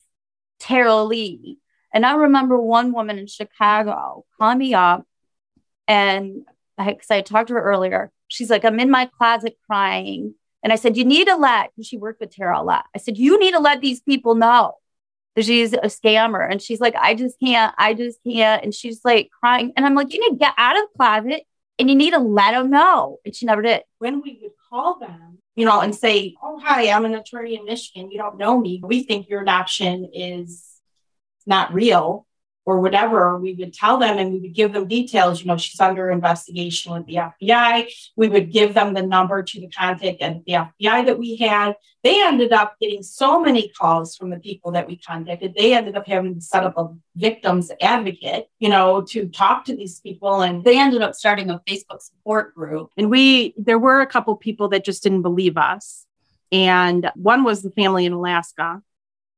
Tara 0.59 1.03
Lee. 1.03 1.59
And 1.93 2.05
I 2.05 2.15
remember 2.15 2.61
one 2.61 2.93
woman 2.93 3.19
in 3.19 3.27
Chicago 3.27 4.25
calling 4.39 4.59
me 4.59 4.75
up 4.75 5.07
and 5.89 6.45
because 6.79 7.11
I 7.11 7.21
talked 7.21 7.49
to 7.49 7.55
her 7.55 7.63
earlier, 7.63 8.13
she's 8.29 8.49
like, 8.49 8.65
I'm 8.65 8.79
in 8.81 8.91
my 8.91 9.07
closet 9.07 9.57
crying. 9.67 10.35
And 10.63 10.73
I 10.73 10.77
said, 10.77 10.97
You 10.97 11.05
need 11.05 11.27
to 11.27 11.37
let, 11.37 11.71
she 11.83 11.97
worked 11.97 12.21
with 12.21 12.35
Tara 12.35 12.61
a 12.61 12.63
lot. 12.63 12.85
I 12.95 12.99
said, 12.99 13.17
You 13.19 13.39
need 13.39 13.53
to 13.53 13.61
let 13.61 13.81
these 13.81 14.01
people 14.01 14.35
know 14.35 14.75
that 15.37 15.45
she's 15.45 15.73
a 15.73 15.87
scammer. 15.87 16.47
And 16.49 16.61
she's 16.61 16.81
like, 16.81 16.95
I 16.97 17.15
just 17.15 17.39
can't, 17.41 17.75
I 17.79 17.95
just 17.95 18.19
can't. 18.27 18.63
And 18.63 18.75
she's 18.75 19.01
like 19.05 19.31
crying. 19.41 19.73
And 19.77 19.87
I'm 19.87 19.95
like, 19.95 20.13
You 20.13 20.21
need 20.21 20.39
to 20.39 20.45
get 20.45 20.55
out 20.57 20.77
of 20.77 20.83
the 20.83 20.99
closet 20.99 21.43
and 21.79 21.89
you 21.89 21.97
need 21.97 22.13
to 22.13 22.19
let 22.19 22.53
them 22.53 22.71
know. 22.71 23.19
And 23.25 23.35
she 23.35 23.47
never 23.47 23.63
did. 23.63 23.83
When 23.99 24.21
we 24.21 24.39
would 24.43 24.53
call 24.69 24.99
them, 24.99 25.39
you 25.57 25.65
know, 25.65 25.81
and 25.81 25.95
say, 25.95 26.35
Oh, 26.43 26.61
hi, 26.63 26.91
I'm 26.91 27.05
an 27.05 27.15
attorney 27.15 27.57
in 27.57 27.65
Michigan. 27.65 28.11
You 28.11 28.19
don't 28.19 28.39
know 28.39 28.59
me. 28.59 28.81
We 28.85 29.03
think 29.03 29.29
your 29.29 29.43
adoption 29.43 30.11
is 30.13 30.67
not 31.47 31.73
real 31.73 32.27
or 32.71 32.81
whatever, 32.81 33.37
we 33.37 33.53
would 33.55 33.75
tell 33.75 33.99
them 33.99 34.17
and 34.17 34.33
we 34.33 34.39
would 34.39 34.55
give 34.55 34.73
them 34.73 34.87
details. 34.87 35.41
You 35.41 35.49
know, 35.49 35.57
she's 35.57 35.81
under 35.81 36.09
investigation 36.09 36.93
with 36.93 37.05
the 37.07 37.17
FBI. 37.17 37.91
We 38.15 38.29
would 38.29 38.53
give 38.53 38.75
them 38.75 38.95
the 38.95 39.03
number 39.03 39.43
to 39.43 39.61
the 39.61 39.69
contact 39.69 40.23
at 40.23 40.45
the 40.45 40.53
FBI 40.53 41.07
that 41.07 41.19
we 41.19 41.35
had. 41.35 41.75
They 42.05 42.23
ended 42.25 42.53
up 42.53 42.77
getting 42.81 43.03
so 43.03 43.41
many 43.41 43.71
calls 43.71 44.17
from 44.17 44.31
the 44.31 44.39
people 44.39 44.71
that 44.73 44.87
we 44.87 44.97
contacted. 44.97 45.55
They 45.57 45.75
ended 45.75 45.97
up 45.97 46.07
having 46.07 46.37
to 46.37 46.41
set 46.41 46.63
up 46.63 46.79
a 46.79 46.95
victims 47.17 47.73
advocate, 47.81 48.47
you 48.61 48.69
know, 48.69 49.03
to 49.09 49.27
talk 49.27 49.65
to 49.65 49.75
these 49.75 49.99
people. 49.99 50.43
And 50.43 50.63
they 50.63 50.79
ended 50.79 51.03
up 51.03 51.17
starting 51.17 51.51
a 51.51 51.61
Facebook 51.69 52.01
support 52.01 52.55
group. 52.55 52.91
And 52.97 53.11
we, 53.11 53.53
there 53.59 53.81
were 53.81 54.01
a 54.01 54.07
couple 54.07 54.37
people 54.37 54.69
that 54.69 54.85
just 54.85 55.03
didn't 55.03 55.23
believe 55.23 55.57
us. 55.57 56.07
And 56.53 57.11
one 57.17 57.43
was 57.43 57.63
the 57.63 57.73
family 57.73 58.07
in 58.07 58.13
Alaska 58.13 58.81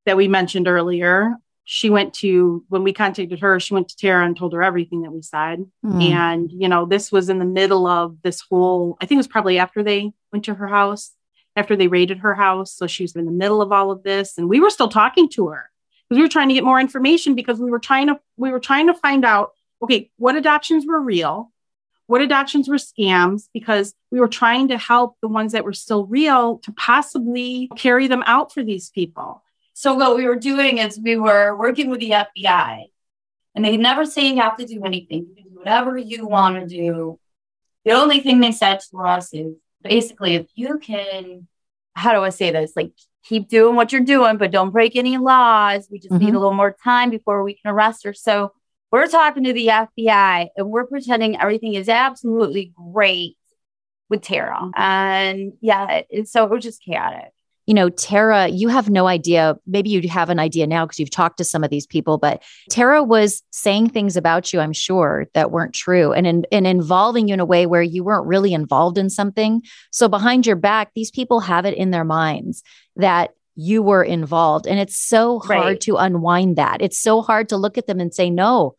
that 0.05 0.19
we 0.19 0.29
mentioned 0.29 0.69
earlier 0.69 1.37
she 1.65 1.91
went 1.91 2.13
to 2.13 2.65
when 2.69 2.83
we 2.83 2.93
contacted 2.93 3.41
her 3.41 3.61
she 3.61 3.75
went 3.75 3.89
to 3.89 3.97
tara 3.97 4.25
and 4.27 4.37
told 4.37 4.53
her 4.53 4.63
everything 4.63 5.03
that 5.03 5.13
we 5.13 5.23
said. 5.23 5.65
Mm. 5.85 6.11
and 6.11 6.53
you 6.53 6.69
know 6.69 6.87
this 6.87 7.13
was 7.13 7.29
in 7.29 7.39
the 7.39 7.45
middle 7.45 7.87
of 7.87 8.17
this 8.23 8.41
whole 8.41 8.97
i 9.01 9.07
think 9.07 9.17
it 9.17 9.25
was 9.25 9.29
probably 9.29 9.59
after 9.59 9.83
they 9.83 10.13
went 10.33 10.45
to 10.45 10.55
her 10.55 10.67
house 10.67 11.13
after 11.57 11.77
they 11.77 11.89
raided 11.89 12.19
her 12.19 12.35
house. 12.35 12.73
So 12.73 12.87
she 12.87 13.05
was 13.05 13.15
in 13.15 13.27
the 13.27 13.33
middle 13.33 13.63
of 13.63 13.73
all 13.73 13.91
of 13.91 14.03
this 14.03 14.39
and 14.39 14.49
we 14.49 14.61
were 14.61 14.71
still 14.71 14.89
talking 14.89 15.29
to 15.31 15.49
her. 15.49 15.71
Because 16.09 16.19
we 16.19 16.23
were 16.23 16.29
trying 16.29 16.49
to 16.49 16.55
get 16.55 16.65
more 16.65 16.81
information 16.81 17.35
because 17.35 17.59
we 17.59 17.71
were 17.71 17.79
trying 17.79 18.09
to 18.09 18.21
we 18.37 18.51
were 18.51 18.61
trying 18.61 18.87
to 18.89 18.95
find 18.95 19.25
out 19.25 19.53
okay 19.83 20.11
what 20.17 20.37
adoptions 20.37 20.85
were 20.87 21.01
real 21.01 21.51
what 22.07 22.21
adoptions 22.21 22.69
were 22.69 22.77
scams 22.77 23.49
because 23.55 23.95
we 24.11 24.21
were 24.21 24.29
trying 24.29 24.69
to 24.69 24.77
help 24.77 25.17
the 25.23 25.29
ones 25.29 25.53
that 25.53 25.65
were 25.65 25.73
still 25.73 26.05
real 26.05 26.59
to 26.59 26.73
possibly 26.73 27.71
carry 27.77 28.09
them 28.09 28.23
out 28.27 28.53
for 28.53 28.63
these 28.63 28.91
people 28.91 29.42
so 29.83 29.95
what 29.95 30.17
we 30.17 30.29
were 30.29 30.37
doing 30.37 30.79
is 30.79 30.97
we 31.03 31.17
were 31.17 31.57
working 31.57 31.91
with 31.91 31.99
the 31.99 32.11
FBI, 32.11 32.85
and 33.57 33.65
they 33.65 33.77
never 33.77 34.07
say 34.07 34.29
you 34.29 34.41
have 34.41 34.57
to 34.59 34.65
do 34.65 34.85
anything. 34.85 35.27
You 35.29 35.35
can 35.35 35.45
do 35.53 35.59
whatever 35.59 35.99
you 35.99 36.25
want 36.25 36.55
to 36.61 36.69
do. 36.69 37.19
The 37.85 37.91
only 37.91 38.21
thing 38.21 38.39
they 38.39 38.53
said 38.53 38.79
to 38.79 38.99
us 38.99 39.35
is 39.35 39.57
basically 39.83 40.37
if 40.37 40.47
you 40.55 40.79
can, 40.79 41.49
how 41.95 42.13
do 42.13 42.23
I 42.23 42.29
say 42.29 42.53
this? 42.53 42.75
Like 42.77 42.93
keep 43.25 43.49
doing 43.49 43.75
what 43.75 43.91
you're 43.91 44.03
doing, 44.03 44.37
but 44.37 44.53
don't 44.53 44.71
break 44.71 44.95
any 44.95 45.19
laws. 45.19 45.89
We 45.91 45.99
just 45.99 46.13
mm-hmm. 46.13 46.27
need 46.27 46.35
a 46.35 46.39
little 46.39 46.55
more 46.55 46.77
time 46.85 47.11
before 47.11 47.43
we 47.43 47.55
can 47.55 47.73
arrest 47.73 48.05
her. 48.05 48.15
So 48.15 48.53
we're 48.93 49.09
talking 49.09 49.43
to 49.43 49.53
the 49.53 49.67
FBI 49.67 50.47
and 50.57 50.71
we're 50.71 50.87
pretending 50.87 51.41
everything 51.41 51.75
is 51.75 51.89
absolutely 51.89 52.73
great 52.77 53.37
with 54.09 54.23
Tara. 54.23 54.71
And 54.77 55.55
yeah, 55.61 56.03
it, 56.09 56.29
so 56.29 56.45
it 56.45 56.51
was 56.51 56.63
just 56.63 56.85
chaotic 56.85 57.33
you 57.67 57.75
know, 57.75 57.89
Tara, 57.89 58.49
you 58.49 58.69
have 58.69 58.91
no 58.91 59.07
idea. 59.07 59.57
Maybe 59.67 59.91
you 59.91 60.09
have 60.09 60.31
an 60.31 60.41
idea 60.41 60.67
now 60.67 60.85
because 60.85 60.99
you've 60.99 61.11
talked 61.11 61.39
to 61.39 61.45
some 61.45 61.63
of 61.63 61.71
these 61.71 61.87
people, 61.87 62.19
but 62.19 62.43
Tara 62.71 63.03
was 63.03 63.43
saying 63.51 63.91
things 63.91 64.17
about 64.17 64.53
you, 64.53 64.61
I'm 64.61 64.73
sure, 64.73 65.27
that 65.35 65.53
weren't 65.53 65.75
true 65.75 66.13
and, 66.13 66.27
in, 66.27 66.47
and 66.51 66.67
involving 66.67 67.29
you 67.29 67.35
in 67.35 67.41
a 67.41 67.45
way 67.45 67.67
where 67.67 67.83
you 67.83 68.03
weren't 68.03 68.27
really 68.27 68.53
involved 68.53 68.99
in 68.99 69.11
something. 69.11 69.63
So 69.93 70.09
behind 70.09 70.47
your 70.47 70.57
back, 70.57 70.91
these 70.95 71.11
people 71.11 71.41
have 71.41 71.65
it 71.65 71.75
in 71.75 71.93
their 71.93 72.05
minds 72.05 72.63
that 72.97 73.31
you 73.55 73.83
were 73.83 74.03
involved. 74.03 74.67
And 74.67 74.81
it's 74.81 74.99
so 74.99 75.39
hard 75.39 75.65
right. 75.65 75.81
to 75.83 75.97
unwind 75.97 76.57
that. 76.57 76.83
It's 76.83 76.99
so 76.99 77.23
hard 77.23 77.51
to 77.51 77.57
look 77.57 77.79
at 77.79 77.87
them 77.87 78.01
and 78.01 78.13
say, 78.13 78.29
no, 78.29 78.75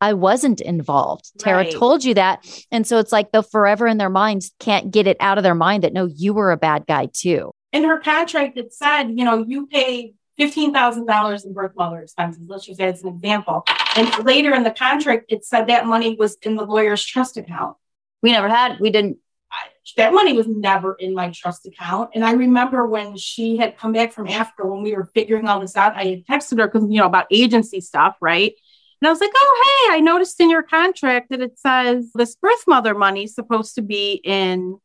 I 0.00 0.14
wasn't 0.14 0.60
involved. 0.60 1.30
Tara 1.38 1.58
right. 1.58 1.72
told 1.72 2.04
you 2.04 2.14
that. 2.14 2.44
And 2.72 2.86
so 2.86 2.98
it's 2.98 3.12
like 3.12 3.30
the 3.30 3.42
forever 3.42 3.86
in 3.86 3.98
their 3.98 4.10
minds 4.10 4.52
can't 4.58 4.90
get 4.90 5.06
it 5.06 5.16
out 5.20 5.38
of 5.38 5.44
their 5.44 5.54
mind 5.54 5.84
that 5.84 5.92
no, 5.92 6.06
you 6.06 6.34
were 6.34 6.50
a 6.50 6.56
bad 6.56 6.86
guy 6.86 7.08
too 7.12 7.52
in 7.74 7.82
her 7.84 7.98
contract, 7.98 8.56
it 8.56 8.72
said, 8.72 9.08
you 9.08 9.24
know, 9.24 9.44
you 9.44 9.66
pay 9.66 10.14
$15,000 10.38 11.44
in 11.44 11.52
birth 11.52 11.72
mother 11.76 12.00
expenses. 12.00 12.48
Let's 12.48 12.68
use 12.68 12.76
that 12.76 12.94
as 12.94 13.02
an 13.02 13.08
example. 13.08 13.64
And 13.96 14.24
later 14.24 14.54
in 14.54 14.62
the 14.62 14.70
contract, 14.70 15.26
it 15.28 15.44
said 15.44 15.66
that 15.66 15.84
money 15.84 16.14
was 16.16 16.36
in 16.42 16.54
the 16.54 16.64
lawyer's 16.64 17.04
trust 17.04 17.36
account. 17.36 17.76
We 18.22 18.30
never 18.30 18.48
had, 18.48 18.78
we 18.78 18.90
didn't. 18.90 19.18
I, 19.50 19.56
that 19.96 20.14
money 20.14 20.34
was 20.34 20.46
never 20.46 20.94
in 20.94 21.14
my 21.14 21.30
trust 21.30 21.66
account. 21.66 22.10
And 22.14 22.24
I 22.24 22.32
remember 22.32 22.86
when 22.86 23.16
she 23.16 23.56
had 23.56 23.76
come 23.76 23.92
back 23.92 24.12
from 24.12 24.28
Africa, 24.28 24.66
when 24.68 24.82
we 24.82 24.94
were 24.94 25.06
figuring 25.06 25.48
all 25.48 25.60
this 25.60 25.76
out, 25.76 25.96
I 25.96 26.04
had 26.04 26.26
texted 26.26 26.58
her 26.58 26.68
because, 26.68 26.88
you 26.88 26.98
know, 26.98 27.06
about 27.06 27.26
agency 27.32 27.80
stuff, 27.80 28.16
right? 28.20 28.54
And 29.00 29.08
I 29.08 29.10
was 29.10 29.20
like, 29.20 29.32
oh, 29.34 29.86
hey, 29.88 29.96
I 29.96 30.00
noticed 30.00 30.40
in 30.40 30.48
your 30.48 30.62
contract 30.62 31.30
that 31.30 31.40
it 31.40 31.58
says 31.58 32.10
this 32.14 32.36
birth 32.36 32.64
mother 32.68 32.94
money 32.94 33.24
is 33.24 33.34
supposed 33.34 33.74
to 33.74 33.82
be 33.82 34.20
in 34.24 34.78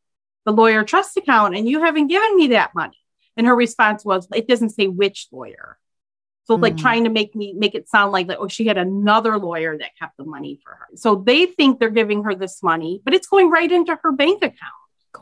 the 0.45 0.51
lawyer 0.51 0.83
trust 0.83 1.17
account 1.17 1.55
and 1.55 1.67
you 1.67 1.83
haven't 1.83 2.07
given 2.07 2.35
me 2.35 2.47
that 2.47 2.73
money. 2.75 2.97
And 3.37 3.47
her 3.47 3.55
response 3.55 4.03
was, 4.03 4.27
it 4.33 4.47
doesn't 4.47 4.71
say 4.71 4.87
which 4.87 5.27
lawyer. 5.31 5.77
So 6.45 6.57
mm. 6.57 6.61
like 6.63 6.77
trying 6.77 7.03
to 7.03 7.09
make 7.09 7.35
me 7.35 7.53
make 7.53 7.75
it 7.75 7.87
sound 7.87 8.11
like, 8.11 8.27
like, 8.27 8.39
oh, 8.39 8.47
she 8.47 8.65
had 8.65 8.77
another 8.77 9.37
lawyer 9.37 9.77
that 9.77 9.91
kept 9.97 10.17
the 10.17 10.23
money 10.23 10.59
for 10.63 10.71
her. 10.71 10.87
So 10.95 11.15
they 11.15 11.45
think 11.45 11.79
they're 11.79 11.89
giving 11.89 12.23
her 12.23 12.33
this 12.33 12.63
money, 12.63 13.01
but 13.05 13.13
it's 13.13 13.27
going 13.27 13.49
right 13.51 13.71
into 13.71 13.97
her 14.01 14.11
bank 14.11 14.43
account. 14.43 14.73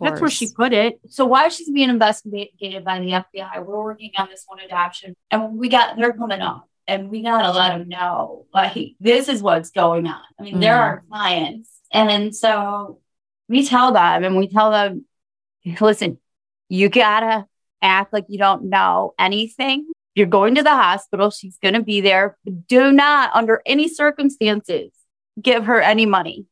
That's 0.02 0.22
where 0.22 0.30
she 0.30 0.50
put 0.54 0.74
it. 0.74 1.00
So 1.10 1.26
why 1.26 1.50
she's 1.50 1.70
being 1.70 1.90
investigated 1.90 2.84
by 2.84 3.00
the 3.00 3.10
FBI? 3.12 3.66
We're 3.66 3.84
working 3.84 4.12
on 4.18 4.28
this 4.30 4.44
one 4.48 4.60
adoption, 4.60 5.16
and 5.32 5.58
we 5.58 5.70
got 5.70 5.98
they're 5.98 6.14
coming 6.14 6.42
up, 6.42 6.70
and 6.88 7.10
we 7.10 7.24
gotta 7.24 7.58
let 7.58 7.78
them 7.78 7.88
know 7.90 8.46
like 8.54 8.96
this 9.00 9.28
is 9.28 9.42
what's 9.42 9.72
going 9.72 10.08
on. 10.08 10.22
I 10.40 10.44
mean, 10.44 10.56
mm. 10.56 10.60
they're 10.62 10.76
our 10.76 11.04
clients, 11.10 11.72
and 11.92 12.36
so 12.36 13.00
we 13.48 13.66
tell 13.66 13.92
them, 13.92 14.24
and 14.24 14.38
we 14.38 14.48
tell 14.48 14.72
them 14.72 15.06
listen, 15.82 16.18
you 16.70 16.90
gotta 16.90 17.46
act 17.82 18.14
like 18.14 18.26
you 18.30 18.38
don't 18.38 18.70
know 18.70 19.14
anything. 19.20 19.88
You're 20.16 20.26
going 20.26 20.56
to 20.56 20.64
the 20.64 20.72
hospital. 20.72 21.30
She's 21.30 21.58
going 21.62 21.76
to 21.76 21.84
be 21.84 22.02
there. 22.02 22.38
Do 22.68 22.92
not, 22.92 23.30
under 23.36 23.62
any 23.68 23.88
circumstances, 23.88 24.90
give 25.40 25.66
her 25.66 25.80
any 25.80 26.08
money. 26.08 26.48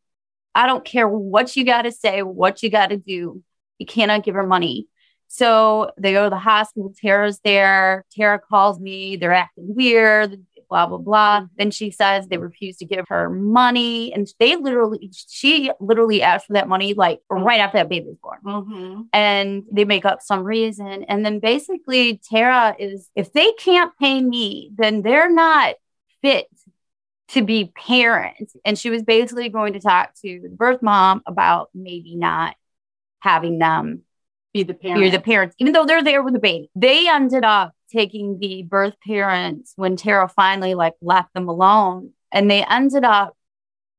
I 0.54 0.68
don't 0.68 0.86
care 0.86 1.08
what 1.08 1.56
you 1.56 1.66
got 1.66 1.82
to 1.82 1.92
say, 1.92 2.22
what 2.22 2.62
you 2.62 2.70
got 2.70 2.92
to 2.92 2.98
do. 2.98 3.42
You 3.80 3.86
cannot 3.88 4.24
give 4.24 4.36
her 4.36 4.46
money. 4.46 4.88
So 5.30 5.90
they 5.98 6.14
go 6.14 6.26
to 6.26 6.30
the 6.30 6.38
hospital. 6.38 6.94
Tara's 7.02 7.40
there. 7.44 8.06
Tara 8.16 8.40
calls 8.40 8.80
me. 8.80 9.16
They're 9.16 9.34
acting 9.34 9.74
weird 9.76 10.46
blah, 10.70 10.88
blah, 10.88 10.98
blah. 10.98 11.46
Then 11.58 11.72
she 11.72 11.92
says 11.92 12.28
they 12.28 12.38
refuse 12.38 12.78
to 12.78 12.86
give 12.86 13.06
her 13.10 13.30
money. 13.30 14.14
And 14.14 14.28
they 14.40 14.56
literally, 14.56 15.12
she 15.14 15.72
literally 15.80 16.22
asked 16.22 16.48
for 16.48 16.54
that 16.54 16.68
money 16.68 16.94
like 16.94 17.20
right 17.30 17.60
after 17.60 17.78
that 17.78 17.90
baby 17.90 18.08
was 18.08 18.18
born. 18.22 18.40
Mm-hmm. 18.46 19.02
And 19.14 19.64
they 19.72 19.86
make 19.86 20.06
up 20.06 20.22
some 20.22 20.44
reason. 20.44 21.04
And 21.04 21.26
then 21.26 21.40
basically, 21.40 22.20
Tara 22.30 22.76
is, 22.80 23.10
if 23.16 23.34
they 23.34 23.52
can't 23.54 23.92
pay 24.00 24.22
me, 24.22 24.72
then 24.76 25.02
they're 25.02 25.32
not 25.32 25.76
fit 26.22 26.48
to 27.30 27.42
be 27.44 27.72
parents. 27.76 28.56
And 28.64 28.78
she 28.78 28.90
was 28.90 29.04
basically 29.04 29.50
going 29.50 29.74
to 29.74 29.80
talk 29.80 30.14
to 30.22 30.40
the 30.44 30.50
birth 30.50 30.82
mom 30.82 31.24
about 31.26 31.70
maybe 31.74 32.16
not 32.16 32.56
having 33.20 33.60
them 33.60 34.04
be 34.54 34.64
the 34.64 34.74
parents. 34.74 35.02
Be 35.02 35.10
the 35.10 35.20
parents, 35.20 35.56
even 35.60 35.74
though 35.74 35.86
they're 35.86 36.04
there 36.04 36.24
with 36.24 36.34
the 36.34 36.40
baby. 36.40 36.70
They 36.76 37.10
ended 37.10 37.44
up 37.44 37.75
taking 37.92 38.40
the 38.40 38.64
birth 38.64 38.96
parents 39.06 39.74
when 39.76 39.96
Tara 39.96 40.28
finally 40.28 40.76
like 40.76 40.94
left 41.02 41.34
them 41.34 41.48
alone. 41.48 42.12
And 42.32 42.50
they 42.50 42.64
ended 42.64 43.04
up 43.04 43.36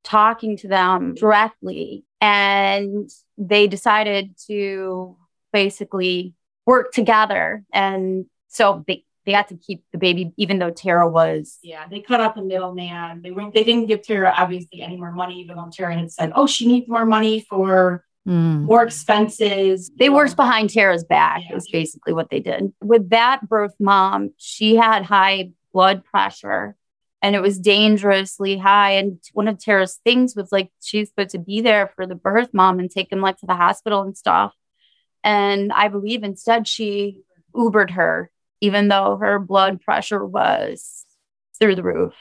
talking 0.04 0.56
to 0.58 0.68
them 0.68 1.14
directly. 1.14 2.04
And 2.20 3.10
they 3.38 3.66
decided 3.66 4.36
to 4.46 5.16
basically 5.52 6.34
work 6.66 6.92
together. 6.92 7.64
And 7.72 8.26
so 8.48 8.84
they, 8.86 9.04
they 9.24 9.32
got 9.32 9.48
to 9.48 9.56
keep 9.56 9.84
the 9.92 9.98
baby, 9.98 10.32
even 10.36 10.58
though 10.58 10.70
Tara 10.70 11.08
was. 11.08 11.58
Yeah, 11.62 11.86
they 11.88 12.00
cut 12.00 12.20
out 12.20 12.36
the 12.36 12.42
middleman. 12.42 13.22
They 13.22 13.32
weren't. 13.32 13.52
They 13.52 13.64
didn't 13.64 13.86
give 13.86 14.02
Tara 14.02 14.32
obviously 14.36 14.82
any 14.82 14.96
more 14.96 15.12
money, 15.12 15.40
even 15.40 15.56
though 15.56 15.68
Tara 15.72 15.96
had 15.96 16.12
said, 16.12 16.32
"Oh, 16.34 16.46
she 16.46 16.66
needs 16.66 16.88
more 16.88 17.04
money 17.04 17.40
for 17.40 18.04
Mm. 18.26 18.62
more 18.64 18.82
expenses." 18.84 19.90
They 19.98 20.06
you 20.06 20.10
know. 20.10 20.16
worked 20.16 20.36
behind 20.36 20.70
Tara's 20.70 21.04
back, 21.04 21.42
Yeah. 21.48 21.56
is 21.56 21.68
basically 21.70 22.12
what 22.12 22.30
they 22.30 22.40
did. 22.40 22.72
With 22.82 23.10
that 23.10 23.48
birth 23.48 23.74
mom, 23.78 24.30
she 24.36 24.76
had 24.76 25.04
high 25.04 25.50
blood 25.72 26.04
pressure 26.04 26.76
and 27.22 27.34
it 27.34 27.40
was 27.42 27.58
dangerously 27.58 28.56
high. 28.58 28.92
And 28.92 29.18
one 29.32 29.48
of 29.48 29.58
Tara's 29.58 30.00
things 30.04 30.34
was 30.36 30.50
like 30.52 30.70
she's 30.82 31.08
supposed 31.08 31.30
to 31.30 31.38
be 31.38 31.60
there 31.60 31.88
for 31.96 32.06
the 32.06 32.14
birth 32.14 32.50
mom 32.52 32.78
and 32.78 32.90
take 32.90 33.10
him 33.12 33.20
like 33.20 33.38
to 33.38 33.46
the 33.46 33.54
hospital 33.56 34.02
and 34.02 34.16
stuff. 34.16 34.54
And 35.24 35.72
I 35.72 35.88
believe 35.88 36.22
instead 36.22 36.66
she 36.68 37.22
Ubered 37.54 37.90
her, 37.90 38.30
even 38.60 38.88
though 38.88 39.16
her 39.16 39.38
blood 39.38 39.80
pressure 39.80 40.24
was 40.24 41.04
through 41.58 41.74
the 41.74 41.82
roof, 41.82 42.12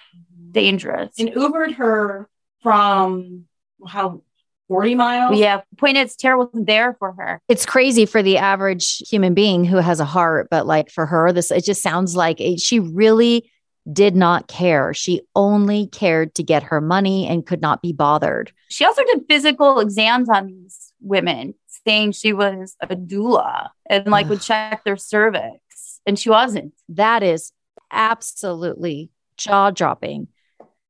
dangerous. 0.51 1.20
and 1.20 1.30
Ubered 1.30 1.74
her 1.76 2.30
from 2.64 3.45
how 3.86 4.22
forty 4.68 4.95
miles. 4.95 5.38
yeah, 5.38 5.61
point 5.78 5.97
is 5.97 6.16
Tara 6.16 6.38
wasn't 6.38 6.68
there 6.68 6.95
for 6.99 7.13
her. 7.13 7.41
It's 7.47 7.66
crazy 7.66 8.05
for 8.05 8.22
the 8.22 8.38
average 8.38 8.97
human 9.09 9.34
being 9.34 9.66
who 9.66 9.78
has 9.78 9.99
a 9.99 10.05
heart, 10.05 10.47
but 10.49 10.66
like 10.66 10.89
for 10.89 11.05
her, 11.05 11.32
this 11.32 11.51
it 11.51 11.66
just 11.66 11.82
sounds 11.82 12.16
like 12.16 12.39
it, 12.39 12.59
she 12.59 12.80
really 12.80 13.51
did 13.91 14.16
not 14.16 14.47
care. 14.47 14.93
She 14.93 15.22
only 15.36 15.88
cared 15.88 16.34
to 16.36 16.43
get 16.43 16.63
her 16.63 16.82
money 16.82 17.28
and 17.28 17.45
could 17.45 17.61
not 17.61 17.82
be 17.82 17.93
bothered. 17.93 18.51
She 18.70 18.84
also 18.84 19.03
did 19.03 19.26
physical 19.30 19.80
exams 19.80 20.28
on 20.30 20.47
these 20.47 20.91
women, 21.01 21.53
saying 21.86 22.13
she 22.13 22.34
was 22.34 22.76
a 22.82 22.88
doula 22.88 23.70
and 23.88 24.07
like 24.07 24.28
would 24.28 24.41
check 24.41 24.84
their 24.84 24.97
cervix, 24.97 25.99
and 26.05 26.18
she 26.18 26.30
wasn't. 26.30 26.74
That 26.89 27.22
is 27.22 27.51
absolutely 27.91 29.11
jaw 29.38 29.70
dropping. 29.70 30.28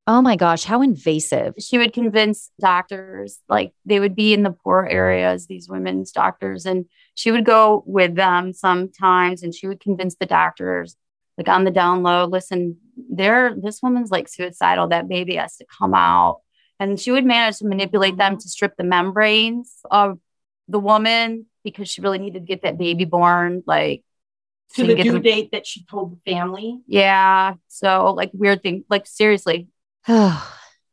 Oh 0.08 0.22
my 0.22 0.36
gosh, 0.36 0.62
how 0.62 0.82
invasive. 0.82 1.54
She 1.58 1.78
would 1.78 1.92
convince 1.92 2.50
doctors, 2.60 3.40
like 3.48 3.72
they 3.84 3.98
would 3.98 4.14
be 4.14 4.32
in 4.32 4.44
the 4.44 4.52
poor 4.52 4.86
areas, 4.88 5.46
these 5.46 5.68
women's 5.68 6.12
doctors, 6.12 6.64
and 6.64 6.84
she 7.16 7.32
would 7.32 7.44
go 7.44 7.82
with 7.86 8.14
them 8.14 8.52
sometimes, 8.52 9.42
and 9.42 9.52
she 9.52 9.66
would 9.66 9.80
convince 9.80 10.14
the 10.14 10.26
doctors, 10.26 10.96
like 11.36 11.48
on 11.48 11.64
the 11.64 11.72
down 11.72 12.04
low, 12.04 12.24
listen, 12.24 12.76
there, 13.10 13.56
this 13.60 13.82
woman's 13.82 14.12
like 14.12 14.28
suicidal. 14.28 14.86
That 14.88 15.08
baby 15.08 15.34
has 15.36 15.56
to 15.56 15.66
come 15.76 15.92
out, 15.92 16.40
and 16.78 17.00
she 17.00 17.10
would 17.10 17.24
manage 17.24 17.58
to 17.58 17.66
manipulate 17.66 18.16
them 18.16 18.38
to 18.38 18.48
strip 18.48 18.76
the 18.76 18.84
membranes 18.84 19.80
of 19.90 20.20
the 20.68 20.78
woman 20.78 21.46
because 21.64 21.88
she 21.88 22.00
really 22.00 22.18
needed 22.18 22.40
to 22.40 22.46
get 22.46 22.62
that 22.62 22.78
baby 22.78 23.06
born, 23.06 23.64
like 23.66 24.04
to 24.74 24.82
to 24.82 24.94
the 24.94 25.02
due 25.02 25.12
the- 25.12 25.20
date 25.20 25.50
that 25.50 25.66
she 25.66 25.84
told 25.84 26.12
the 26.12 26.30
family. 26.30 26.80
Yeah. 26.86 27.54
So 27.66 28.12
like 28.12 28.30
weird 28.32 28.62
thing, 28.62 28.84
like 28.88 29.08
seriously. 29.08 29.66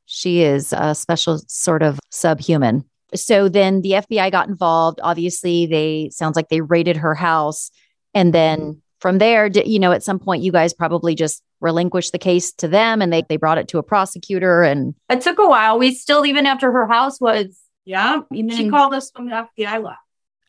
She 0.05 0.41
is 0.41 0.73
a 0.73 0.95
special 0.95 1.39
sort 1.47 1.83
of 1.83 1.99
subhuman. 2.09 2.83
So 3.15 3.47
then 3.49 3.81
the 3.81 3.91
FBI 3.91 4.31
got 4.31 4.47
involved. 4.49 4.99
Obviously, 5.03 5.65
they 5.67 6.09
sounds 6.11 6.35
like 6.35 6.49
they 6.49 6.61
raided 6.61 6.97
her 6.97 7.13
house. 7.15 7.69
And 8.13 8.33
then 8.33 8.81
from 8.99 9.17
there, 9.19 9.49
d- 9.49 9.63
you 9.69 9.79
know, 9.79 9.91
at 9.91 10.03
some 10.03 10.17
point, 10.19 10.43
you 10.43 10.51
guys 10.51 10.73
probably 10.73 11.13
just 11.13 11.43
relinquished 11.61 12.11
the 12.11 12.17
case 12.19 12.51
to 12.53 12.67
them 12.67 13.01
and 13.01 13.13
they, 13.13 13.21
they 13.29 13.37
brought 13.37 13.57
it 13.57 13.67
to 13.69 13.77
a 13.77 13.83
prosecutor. 13.83 14.63
And 14.63 14.95
It 15.09 15.21
took 15.21 15.37
a 15.39 15.47
while. 15.47 15.77
We 15.77 15.93
still, 15.93 16.25
even 16.25 16.45
after 16.45 16.71
her 16.71 16.87
house 16.87 17.21
was, 17.21 17.59
Yeah, 17.85 18.21
even 18.31 18.49
she 18.55 18.69
called 18.69 18.93
us 18.93 19.11
from 19.11 19.29
the 19.29 19.47
FBI 19.57 19.83
left. 19.83 19.99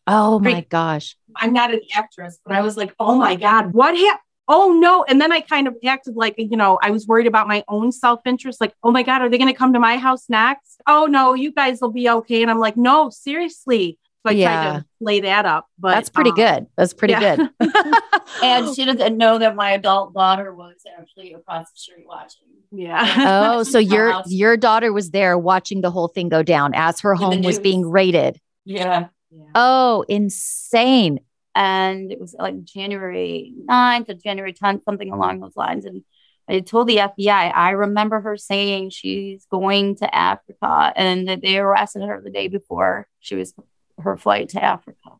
oh 0.07 0.39
my 0.39 0.53
Great. 0.53 0.69
gosh. 0.71 1.17
I'm 1.37 1.53
not 1.53 1.73
an 1.73 1.81
actress, 1.95 2.39
but 2.45 2.55
I 2.55 2.63
was 2.63 2.77
like, 2.77 2.95
oh 2.99 3.17
my 3.17 3.37
god, 3.37 3.73
What 3.73 3.95
happened? 3.97 4.21
Oh 4.47 4.73
no. 4.73 5.05
And 5.05 5.21
then 5.21 5.33
I 5.33 5.41
kind 5.41 5.67
of 5.67 5.77
acted 5.87 6.17
like, 6.17 6.35
you 6.37 6.57
know, 6.57 6.79
I 6.83 6.91
was 6.91 7.07
worried 7.07 7.27
about 7.27 7.49
my 7.49 7.65
own 7.69 7.93
self 7.93 8.21
interest. 8.27 8.61
Like, 8.61 8.75
oh 8.83 8.91
my 8.91 9.03
God, 9.03 9.23
are 9.23 9.29
they 9.29 9.39
going 9.39 9.53
to 9.53 9.57
come 9.57 9.73
to 9.73 9.81
my 9.81 9.97
house 9.97 10.29
next? 10.29 10.83
Oh 10.87 11.07
no, 11.07 11.35
you 11.35 11.53
guys 11.53 11.81
will 11.81 11.93
be 11.93 12.09
okay. 12.09 12.43
And 12.43 12.51
I'm 12.51 12.59
like, 12.59 12.77
no, 12.77 13.11
seriously. 13.11 13.99
So 14.27 14.31
I 14.31 14.37
Yeah. 14.37 14.63
tried 14.63 14.79
to 14.79 14.85
play 15.03 15.21
that 15.21 15.47
up. 15.47 15.67
But 15.79 15.93
That's 15.95 16.09
pretty 16.09 16.31
um, 16.31 16.37
good. 16.37 16.67
That's 16.77 16.95
pretty 16.95 17.13
yeah. 17.13 17.37
good. 17.37 17.51
and 18.43 18.75
she 18.75 18.85
doesn't 18.85 19.17
know 19.17 19.39
that 19.39 19.55
my 19.55 19.71
adult 19.73 20.15
daughter 20.15 20.55
was 20.55 20.77
actually 20.99 21.33
across 21.35 21.71
the 21.71 21.79
street 21.79 22.07
watching. 22.07 22.43
Yeah. 22.71 23.05
Oh, 23.55 23.63
so 23.63 23.79
your 23.79 24.23
your 24.27 24.57
daughter 24.57 24.93
was 24.93 25.11
there 25.11 25.39
watching 25.39 25.81
the 25.81 25.91
whole 25.91 26.09
thing 26.09 26.29
go 26.29 26.43
down 26.43 26.75
as 26.75 27.01
her 27.01 27.15
home 27.15 27.43
was 27.43 27.59
being 27.59 27.89
raided. 27.89 28.41
Yeah. 28.65 29.09
Oh, 29.55 30.05
insane. 30.09 31.21
And 31.55 32.11
it 32.11 32.21
was 32.21 32.35
like 32.39 32.65
January 32.65 33.55
9th 33.69 34.09
or 34.09 34.15
January 34.15 34.53
10th, 34.53 34.85
something 34.85 35.13
uh-huh. 35.13 35.21
along 35.21 35.41
those 35.41 35.57
lines. 35.57 35.85
And 35.85 36.03
I 36.49 36.61
told 36.61 36.89
the 36.89 36.97
FBI, 36.97 37.53
I 37.55 37.71
remember 37.71 38.21
her 38.21 38.37
saying 38.37 38.91
she's 38.91 39.47
going 39.51 39.97
to 39.97 40.15
Africa 40.15 40.93
and 40.95 41.29
that 41.29 41.43
they 41.43 41.59
arrested 41.59 42.03
her 42.03 42.21
the 42.23 42.31
day 42.31 42.49
before 42.49 43.07
she 43.21 43.35
was 43.35 43.55
her 43.99 44.17
flight 44.17 44.51
to 44.51 44.63
Africa. 44.63 45.11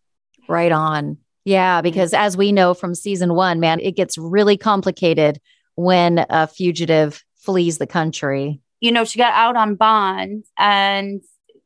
Right 0.49 0.73
on. 0.73 1.19
Yeah, 1.45 1.81
because 1.81 2.13
mm-hmm. 2.13 2.25
as 2.25 2.37
we 2.37 2.53
know 2.53 2.75
from 2.75 2.95
season 2.95 3.35
one, 3.35 3.61
man, 3.61 3.81
it 3.81 3.97
gets 3.97 4.19
really 4.19 4.57
complicated 4.57 5.41
when 5.77 6.25
a 6.29 6.47
fugitive 6.47 7.23
flees 7.37 7.79
the 7.79 7.87
country. 7.87 8.61
you 8.81 8.93
know, 8.93 9.05
she 9.05 9.19
got 9.19 9.33
out 9.33 9.57
on 9.57 9.77
bond 9.77 10.45
and 10.59 11.23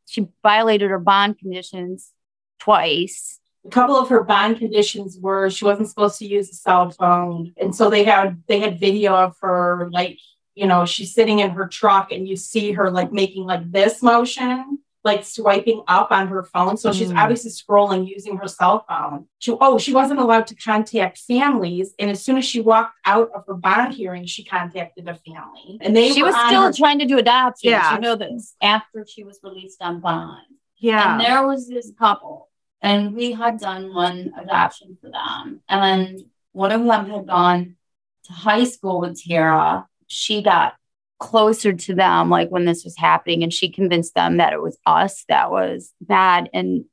she 0.06 0.28
violated 0.42 0.90
her 0.90 0.98
bond 0.98 1.38
conditions 1.38 2.12
twice. 2.60 3.37
A 3.66 3.70
couple 3.70 3.96
of 3.96 4.08
her 4.08 4.22
bond 4.24 4.58
conditions 4.58 5.18
were 5.20 5.50
she 5.50 5.64
wasn't 5.64 5.88
supposed 5.88 6.18
to 6.18 6.26
use 6.26 6.48
a 6.50 6.54
cell 6.54 6.90
phone 6.90 7.52
and 7.60 7.74
so 7.74 7.90
they 7.90 8.04
had 8.04 8.42
they 8.46 8.60
had 8.60 8.78
video 8.80 9.14
of 9.14 9.36
her 9.40 9.88
like 9.92 10.18
you 10.54 10.66
know 10.66 10.84
she's 10.86 11.12
sitting 11.14 11.38
in 11.40 11.50
her 11.50 11.66
truck 11.66 12.12
and 12.12 12.26
you 12.28 12.36
see 12.36 12.72
her 12.72 12.90
like 12.90 13.12
making 13.12 13.44
like 13.44 13.70
this 13.70 14.02
motion 14.02 14.78
like 15.04 15.24
swiping 15.24 15.82
up 15.86 16.10
on 16.10 16.28
her 16.28 16.42
phone 16.42 16.76
so 16.76 16.92
she's 16.92 17.10
Mm. 17.12 17.18
obviously 17.18 17.50
scrolling 17.50 18.06
using 18.08 18.36
her 18.36 18.48
cell 18.48 18.84
phone 18.88 19.26
she 19.38 19.52
oh 19.60 19.78
she 19.78 19.92
wasn't 19.94 20.18
allowed 20.20 20.46
to 20.48 20.54
contact 20.56 21.18
families 21.18 21.94
and 21.98 22.10
as 22.10 22.22
soon 22.22 22.36
as 22.36 22.44
she 22.44 22.60
walked 22.60 22.94
out 23.04 23.30
of 23.34 23.44
her 23.46 23.54
bond 23.54 23.94
hearing 23.94 24.26
she 24.26 24.44
contacted 24.44 25.08
a 25.08 25.14
family 25.14 25.78
and 25.80 25.96
they 25.96 26.12
she 26.12 26.22
were 26.22 26.28
was 26.30 26.46
still 26.46 26.62
her- 26.64 26.72
trying 26.72 26.98
to 26.98 27.06
do 27.06 27.16
adoption. 27.18 27.70
Yeah. 27.70 27.94
You 27.94 28.00
know 28.00 28.16
this 28.16 28.54
after 28.60 29.06
she 29.06 29.22
was 29.24 29.38
released 29.42 29.80
on 29.80 30.00
bond. 30.00 30.42
Yeah. 30.78 31.12
And 31.12 31.20
there 31.20 31.46
was 31.46 31.68
this 31.68 31.90
couple, 31.98 32.47
and 32.80 33.14
we 33.14 33.32
had 33.32 33.58
done 33.58 33.94
one 33.94 34.32
adoption 34.40 34.96
for 35.00 35.10
them. 35.10 35.60
And 35.68 36.20
one 36.52 36.72
of 36.72 36.84
them 36.84 37.10
had 37.10 37.26
gone 37.26 37.76
to 38.24 38.32
high 38.32 38.64
school 38.64 39.00
with 39.00 39.20
Tara. 39.22 39.86
She 40.06 40.42
got 40.42 40.74
closer 41.18 41.72
to 41.72 41.94
them, 41.94 42.30
like 42.30 42.48
when 42.48 42.64
this 42.64 42.84
was 42.84 42.96
happening, 42.96 43.42
and 43.42 43.52
she 43.52 43.70
convinced 43.70 44.14
them 44.14 44.36
that 44.36 44.52
it 44.52 44.62
was 44.62 44.78
us 44.86 45.24
that 45.28 45.50
was 45.50 45.92
bad. 46.00 46.48
And 46.52 46.84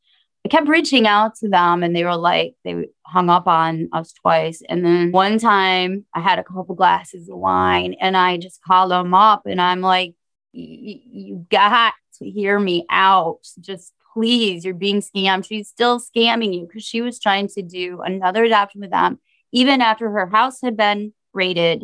I 0.45 0.49
kept 0.49 0.67
reaching 0.67 1.07
out 1.07 1.35
to 1.37 1.49
them, 1.49 1.83
and 1.83 1.95
they 1.95 2.03
were 2.03 2.15
like, 2.15 2.55
they 2.63 2.87
hung 3.05 3.29
up 3.29 3.47
on 3.47 3.89
us 3.93 4.13
twice. 4.13 4.61
And 4.67 4.83
then 4.83 5.11
one 5.11 5.37
time 5.37 6.05
I 6.13 6.19
had 6.19 6.39
a 6.39 6.43
couple 6.43 6.75
glasses 6.75 7.29
of 7.29 7.37
wine, 7.37 7.95
and 7.99 8.17
I 8.17 8.37
just 8.37 8.61
called 8.63 8.91
them 8.91 9.13
up, 9.13 9.43
and 9.45 9.61
I'm 9.61 9.81
like, 9.81 10.15
"Y- 10.53 11.01
you 11.05 11.45
got 11.49 11.93
to 12.19 12.29
hear 12.29 12.59
me 12.59 12.85
out. 12.89 13.39
Just 13.59 13.93
please, 14.15 14.63
you're 14.63 14.73
being 14.73 15.01
scammed. 15.01 15.45
She's 15.45 15.67
still 15.67 15.99
scamming 15.99 16.57
you 16.57 16.65
because 16.65 16.83
she 16.83 17.01
was 17.01 17.19
trying 17.19 17.49
to 17.49 17.61
do 17.61 18.01
another 18.01 18.45
adoption 18.45 18.81
with 18.81 18.91
them, 18.91 19.19
even 19.51 19.81
after 19.81 20.09
her 20.09 20.27
house 20.27 20.61
had 20.63 20.77
been 20.77 21.13
raided 21.33 21.83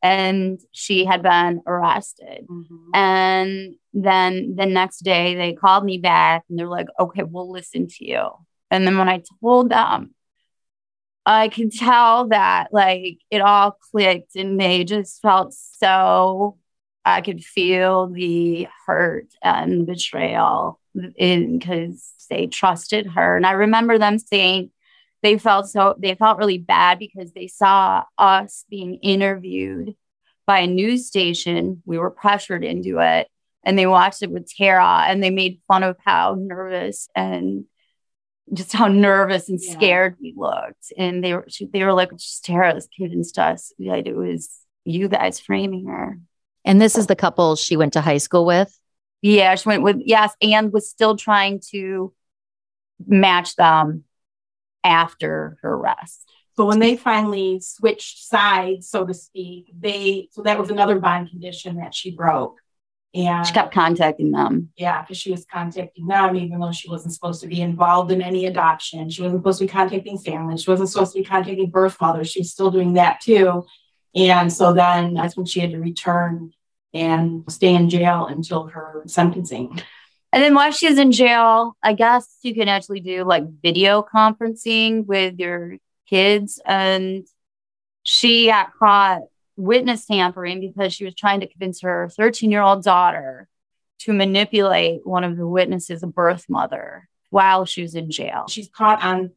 and 0.00 0.60
she 0.70 1.04
had 1.04 1.22
been 1.22 1.62
arrested. 1.66 2.46
Mhm. 2.48 2.90
And 2.94 3.74
then 3.92 4.54
the 4.54 4.66
next 4.66 4.98
day 4.98 5.34
they 5.34 5.52
called 5.54 5.84
me 5.84 5.98
back 5.98 6.44
and 6.48 6.56
they're 6.58 6.68
like, 6.68 6.86
okay, 7.00 7.24
we'll 7.24 7.50
listen 7.50 7.88
to 7.88 8.06
you. 8.06 8.28
And 8.70 8.86
then 8.86 8.96
when 8.96 9.08
I 9.08 9.22
told 9.40 9.70
them, 9.70 10.14
I 11.26 11.48
could 11.48 11.72
tell 11.72 12.28
that 12.28 12.68
like 12.72 13.18
it 13.30 13.40
all 13.40 13.72
clicked 13.90 14.36
and 14.36 14.60
they 14.60 14.84
just 14.84 15.20
felt 15.22 15.54
so, 15.54 16.58
I 17.04 17.20
could 17.20 17.42
feel 17.42 18.08
the 18.08 18.68
hurt 18.86 19.28
and 19.42 19.86
betrayal 19.86 20.78
because 20.94 22.12
they 22.30 22.46
trusted 22.46 23.06
her. 23.06 23.36
And 23.36 23.46
I 23.46 23.52
remember 23.52 23.98
them 23.98 24.18
saying 24.18 24.70
they 25.22 25.38
felt 25.38 25.68
so, 25.68 25.94
they 25.98 26.14
felt 26.14 26.38
really 26.38 26.58
bad 26.58 26.98
because 26.98 27.32
they 27.32 27.46
saw 27.46 28.04
us 28.18 28.64
being 28.68 28.96
interviewed 28.96 29.94
by 30.46 30.60
a 30.60 30.66
news 30.66 31.06
station. 31.06 31.82
We 31.86 31.98
were 31.98 32.10
pressured 32.10 32.64
into 32.64 32.98
it 33.00 33.28
and 33.64 33.78
they 33.78 33.86
watched 33.86 34.22
it 34.22 34.30
with 34.30 34.52
Tara 34.54 35.04
and 35.08 35.22
they 35.22 35.30
made 35.30 35.60
fun 35.66 35.82
of 35.82 35.96
how 36.04 36.36
nervous 36.38 37.08
and 37.14 37.64
just 38.52 38.72
how 38.72 38.88
nervous 38.88 39.48
and 39.48 39.58
Yeah. 39.60 39.72
scared 39.72 40.16
we 40.20 40.34
looked. 40.36 40.92
And 40.98 41.24
they 41.24 41.32
were 41.34 41.46
she, 41.48 41.66
they 41.66 41.82
were 41.82 41.94
like, 41.94 42.10
just 42.12 42.44
Tara's 42.44 42.88
convinced 42.94 43.38
us 43.38 43.72
that 43.78 44.06
it 44.06 44.14
was 44.14 44.50
you 44.84 45.08
guys 45.08 45.40
framing 45.40 45.86
her. 45.86 46.18
And 46.66 46.80
this 46.80 46.96
is 46.96 47.06
the 47.06 47.16
couple 47.16 47.56
she 47.56 47.76
went 47.76 47.94
to 47.94 48.02
high 48.02 48.18
school 48.18 48.44
with. 48.44 48.78
Yeah, 49.24 49.54
she 49.54 49.66
went 49.66 49.82
with 49.82 50.02
yes, 50.04 50.34
and 50.42 50.70
was 50.70 50.86
still 50.86 51.16
trying 51.16 51.60
to 51.70 52.12
match 53.06 53.56
them 53.56 54.04
after 54.84 55.56
her 55.62 55.74
arrest. 55.76 56.30
So 56.58 56.66
when 56.66 56.78
they 56.78 56.94
finally 56.98 57.58
switched 57.60 58.26
sides, 58.26 58.86
so 58.86 59.06
to 59.06 59.14
speak, 59.14 59.72
they 59.80 60.28
so 60.32 60.42
that 60.42 60.58
was 60.58 60.68
another 60.68 60.98
bond 61.00 61.30
condition 61.30 61.76
that 61.76 61.94
she 61.94 62.10
broke. 62.10 62.58
And 63.14 63.46
She 63.46 63.54
kept 63.54 63.72
contacting 63.72 64.30
them. 64.30 64.68
yeah, 64.76 65.00
because 65.00 65.16
she 65.16 65.30
was 65.30 65.46
contacting 65.46 66.06
them, 66.06 66.36
even 66.36 66.60
though 66.60 66.72
she 66.72 66.90
wasn't 66.90 67.14
supposed 67.14 67.40
to 67.40 67.46
be 67.46 67.62
involved 67.62 68.12
in 68.12 68.20
any 68.20 68.44
adoption. 68.44 69.08
She 69.08 69.22
wasn't 69.22 69.40
supposed 69.40 69.60
to 69.60 69.64
be 69.64 69.70
contacting 69.72 70.18
family. 70.18 70.58
She 70.58 70.70
wasn't 70.70 70.90
supposed 70.90 71.12
to 71.14 71.20
be 71.20 71.24
contacting 71.24 71.70
birth 71.70 71.96
mothers. 71.98 72.28
She 72.30 72.40
was 72.40 72.50
still 72.50 72.70
doing 72.70 72.92
that 72.94 73.20
too. 73.22 73.64
And 74.14 74.52
so 74.52 74.74
then 74.74 75.14
that's 75.14 75.34
when 75.34 75.46
she 75.46 75.60
had 75.60 75.70
to 75.70 75.78
return 75.80 76.52
and 76.94 77.44
stay 77.48 77.74
in 77.74 77.90
jail 77.90 78.26
until 78.26 78.68
her 78.68 79.02
sentencing. 79.06 79.82
And 80.32 80.42
then 80.42 80.54
while 80.54 80.72
she's 80.72 80.98
in 80.98 81.12
jail, 81.12 81.76
I 81.82 81.92
guess 81.92 82.38
you 82.42 82.54
can 82.54 82.68
actually 82.68 83.00
do 83.00 83.24
like 83.24 83.44
video 83.62 84.02
conferencing 84.02 85.06
with 85.06 85.38
your 85.38 85.76
kids. 86.08 86.60
And 86.64 87.26
she 88.02 88.46
got 88.46 88.72
caught 88.78 89.22
witness 89.56 90.06
tampering 90.06 90.60
because 90.60 90.92
she 90.92 91.04
was 91.04 91.14
trying 91.14 91.40
to 91.40 91.46
convince 91.46 91.82
her 91.82 92.08
13 92.16 92.50
year 92.50 92.62
old 92.62 92.82
daughter 92.82 93.48
to 94.00 94.12
manipulate 94.12 95.06
one 95.06 95.24
of 95.24 95.36
the 95.36 95.46
witnesses, 95.46 96.02
a 96.02 96.06
birth 96.06 96.46
mother, 96.48 97.08
while 97.30 97.64
she 97.64 97.82
was 97.82 97.94
in 97.94 98.10
jail. 98.10 98.46
She's 98.48 98.68
caught 98.68 99.02
on 99.04 99.30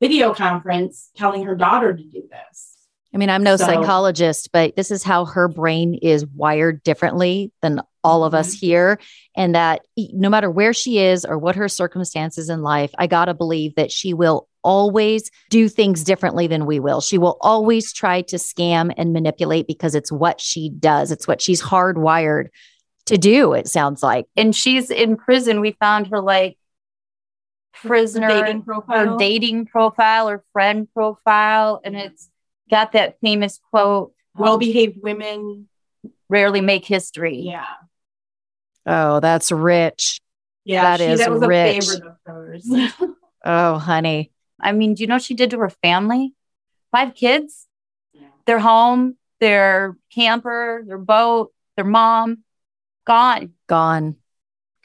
video 0.00 0.32
conference 0.34 1.10
telling 1.16 1.44
her 1.44 1.54
daughter 1.54 1.94
to 1.94 2.02
do 2.02 2.22
this. 2.30 2.77
I 3.14 3.16
mean, 3.16 3.30
I'm 3.30 3.42
no 3.42 3.56
So- 3.56 3.64
psychologist, 3.64 4.50
but 4.52 4.76
this 4.76 4.90
is 4.90 5.02
how 5.02 5.24
her 5.24 5.48
brain 5.48 5.94
is 5.94 6.26
wired 6.26 6.82
differently 6.82 7.52
than 7.62 7.80
all 8.04 8.24
of 8.24 8.34
us 8.34 8.54
mm-hmm. 8.54 8.66
here. 8.66 9.00
And 9.36 9.54
that 9.54 9.82
no 9.96 10.28
matter 10.28 10.50
where 10.50 10.72
she 10.72 10.98
is 10.98 11.24
or 11.24 11.38
what 11.38 11.56
her 11.56 11.68
circumstances 11.68 12.48
in 12.48 12.62
life, 12.62 12.90
I 12.98 13.06
got 13.06 13.26
to 13.26 13.34
believe 13.34 13.74
that 13.76 13.90
she 13.90 14.14
will 14.14 14.48
always 14.62 15.30
do 15.50 15.68
things 15.68 16.04
differently 16.04 16.46
than 16.46 16.66
we 16.66 16.80
will. 16.80 17.00
She 17.00 17.18
will 17.18 17.38
always 17.40 17.92
try 17.92 18.22
to 18.22 18.36
scam 18.36 18.92
and 18.96 19.12
manipulate 19.12 19.66
because 19.66 19.94
it's 19.94 20.12
what 20.12 20.40
she 20.40 20.68
does, 20.68 21.10
it's 21.10 21.26
what 21.26 21.40
she's 21.40 21.62
hardwired 21.62 22.48
to 23.06 23.16
do, 23.16 23.54
it 23.54 23.68
sounds 23.68 24.02
like. 24.02 24.26
And 24.36 24.54
she's 24.54 24.90
in 24.90 25.16
prison. 25.16 25.60
We 25.60 25.72
found 25.72 26.08
her 26.08 26.20
like 26.20 26.58
prisoner 27.72 28.28
dating 28.28 28.62
profile. 28.62 29.12
her 29.12 29.16
dating 29.16 29.66
profile 29.66 30.28
or 30.28 30.44
friend 30.52 30.88
profile. 30.92 31.80
And 31.84 31.96
it's 31.96 32.28
got 32.70 32.92
that 32.92 33.18
famous 33.20 33.60
quote 33.70 34.12
well 34.36 34.54
um, 34.54 34.58
behaved 34.58 34.98
women. 35.02 35.68
rarely 36.28 36.60
make 36.60 36.84
history. 36.84 37.40
Yeah. 37.40 37.66
Oh, 38.86 39.20
that's 39.20 39.50
rich. 39.52 40.20
Yeah. 40.64 40.82
That 40.82 41.00
she, 41.00 41.06
is 41.06 41.18
that 41.20 41.30
was 41.30 41.40
rich. 41.40 41.78
a 41.78 41.80
favorite 41.80 42.06
of 42.06 42.16
hers. 42.24 42.70
Oh, 43.44 43.78
honey. 43.78 44.32
I 44.60 44.72
mean, 44.72 44.94
do 44.94 45.02
you 45.02 45.06
know 45.06 45.14
what 45.14 45.22
she 45.22 45.34
did 45.34 45.50
to 45.50 45.58
her 45.60 45.70
family? 45.70 46.34
Five 46.90 47.14
kids, 47.14 47.68
their 48.46 48.58
home, 48.58 49.16
their 49.38 49.96
camper, 50.12 50.82
their 50.84 50.98
boat, 50.98 51.52
their 51.76 51.84
mom, 51.84 52.42
gone. 53.06 53.52
Gone 53.68 54.16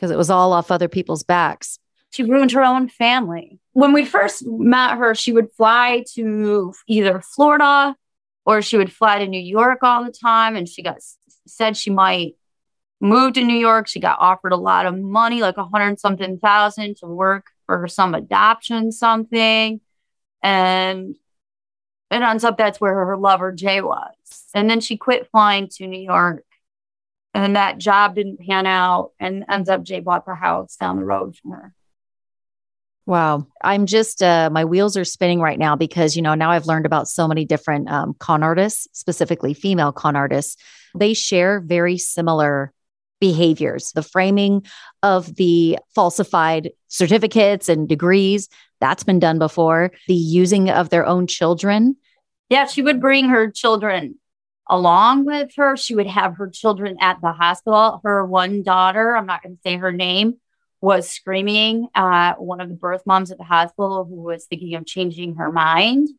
because 0.03 0.11
it 0.11 0.17
was 0.17 0.29
all 0.29 0.51
off 0.51 0.69
other 0.69 0.89
people's 0.89 1.23
backs. 1.23 1.79
She 2.14 2.22
ruined 2.22 2.51
her 2.51 2.64
own 2.64 2.89
family. 2.89 3.59
When 3.72 3.91
we 3.91 4.05
first 4.05 4.45
met 4.45 4.99
her, 4.99 5.16
she 5.16 5.34
would 5.34 5.51
fly 5.53 6.05
to 6.14 6.72
either 6.86 7.22
Florida 7.22 7.95
or 8.45 8.61
she 8.61 8.78
would 8.78 8.93
fly 8.93 9.18
to 9.18 9.26
New 9.26 9.41
York 9.41 9.80
all 9.82 10.05
the 10.05 10.11
time. 10.11 10.55
And 10.55 10.70
she 10.70 10.84
got 10.84 10.97
said 11.47 11.76
she 11.76 11.89
might 11.89 12.36
move 13.01 13.34
to 13.34 13.43
New 13.43 13.57
York. 13.57 13.88
She 13.88 13.99
got 13.99 14.20
offered 14.20 14.51
a 14.51 14.57
lot 14.57 14.86
of 14.86 14.95
money, 14.95 15.41
like 15.41 15.57
a 15.57 15.66
hundred 15.66 15.99
something 15.99 16.38
thousand 16.38 16.97
to 16.97 17.07
work 17.07 17.47
for 17.66 17.88
some 17.88 18.14
adoption 18.14 18.91
something. 18.91 19.82
And 20.43 21.16
it 22.11 22.22
ends 22.22 22.43
up 22.43 22.59
that's 22.59 22.80
where 22.80 22.93
her 22.93 23.18
lover 23.18 23.51
Jay 23.51 23.82
was. 23.82 24.14
And 24.53 24.70
then 24.70 24.82
she 24.82 24.97
quit 24.97 25.32
flying 25.32 25.68
to 25.78 25.88
New 25.88 25.99
York. 25.99 26.45
And 27.34 27.55
that 27.55 27.80
job 27.80 28.14
didn't 28.14 28.39
pan 28.39 28.68
out. 28.68 29.14
And 29.20 29.45
ends 29.49 29.68
up 29.68 29.82
Jay 29.82 29.99
bought 29.99 30.28
the 30.28 30.36
house 30.36 30.76
down 30.76 30.97
the 30.97 31.05
road 31.05 31.36
from 31.38 31.53
her. 31.53 31.74
Wow. 33.06 33.47
I'm 33.62 33.86
just, 33.86 34.24
uh, 34.24 34.49
my 34.51 34.64
wheels 34.64 34.95
are 34.95 35.04
spinning 35.04 35.41
right 35.41 35.60
now 35.60 35.76
because, 35.76 36.16
you 36.16 36.22
know, 36.22 36.36
now 36.36 36.51
I've 36.51 36.68
learned 36.68 36.86
about 36.86 37.08
so 37.10 37.28
many 37.28 37.43
different 37.43 37.89
um, 37.89 38.16
con 38.18 38.43
artists, 38.43 38.88
specifically 38.97 39.54
female 39.54 39.91
con 39.91 40.16
artists. 40.16 40.56
They 40.95 41.14
share 41.14 41.60
very 41.60 41.97
similar 41.97 42.72
behaviors. 43.20 43.91
The 43.93 44.04
framing 44.04 44.66
of 45.01 45.36
the 45.36 45.80
falsified 45.95 46.72
certificates 46.88 47.68
and 47.68 47.89
degrees, 47.89 48.47
that's 48.80 49.04
been 49.04 49.20
done 49.20 49.39
before. 49.39 49.91
The 50.08 50.14
using 50.14 50.70
of 50.70 50.89
their 50.89 51.06
own 51.06 51.28
children. 51.28 51.95
Yeah, 52.49 52.68
she 52.68 52.82
would 52.82 53.01
bring 53.01 53.30
her 53.30 53.49
children 53.49 54.16
along 54.70 55.26
with 55.26 55.51
her. 55.56 55.76
She 55.78 55.95
would 55.95 56.08
have 56.08 56.36
her 56.38 56.49
children 56.49 56.97
at 56.99 57.20
the 57.22 57.32
hospital. 57.32 58.01
Her 58.04 58.26
one 58.26 58.64
daughter, 58.64 59.16
I'm 59.16 59.26
not 59.26 59.41
going 59.41 59.56
to 59.56 59.62
say 59.62 59.78
her 59.78 59.91
name, 59.91 60.36
was 60.84 61.09
screaming 61.09 61.88
at 61.95 62.41
one 62.41 62.59
of 62.59 62.67
the 62.67 62.75
birth 62.75 63.03
moms 63.05 63.31
at 63.31 63.38
the 63.38 63.43
hospital 63.45 64.03
who 64.03 64.21
was 64.21 64.45
thinking 64.45 64.75
of 64.75 64.86
changing 64.86 65.36
her 65.36 65.49
mind. 65.49 66.09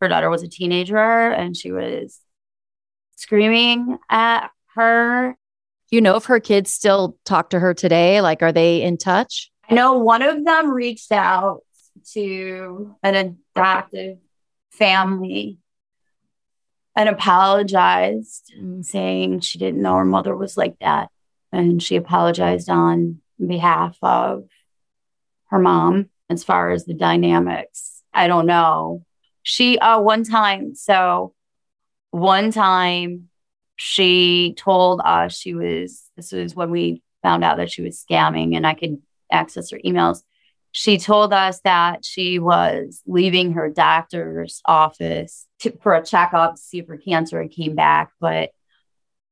Her 0.00 0.08
daughter 0.08 0.30
was 0.30 0.42
a 0.42 0.48
teenager 0.48 0.96
and 0.96 1.54
she 1.54 1.70
was 1.70 2.18
screaming 3.16 3.98
at 4.08 4.48
her. 4.76 5.36
You 5.90 6.00
know, 6.00 6.16
if 6.16 6.24
her 6.24 6.40
kids 6.40 6.72
still 6.72 7.18
talk 7.26 7.50
to 7.50 7.60
her 7.60 7.74
today, 7.74 8.22
like, 8.22 8.42
are 8.42 8.50
they 8.50 8.80
in 8.80 8.96
touch? 8.96 9.52
I 9.68 9.74
know 9.74 9.98
one 9.98 10.22
of 10.22 10.42
them 10.42 10.70
reached 10.70 11.12
out 11.12 11.60
to 12.12 12.96
an 13.02 13.36
adoptive 13.54 14.16
family 14.70 15.58
and 16.96 17.10
apologized, 17.10 18.54
mm. 18.58 18.82
saying 18.82 19.40
she 19.40 19.58
didn't 19.58 19.82
know 19.82 19.96
her 19.96 20.04
mother 20.06 20.34
was 20.34 20.56
like 20.56 20.78
that. 20.78 21.10
And 21.52 21.82
she 21.82 21.96
apologized 21.96 22.70
on 22.70 23.20
behalf 23.38 23.96
of 24.02 24.44
her 25.50 25.58
mom 25.58 26.10
as 26.30 26.44
far 26.44 26.70
as 26.70 26.84
the 26.84 26.94
dynamics. 26.94 28.02
I 28.12 28.28
don't 28.28 28.46
know. 28.46 29.04
She, 29.42 29.78
uh, 29.78 30.00
one 30.00 30.24
time, 30.24 30.74
so 30.74 31.34
one 32.10 32.50
time 32.50 33.28
she 33.76 34.54
told 34.56 35.00
us 35.04 35.36
she 35.36 35.54
was, 35.54 36.04
this 36.16 36.32
was 36.32 36.54
when 36.54 36.70
we 36.70 37.02
found 37.22 37.44
out 37.44 37.56
that 37.56 37.70
she 37.70 37.82
was 37.82 38.04
scamming 38.08 38.56
and 38.56 38.66
I 38.66 38.74
could 38.74 39.02
access 39.30 39.70
her 39.70 39.80
emails. 39.84 40.22
She 40.72 40.98
told 40.98 41.32
us 41.32 41.60
that 41.60 42.04
she 42.04 42.38
was 42.38 43.00
leaving 43.06 43.52
her 43.52 43.68
doctor's 43.70 44.60
office 44.64 45.46
to, 45.60 45.76
for 45.82 45.94
a 45.94 46.04
checkup 46.04 46.56
to 46.56 46.60
see 46.60 46.78
if 46.78 46.88
her 46.88 46.96
cancer 46.96 47.40
had 47.42 47.52
came 47.52 47.76
back. 47.76 48.10
But 48.20 48.50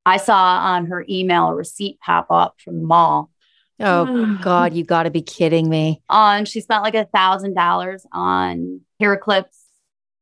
I 0.05 0.17
saw 0.17 0.37
on 0.37 0.85
her 0.87 1.05
email 1.09 1.47
a 1.47 1.55
receipt 1.55 1.99
pop 1.99 2.27
up 2.29 2.55
from 2.63 2.77
the 2.77 2.87
mall. 2.87 3.29
Oh, 3.79 4.39
God, 4.41 4.73
you 4.73 4.83
got 4.83 5.03
to 5.03 5.11
be 5.11 5.21
kidding 5.21 5.69
me. 5.69 6.01
Uh, 6.09 6.13
on 6.13 6.45
she 6.45 6.61
spent 6.61 6.83
like 6.83 6.95
a 6.95 7.05
thousand 7.05 7.53
dollars 7.55 8.05
on 8.11 8.81
hair 8.99 9.17
clips 9.17 9.63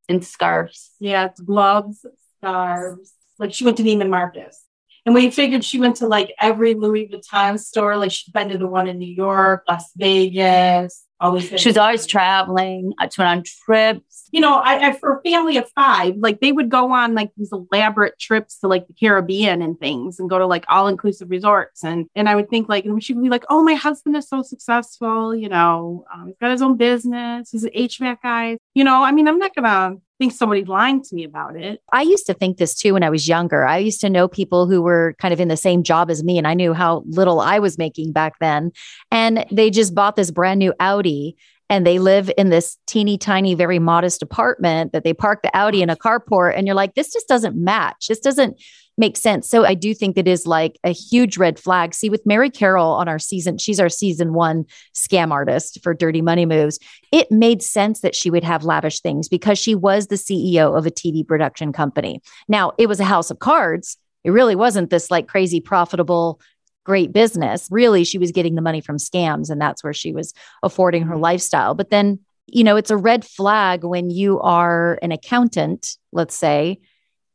and 0.10 0.24
scarves. 0.24 0.92
Yeah, 1.00 1.30
gloves, 1.46 2.06
scarves. 2.38 3.14
Like 3.40 3.54
she 3.54 3.66
went 3.66 3.78
to 3.78 3.84
Neiman 3.84 4.10
Marcus. 4.10 4.64
And 5.06 5.16
we 5.16 5.32
figured 5.32 5.64
she 5.64 5.80
went 5.80 5.96
to 5.98 6.08
like 6.08 6.34
every 6.40 6.76
Louis 6.76 7.10
Vuitton 7.10 7.60
store. 7.60 7.98
Like 7.98 8.12
she's 8.12 8.32
been 8.32 8.50
to 8.50 8.58
the 8.58 8.68
one 8.68 8.88
in 8.88 9.00
New 9.00 9.14
York, 9.14 9.64
Las 9.68 9.92
Vegas. 9.96 11.06
Always 11.22 11.48
She 11.62 11.70
was 11.70 11.78
always 11.78 12.08
traveling. 12.08 12.94
I 13.00 13.08
went 13.16 13.30
on 13.30 13.44
trips. 13.44 14.28
you 14.32 14.42
know, 14.42 14.56
I, 14.56 14.90
I 14.90 14.94
for 14.94 15.18
a 15.18 15.22
family 15.22 15.58
of 15.58 15.70
five, 15.70 16.16
like 16.18 16.42
they 16.42 16.52
would 16.52 16.70
go 16.70 16.92
on 16.92 17.14
like 17.14 17.30
these 17.38 17.52
elaborate 17.52 18.18
trips 18.18 18.58
to 18.60 18.68
like 18.68 18.88
the 18.88 18.94
Caribbean 18.94 19.62
and 19.62 19.80
things 19.80 20.20
and 20.20 20.28
go 20.30 20.40
to 20.40 20.48
like 20.48 20.66
all 20.68 20.88
inclusive 20.88 21.30
resorts. 21.30 21.84
And 21.84 22.08
and 22.16 22.28
I 22.28 22.36
would 22.36 22.50
think 22.50 22.68
like, 22.68 22.86
and 22.86 23.04
she 23.04 23.14
would 23.14 23.24
be 23.24 23.30
like, 23.30 23.46
oh, 23.52 23.62
my 23.64 23.76
husband 23.76 24.18
is 24.18 24.28
so 24.28 24.42
successful, 24.42 25.36
you 25.36 25.48
know, 25.48 26.06
um, 26.12 26.28
he's 26.28 26.38
got 26.42 26.50
his 26.50 26.64
own 26.64 26.76
business, 26.76 27.52
he's 27.52 27.66
an 27.66 27.72
HVAC 27.76 28.18
guy. 28.24 28.58
You 28.74 28.84
know, 28.84 29.04
I 29.04 29.12
mean, 29.12 29.28
I'm 29.28 29.38
not 29.38 29.54
gonna 29.54 29.98
think 30.22 30.34
somebody's 30.34 30.68
lying 30.68 31.02
to 31.02 31.16
me 31.16 31.24
about 31.24 31.56
it. 31.56 31.82
I 31.92 32.04
used 32.04 32.28
to 32.28 32.36
think 32.36 32.58
this 32.58 32.76
too 32.76 32.94
when 32.94 33.02
I 33.02 33.10
was 33.10 33.28
younger. 33.28 33.66
I 33.66 33.80
used 33.80 34.02
to 34.02 34.10
know 34.10 34.28
people 34.28 34.68
who 34.68 34.84
were 34.84 35.16
kind 35.18 35.34
of 35.34 35.40
in 35.40 35.48
the 35.48 35.58
same 35.58 35.82
job 35.82 36.12
as 36.12 36.24
me, 36.24 36.38
and 36.38 36.48
I 36.48 36.54
knew 36.54 36.74
how 36.74 37.04
little 37.08 37.40
I 37.40 37.58
was 37.58 37.80
making 37.80 38.12
back 38.12 38.34
then. 38.40 38.72
And 39.10 39.48
they 39.52 39.72
just 39.72 39.96
bought 39.96 40.16
this 40.16 40.30
brand 40.30 40.60
new 40.60 40.76
Audi 40.80 41.38
and 41.72 41.88
they 41.88 41.98
live 41.98 42.30
in 42.38 42.50
this 42.50 42.78
teeny 42.86 43.18
tiny, 43.18 43.56
very 43.56 43.80
modest 43.80 44.22
apartment 44.22 44.92
that 44.92 45.04
they 45.04 45.14
park 45.14 45.42
the 45.42 45.58
Audi 45.58 45.82
in 45.82 45.90
a 45.90 45.96
carport. 45.96 46.56
And 46.56 46.68
you're 46.68 46.76
like, 46.76 46.94
this 46.94 47.12
just 47.12 47.28
doesn't 47.28 47.56
match. 47.56 48.08
This 48.08 48.20
doesn't 48.20 48.62
make 49.02 49.18
sense. 49.18 49.50
So 49.50 49.66
I 49.66 49.74
do 49.74 49.94
think 49.94 50.16
that 50.16 50.30
is 50.30 50.48
like 50.48 50.80
a 50.86 50.92
huge 50.92 51.38
red 51.38 51.60
flag. 51.60 51.94
See, 51.94 52.10
with 52.10 52.26
Mary 52.26 52.50
Carroll 52.50 52.92
on 52.92 53.10
our 53.10 53.20
season, 53.20 53.58
she's 53.58 53.82
our 53.82 53.90
season 53.90 54.34
one 54.34 54.64
scam 54.96 55.32
artist 55.32 55.80
for 55.84 55.94
Dirty 55.94 56.22
Money 56.22 56.46
Moves. 56.46 56.80
It 57.12 57.30
made 57.30 57.62
sense 57.62 58.00
that 58.00 58.16
she 58.16 58.30
would 58.30 58.46
have 58.46 58.64
lavish 58.64 59.02
things 59.02 59.28
because 59.28 59.60
she 59.60 59.76
was 59.76 60.08
the 60.08 60.16
CEO 60.16 60.78
of 60.78 60.86
a 60.86 60.92
TV 60.92 61.28
production 61.28 61.74
company. 61.74 62.22
Now, 62.48 62.72
it 62.78 62.88
was 62.88 63.02
a 63.02 63.04
house 63.04 63.30
of 63.30 63.40
cards. 63.40 63.98
It 64.24 64.32
really 64.32 64.56
wasn't 64.56 64.90
this 64.90 65.12
like 65.12 65.28
crazy 65.28 65.60
profitable 65.60 66.40
great 66.84 67.12
business. 67.12 67.68
Really, 67.70 68.04
she 68.04 68.18
was 68.18 68.32
getting 68.32 68.56
the 68.56 68.62
money 68.62 68.82
from 68.82 68.98
scams, 68.98 69.50
and 69.52 69.62
that's 69.62 69.84
where 69.84 69.94
she 69.94 70.14
was 70.14 70.34
affording 70.64 71.04
her 71.04 71.18
lifestyle. 71.18 71.76
But 71.76 71.90
then 71.90 72.20
You 72.48 72.64
know, 72.64 72.76
it's 72.76 72.92
a 72.92 72.98
red 72.98 73.24
flag 73.24 73.84
when 73.84 74.10
you 74.10 74.40
are 74.42 75.00
an 75.02 75.12
accountant, 75.12 75.98
let's 76.12 76.36
say, 76.36 76.80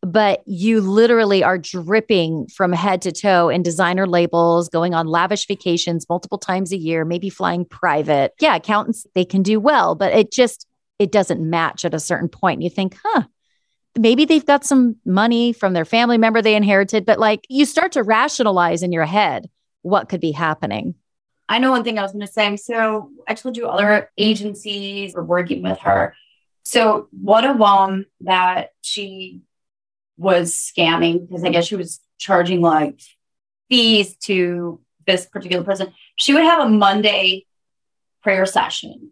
but 0.03 0.43
you 0.47 0.81
literally 0.81 1.43
are 1.43 1.59
dripping 1.59 2.47
from 2.49 2.73
head 2.73 3.03
to 3.03 3.13
toe 3.13 3.49
in 3.49 3.63
designer 3.63 4.07
labels, 4.07 4.69
going 4.69 4.95
on 4.95 5.07
lavish 5.07 5.47
vacations 5.47 6.07
multiple 6.09 6.39
times 6.39 6.73
a 6.73 6.77
year, 6.77 7.05
maybe 7.05 7.31
flying 7.31 7.65
private. 7.65 8.33
Yeah, 8.41 8.57
accountants, 8.57 9.07
they 9.15 9.25
can 9.25 9.43
do 9.43 9.59
well, 9.59 9.95
but 9.95 10.13
it 10.13 10.31
just, 10.31 10.67
it 10.99 11.11
doesn't 11.13 11.41
match 11.41 11.85
at 11.85 11.95
a 11.95 12.01
certain 12.01 12.29
point. 12.29 12.63
You 12.63 12.71
think, 12.71 12.97
huh, 13.03 13.25
maybe 13.99 14.25
they've 14.25 14.45
got 14.45 14.65
some 14.65 14.97
money 15.05 15.53
from 15.53 15.73
their 15.73 15.85
family 15.85 16.19
member 16.19 16.43
they 16.43 16.55
inherited, 16.55 17.05
but 17.05 17.19
like 17.19 17.45
you 17.49 17.65
start 17.65 17.93
to 17.93 18.03
rationalize 18.03 18.83
in 18.83 18.93
your 18.93 19.07
head 19.07 19.49
what 19.83 20.09
could 20.09 20.21
be 20.21 20.33
happening. 20.33 20.95
I 21.49 21.59
know 21.59 21.71
one 21.71 21.85
thing 21.85 21.99
I 21.99 22.03
was 22.03 22.13
going 22.13 22.27
to 22.27 22.33
say. 22.33 22.57
So 22.57 23.11
I 23.29 23.35
told 23.35 23.57
you 23.57 23.69
other 23.69 24.11
agencies 24.19 25.15
were 25.15 25.25
working 25.25 25.63
with 25.63 25.79
her. 25.81 26.15
So 26.65 27.09
what 27.13 27.45
of 27.45 27.59
them 27.59 28.07
that 28.23 28.71
she 28.83 29.43
was 30.17 30.53
scamming 30.53 31.27
because 31.27 31.45
I 31.45 31.51
guess 31.51 31.67
she 31.67 31.77
was 31.77 32.01
charging 32.19 32.61
like 32.61 33.01
fees 33.69 34.17
to 34.17 34.81
this 35.07 35.27
particular 35.27 35.65
person. 35.65 35.93
She 36.17 36.35
would 36.35 36.45
have 36.45 36.67
a 36.67 36.69
Monday 36.69 37.47
prayer 38.23 38.47
session. 38.47 39.11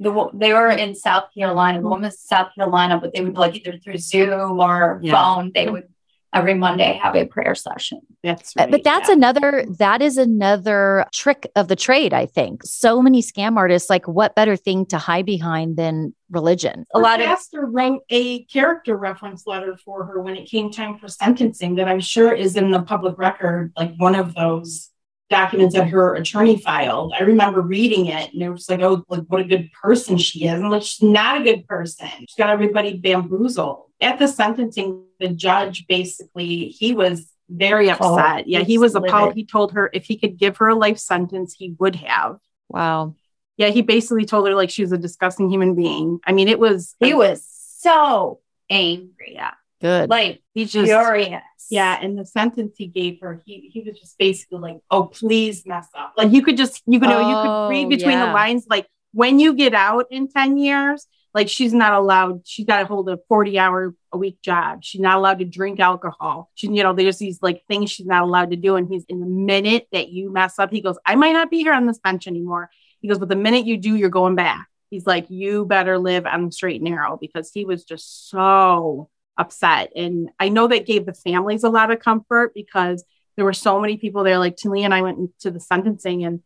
The, 0.00 0.30
they 0.34 0.52
were 0.52 0.70
in 0.70 0.94
South 0.94 1.24
Carolina. 1.36 1.80
The 1.80 1.88
woman 1.88 2.04
was 2.04 2.20
South 2.20 2.54
Carolina, 2.54 2.98
but 3.00 3.14
they 3.14 3.22
would 3.22 3.36
like 3.36 3.54
either 3.54 3.78
through 3.78 3.98
Zoom 3.98 4.60
or 4.60 5.00
yeah. 5.02 5.12
phone. 5.12 5.52
They 5.54 5.68
would 5.68 5.88
every 6.34 6.54
Monday 6.54 6.98
have 7.02 7.16
a 7.16 7.24
prayer 7.24 7.54
session. 7.54 8.00
That's 8.22 8.54
uh, 8.56 8.62
right, 8.62 8.70
but 8.70 8.84
that's 8.84 9.08
yeah. 9.08 9.14
another 9.14 9.64
that 9.78 10.02
is 10.02 10.18
another 10.18 11.06
trick 11.12 11.50
of 11.56 11.68
the 11.68 11.76
trade, 11.76 12.12
I 12.12 12.26
think. 12.26 12.62
So 12.64 13.00
many 13.00 13.22
scam 13.22 13.56
artists 13.56 13.88
like 13.88 14.06
what 14.06 14.34
better 14.34 14.56
thing 14.56 14.84
to 14.86 14.98
hide 14.98 15.26
behind 15.26 15.76
than 15.76 16.14
religion? 16.30 16.84
A 16.92 16.98
lot 16.98 17.20
of 17.20 17.26
pastor 17.26 17.66
wrote 17.66 18.02
a 18.10 18.44
character 18.44 18.96
reference 18.96 19.46
letter 19.46 19.76
for 19.76 20.04
her 20.04 20.20
when 20.20 20.36
it 20.36 20.50
came 20.50 20.70
time 20.70 20.98
for 20.98 21.08
sentencing 21.08 21.76
that 21.76 21.88
I'm 21.88 22.00
sure 22.00 22.34
is 22.34 22.56
in 22.56 22.70
the 22.70 22.82
public 22.82 23.16
record, 23.16 23.72
like 23.76 23.94
one 23.96 24.14
of 24.14 24.34
those 24.34 24.90
documents 25.34 25.74
that 25.74 25.88
her 25.88 26.14
attorney 26.14 26.58
filed. 26.58 27.12
I 27.18 27.22
remember 27.22 27.60
reading 27.60 28.06
it 28.06 28.32
and 28.32 28.42
it 28.42 28.50
was 28.50 28.70
like, 28.70 28.80
oh, 28.80 29.04
like 29.08 29.24
what 29.26 29.40
a 29.40 29.44
good 29.44 29.70
person 29.72 30.16
she 30.16 30.46
is. 30.46 30.60
And 30.60 30.70
like 30.70 30.82
she's 30.82 31.02
not 31.02 31.40
a 31.40 31.44
good 31.44 31.66
person. 31.66 32.08
She's 32.20 32.36
got 32.38 32.50
everybody 32.50 32.96
bamboozled. 32.96 33.90
At 34.00 34.18
the 34.18 34.28
sentencing, 34.28 35.04
the 35.18 35.28
judge 35.28 35.86
basically 35.88 36.68
he 36.68 36.94
was 36.94 37.28
very 37.48 37.90
upset. 37.90 38.40
Oh, 38.40 38.42
yeah, 38.46 38.60
he 38.60 38.78
was 38.78 38.94
appalled. 38.94 39.34
He 39.34 39.44
told 39.44 39.72
her 39.72 39.90
if 39.92 40.04
he 40.04 40.16
could 40.16 40.38
give 40.38 40.56
her 40.58 40.68
a 40.68 40.74
life 40.74 40.98
sentence, 40.98 41.54
he 41.54 41.74
would 41.78 41.96
have. 41.96 42.38
Wow. 42.68 43.16
Yeah, 43.56 43.68
he 43.68 43.82
basically 43.82 44.24
told 44.24 44.46
her 44.46 44.54
like 44.54 44.70
she 44.70 44.82
was 44.82 44.92
a 44.92 44.98
disgusting 44.98 45.50
human 45.50 45.74
being. 45.74 46.20
I 46.24 46.32
mean, 46.32 46.48
it 46.48 46.58
was 46.58 46.94
he 47.00 47.14
was 47.14 47.44
so 47.78 48.40
angry. 48.70 49.32
Yeah. 49.34 49.54
Good. 49.84 50.08
Like 50.08 50.42
he's 50.54 50.72
just 50.72 50.86
furious. 50.86 51.42
Yeah, 51.68 51.98
and 52.00 52.18
the 52.18 52.24
sentence 52.24 52.74
he 52.78 52.86
gave 52.86 53.20
her, 53.20 53.42
he 53.44 53.68
he 53.70 53.80
was 53.80 54.00
just 54.00 54.16
basically 54.16 54.58
like, 54.58 54.78
"Oh, 54.90 55.04
please 55.04 55.66
mess 55.66 55.86
up." 55.94 56.14
Like 56.16 56.32
you 56.32 56.40
could 56.40 56.56
just 56.56 56.82
you 56.86 56.98
could 56.98 57.10
know 57.10 57.18
oh, 57.18 57.28
you 57.28 57.34
could 57.34 57.50
oh, 57.50 57.68
read 57.68 57.84
oh, 57.84 57.88
between 57.90 58.12
yeah. 58.12 58.26
the 58.26 58.32
lines. 58.32 58.64
Like 58.66 58.86
when 59.12 59.38
you 59.38 59.52
get 59.52 59.74
out 59.74 60.06
in 60.10 60.28
ten 60.28 60.56
years, 60.56 61.06
like 61.34 61.50
she's 61.50 61.74
not 61.74 61.92
allowed. 61.92 62.46
She's 62.46 62.64
got 62.64 62.78
to 62.78 62.86
hold 62.86 63.10
a 63.10 63.18
forty 63.28 63.58
hour 63.58 63.94
a 64.10 64.16
week 64.16 64.40
job. 64.40 64.78
She's 64.82 65.02
not 65.02 65.18
allowed 65.18 65.40
to 65.40 65.44
drink 65.44 65.80
alcohol. 65.80 66.50
She, 66.54 66.68
you 66.68 66.82
know, 66.82 66.94
there's 66.94 67.18
these 67.18 67.42
like 67.42 67.62
things 67.68 67.90
she's 67.90 68.06
not 68.06 68.22
allowed 68.22 68.52
to 68.52 68.56
do. 68.56 68.76
And 68.76 68.88
he's 68.88 69.04
in 69.10 69.20
the 69.20 69.26
minute 69.26 69.86
that 69.92 70.08
you 70.08 70.32
mess 70.32 70.58
up, 70.58 70.70
he 70.70 70.80
goes, 70.80 70.96
"I 71.04 71.14
might 71.14 71.32
not 71.32 71.50
be 71.50 71.58
here 71.58 71.74
on 71.74 71.84
this 71.84 71.98
bench 71.98 72.26
anymore." 72.26 72.70
He 73.00 73.08
goes, 73.08 73.18
"But 73.18 73.28
the 73.28 73.36
minute 73.36 73.66
you 73.66 73.76
do, 73.76 73.96
you're 73.96 74.08
going 74.08 74.34
back." 74.34 74.66
He's 74.88 75.06
like, 75.06 75.28
"You 75.28 75.66
better 75.66 75.98
live 75.98 76.24
on 76.24 76.46
the 76.46 76.52
straight 76.52 76.80
and 76.80 76.90
narrow," 76.90 77.18
because 77.20 77.50
he 77.52 77.66
was 77.66 77.84
just 77.84 78.30
so 78.30 79.10
upset. 79.36 79.92
And 79.96 80.30
I 80.38 80.48
know 80.48 80.66
that 80.68 80.86
gave 80.86 81.06
the 81.06 81.14
families 81.14 81.64
a 81.64 81.70
lot 81.70 81.90
of 81.90 82.00
comfort 82.00 82.52
because 82.54 83.04
there 83.36 83.44
were 83.44 83.52
so 83.52 83.80
many 83.80 83.96
people 83.96 84.24
there. 84.24 84.38
Like 84.38 84.56
Talia 84.56 84.84
and 84.84 84.94
I 84.94 85.02
went 85.02 85.38
to 85.40 85.50
the 85.50 85.60
sentencing 85.60 86.24
and 86.24 86.42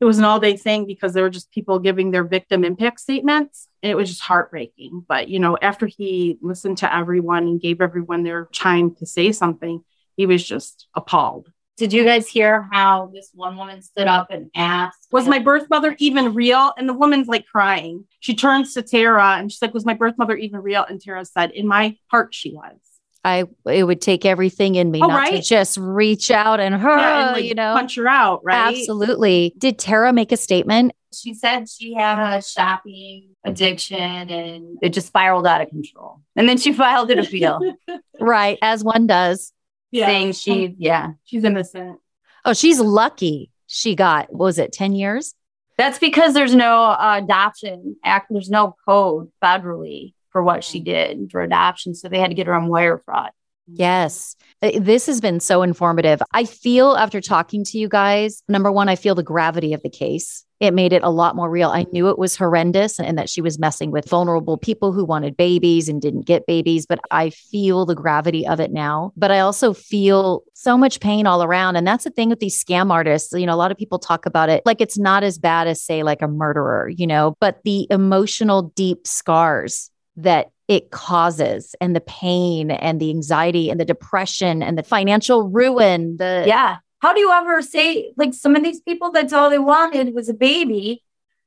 it 0.00 0.04
was 0.04 0.18
an 0.18 0.24
all 0.24 0.40
day 0.40 0.56
thing 0.56 0.84
because 0.84 1.14
there 1.14 1.22
were 1.22 1.30
just 1.30 1.52
people 1.52 1.78
giving 1.78 2.10
their 2.10 2.24
victim 2.24 2.64
impact 2.64 3.00
statements. 3.00 3.68
And 3.82 3.90
it 3.90 3.94
was 3.94 4.08
just 4.08 4.22
heartbreaking. 4.22 5.04
But, 5.06 5.28
you 5.28 5.38
know, 5.38 5.56
after 5.62 5.86
he 5.86 6.38
listened 6.42 6.78
to 6.78 6.94
everyone 6.94 7.44
and 7.44 7.60
gave 7.60 7.80
everyone 7.80 8.24
their 8.24 8.46
time 8.46 8.94
to 8.96 9.06
say 9.06 9.30
something, 9.30 9.84
he 10.16 10.26
was 10.26 10.44
just 10.44 10.88
appalled. 10.94 11.50
Did 11.82 11.92
you 11.92 12.04
guys 12.04 12.28
hear 12.28 12.68
how 12.70 13.10
this 13.12 13.32
one 13.34 13.56
woman 13.56 13.82
stood 13.82 14.06
up 14.06 14.28
and 14.30 14.52
asked, 14.54 15.08
Was 15.10 15.26
my 15.26 15.40
birth 15.40 15.68
mother 15.68 15.96
even 15.98 16.32
real? 16.32 16.72
And 16.78 16.88
the 16.88 16.94
woman's 16.94 17.26
like 17.26 17.44
crying. 17.44 18.04
She 18.20 18.36
turns 18.36 18.72
to 18.74 18.82
Tara 18.82 19.34
and 19.36 19.50
she's 19.50 19.60
like, 19.60 19.74
Was 19.74 19.84
my 19.84 19.94
birth 19.94 20.14
mother 20.16 20.36
even 20.36 20.60
real? 20.60 20.86
And 20.88 21.00
Tara 21.00 21.24
said, 21.24 21.50
In 21.50 21.66
my 21.66 21.96
heart, 22.06 22.36
she 22.36 22.52
was. 22.52 22.76
I 23.24 23.46
it 23.66 23.82
would 23.82 24.00
take 24.00 24.24
everything 24.24 24.76
in 24.76 24.92
me 24.92 25.00
oh, 25.02 25.08
not 25.08 25.16
right? 25.16 25.42
to 25.42 25.42
just 25.42 25.76
reach 25.76 26.30
out 26.30 26.60
and 26.60 26.72
her, 26.76 26.96
yeah, 26.96 27.26
and 27.26 27.32
like 27.32 27.44
you 27.46 27.56
know, 27.56 27.74
punch 27.74 27.96
her 27.96 28.06
out, 28.06 28.44
right? 28.44 28.76
Absolutely. 28.78 29.52
Did 29.58 29.76
Tara 29.80 30.12
make 30.12 30.30
a 30.30 30.36
statement? 30.36 30.92
She 31.12 31.34
said 31.34 31.68
she 31.68 31.94
had 31.94 32.36
a 32.36 32.40
shopping 32.42 33.30
addiction 33.44 33.98
and 33.98 34.78
it 34.82 34.90
just 34.90 35.08
spiraled 35.08 35.48
out 35.48 35.60
of 35.60 35.68
control. 35.68 36.20
And 36.36 36.48
then 36.48 36.58
she 36.58 36.72
filed 36.72 37.10
an 37.10 37.18
appeal. 37.18 37.74
right, 38.20 38.56
as 38.62 38.84
one 38.84 39.08
does 39.08 39.52
yeah. 39.92 40.06
saying 40.06 40.32
she, 40.32 40.74
yeah, 40.78 41.12
she's 41.24 41.44
innocent. 41.44 42.00
Oh, 42.44 42.54
she's 42.54 42.80
lucky 42.80 43.52
she 43.72 43.94
got, 43.94 44.30
was 44.32 44.58
it 44.58 44.70
10 44.70 44.92
years? 44.92 45.34
That's 45.78 45.98
because 45.98 46.34
there's 46.34 46.54
no 46.54 46.84
uh, 46.84 47.20
adoption 47.22 47.96
act. 48.04 48.26
There's 48.28 48.50
no 48.50 48.76
code 48.86 49.32
federally 49.42 50.12
for 50.28 50.42
what 50.42 50.62
she 50.62 50.80
did 50.80 51.30
for 51.30 51.40
adoption. 51.40 51.94
So 51.94 52.08
they 52.08 52.18
had 52.18 52.28
to 52.28 52.34
get 52.34 52.46
her 52.46 52.54
on 52.54 52.68
wire 52.68 52.98
fraud. 52.98 53.30
Yes. 53.66 54.36
Uh, 54.60 54.72
this 54.80 55.06
has 55.06 55.20
been 55.20 55.40
so 55.40 55.62
informative. 55.62 56.20
I 56.32 56.44
feel 56.44 56.94
after 56.96 57.20
talking 57.20 57.64
to 57.64 57.78
you 57.78 57.88
guys, 57.88 58.42
number 58.48 58.72
one, 58.72 58.88
I 58.88 58.96
feel 58.96 59.14
the 59.14 59.22
gravity 59.22 59.72
of 59.72 59.82
the 59.82 59.90
case. 59.90 60.44
It 60.60 60.74
made 60.74 60.92
it 60.92 61.02
a 61.02 61.10
lot 61.10 61.34
more 61.34 61.50
real. 61.50 61.70
I 61.70 61.86
knew 61.92 62.08
it 62.08 62.18
was 62.18 62.36
horrendous 62.36 63.00
and 63.00 63.18
that 63.18 63.28
she 63.28 63.40
was 63.40 63.58
messing 63.58 63.90
with 63.90 64.08
vulnerable 64.08 64.56
people 64.56 64.92
who 64.92 65.04
wanted 65.04 65.36
babies 65.36 65.88
and 65.88 66.00
didn't 66.00 66.26
get 66.26 66.46
babies, 66.46 66.86
but 66.86 67.00
I 67.10 67.30
feel 67.30 67.84
the 67.84 67.96
gravity 67.96 68.46
of 68.46 68.60
it 68.60 68.70
now. 68.70 69.12
But 69.16 69.32
I 69.32 69.40
also 69.40 69.72
feel 69.72 70.44
so 70.54 70.78
much 70.78 71.00
pain 71.00 71.26
all 71.26 71.42
around. 71.42 71.74
And 71.74 71.84
that's 71.84 72.04
the 72.04 72.10
thing 72.10 72.28
with 72.28 72.38
these 72.38 72.62
scam 72.62 72.92
artists. 72.92 73.32
You 73.32 73.46
know, 73.46 73.54
a 73.54 73.56
lot 73.56 73.72
of 73.72 73.78
people 73.78 73.98
talk 73.98 74.24
about 74.24 74.50
it 74.50 74.62
like 74.64 74.80
it's 74.80 74.98
not 74.98 75.24
as 75.24 75.36
bad 75.38 75.66
as, 75.66 75.82
say, 75.82 76.04
like 76.04 76.22
a 76.22 76.28
murderer, 76.28 76.88
you 76.88 77.08
know, 77.08 77.36
but 77.40 77.60
the 77.64 77.88
emotional, 77.90 78.70
deep 78.76 79.04
scars 79.04 79.90
that 80.16 80.50
it 80.72 80.90
causes 80.90 81.74
and 81.80 81.94
the 81.94 82.00
pain 82.00 82.70
and 82.70 83.00
the 83.00 83.10
anxiety 83.10 83.70
and 83.70 83.78
the 83.78 83.84
depression 83.84 84.62
and 84.62 84.78
the 84.78 84.82
financial 84.82 85.48
ruin 85.48 86.16
the 86.16 86.44
yeah. 86.46 86.78
How 87.00 87.12
do 87.12 87.20
you 87.20 87.32
ever 87.32 87.62
say 87.62 88.12
like 88.16 88.32
some 88.32 88.54
of 88.54 88.62
these 88.62 88.80
people 88.80 89.10
that's 89.10 89.32
all 89.32 89.50
they 89.50 89.58
wanted 89.58 90.14
was 90.14 90.28
a 90.28 90.34
baby. 90.34 91.02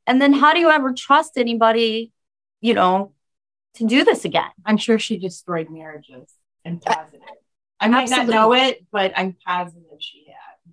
And 0.05 0.21
then 0.21 0.34
how 0.34 0.53
do 0.53 0.59
you 0.59 0.69
ever 0.69 0.93
trust 0.93 1.38
anybody 1.38 2.11
you 2.61 2.73
know 2.73 3.13
to 3.76 3.86
do 3.86 4.03
this 4.03 4.26
again? 4.26 4.51
I'm 4.65 4.78
sure 4.78 4.99
she 4.99 5.17
destroyed 5.17 5.69
marriages 5.69 6.36
and 6.65 6.82
uh, 6.86 6.95
positive 6.95 7.21
i 7.80 7.88
might 7.88 8.03
Absolutely. 8.03 8.34
not 8.34 8.41
know 8.41 8.53
it 8.53 8.86
but 8.91 9.13
i'm 9.15 9.38
positive 9.45 9.84
she 9.99 10.24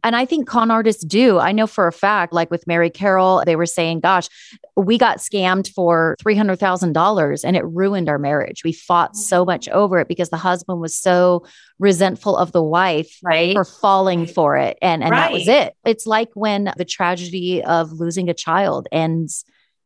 and 0.02 0.16
I 0.16 0.24
think 0.24 0.48
con 0.48 0.70
artists 0.70 1.04
do. 1.04 1.38
I 1.38 1.52
know 1.52 1.66
for 1.66 1.86
a 1.86 1.92
fact, 1.92 2.32
like 2.32 2.50
with 2.50 2.66
Mary 2.66 2.90
Carroll, 2.90 3.42
they 3.46 3.56
were 3.56 3.66
saying, 3.66 4.00
gosh, 4.00 4.28
we 4.76 4.98
got 4.98 5.18
scammed 5.18 5.72
for 5.72 6.16
$300,000 6.24 7.44
and 7.44 7.56
it 7.56 7.64
ruined 7.64 8.08
our 8.08 8.18
marriage. 8.18 8.64
We 8.64 8.72
fought 8.72 9.12
mm. 9.12 9.16
so 9.16 9.44
much 9.44 9.68
over 9.68 10.00
it 10.00 10.08
because 10.08 10.30
the 10.30 10.36
husband 10.36 10.80
was 10.80 10.96
so 10.96 11.44
resentful 11.78 12.36
of 12.36 12.52
the 12.52 12.62
wife 12.62 13.18
right. 13.22 13.54
for 13.54 13.64
falling 13.64 14.26
for 14.26 14.56
it. 14.56 14.76
And, 14.82 15.02
and 15.02 15.12
right. 15.12 15.20
that 15.20 15.32
was 15.32 15.46
it. 15.46 15.74
It's 15.84 16.06
like 16.06 16.30
when 16.34 16.72
the 16.76 16.84
tragedy 16.84 17.62
of 17.62 17.92
losing 17.92 18.28
a 18.28 18.34
child 18.34 18.88
ends 18.90 19.44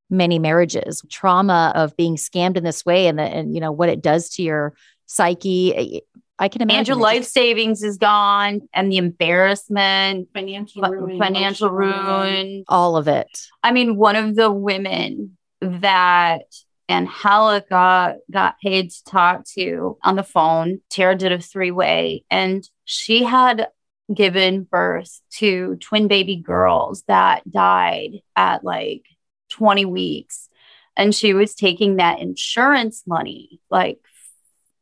many 0.08 0.38
marriages, 0.38 1.02
trauma 1.10 1.72
of 1.74 1.96
being 1.96 2.16
scammed 2.16 2.56
in 2.56 2.64
this 2.64 2.86
way 2.86 3.08
and, 3.08 3.18
the, 3.18 3.24
and 3.24 3.54
you 3.54 3.60
know, 3.60 3.72
what 3.72 3.88
it 3.88 4.00
does 4.00 4.30
to 4.30 4.42
your 4.42 4.74
psyche 5.06 5.74
eh, 5.74 6.00
I 6.38 6.48
can 6.48 6.62
imagine. 6.62 6.78
And 6.78 6.88
your 6.88 6.96
life 6.96 7.24
savings 7.24 7.82
is 7.82 7.96
gone 7.96 8.68
and 8.74 8.92
the 8.92 8.98
embarrassment, 8.98 10.28
financial 10.34 10.82
ruin, 10.82 11.18
financial 11.18 11.70
ruin, 11.70 12.64
all 12.68 12.96
of 12.96 13.08
it. 13.08 13.28
I 13.62 13.72
mean, 13.72 13.96
one 13.96 14.16
of 14.16 14.34
the 14.34 14.50
women 14.50 15.38
that 15.62 16.42
Angelica 16.88 18.16
got 18.30 18.60
paid 18.60 18.90
to 18.90 19.04
talk 19.04 19.44
to 19.54 19.96
on 20.02 20.16
the 20.16 20.22
phone, 20.22 20.80
Tara 20.90 21.16
did 21.16 21.32
a 21.32 21.40
three 21.40 21.70
way, 21.70 22.24
and 22.30 22.68
she 22.84 23.24
had 23.24 23.68
given 24.12 24.62
birth 24.62 25.20
to 25.30 25.76
twin 25.76 26.06
baby 26.06 26.36
girls 26.36 27.02
that 27.08 27.50
died 27.50 28.20
at 28.36 28.62
like 28.62 29.02
20 29.50 29.84
weeks. 29.84 30.48
And 30.96 31.14
she 31.14 31.34
was 31.34 31.54
taking 31.54 31.96
that 31.96 32.20
insurance 32.20 33.02
money, 33.06 33.60
like, 33.70 33.98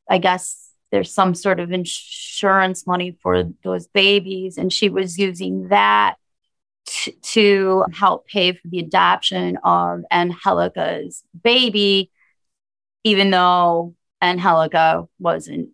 I 0.08 0.18
guess 0.18 0.63
there's 0.94 1.12
some 1.12 1.34
sort 1.34 1.58
of 1.58 1.72
insurance 1.72 2.86
money 2.86 3.18
for 3.20 3.42
those 3.64 3.88
babies 3.88 4.56
and 4.56 4.72
she 4.72 4.88
was 4.88 5.18
using 5.18 5.66
that 5.68 6.14
t- 6.86 7.16
to 7.20 7.84
help 7.92 8.28
pay 8.28 8.52
for 8.52 8.68
the 8.68 8.78
adoption 8.78 9.58
of 9.64 10.04
Angelica's 10.12 11.24
baby, 11.42 12.12
even 13.02 13.32
though 13.32 13.96
Angelica 14.22 15.08
wasn't 15.18 15.70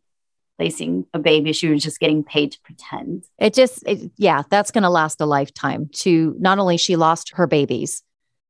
placing 0.56 1.04
a 1.12 1.18
baby. 1.18 1.52
She 1.52 1.68
was 1.68 1.82
just 1.82 2.00
getting 2.00 2.24
paid 2.24 2.52
to 2.52 2.60
pretend. 2.62 3.24
It 3.38 3.52
just, 3.52 3.86
it, 3.86 4.10
yeah, 4.16 4.42
that's 4.48 4.70
going 4.70 4.84
to 4.84 4.90
last 4.90 5.20
a 5.20 5.26
lifetime. 5.26 5.90
To 5.96 6.34
not 6.38 6.58
only 6.58 6.78
she 6.78 6.96
lost 6.96 7.32
her 7.34 7.46
babies, 7.46 8.02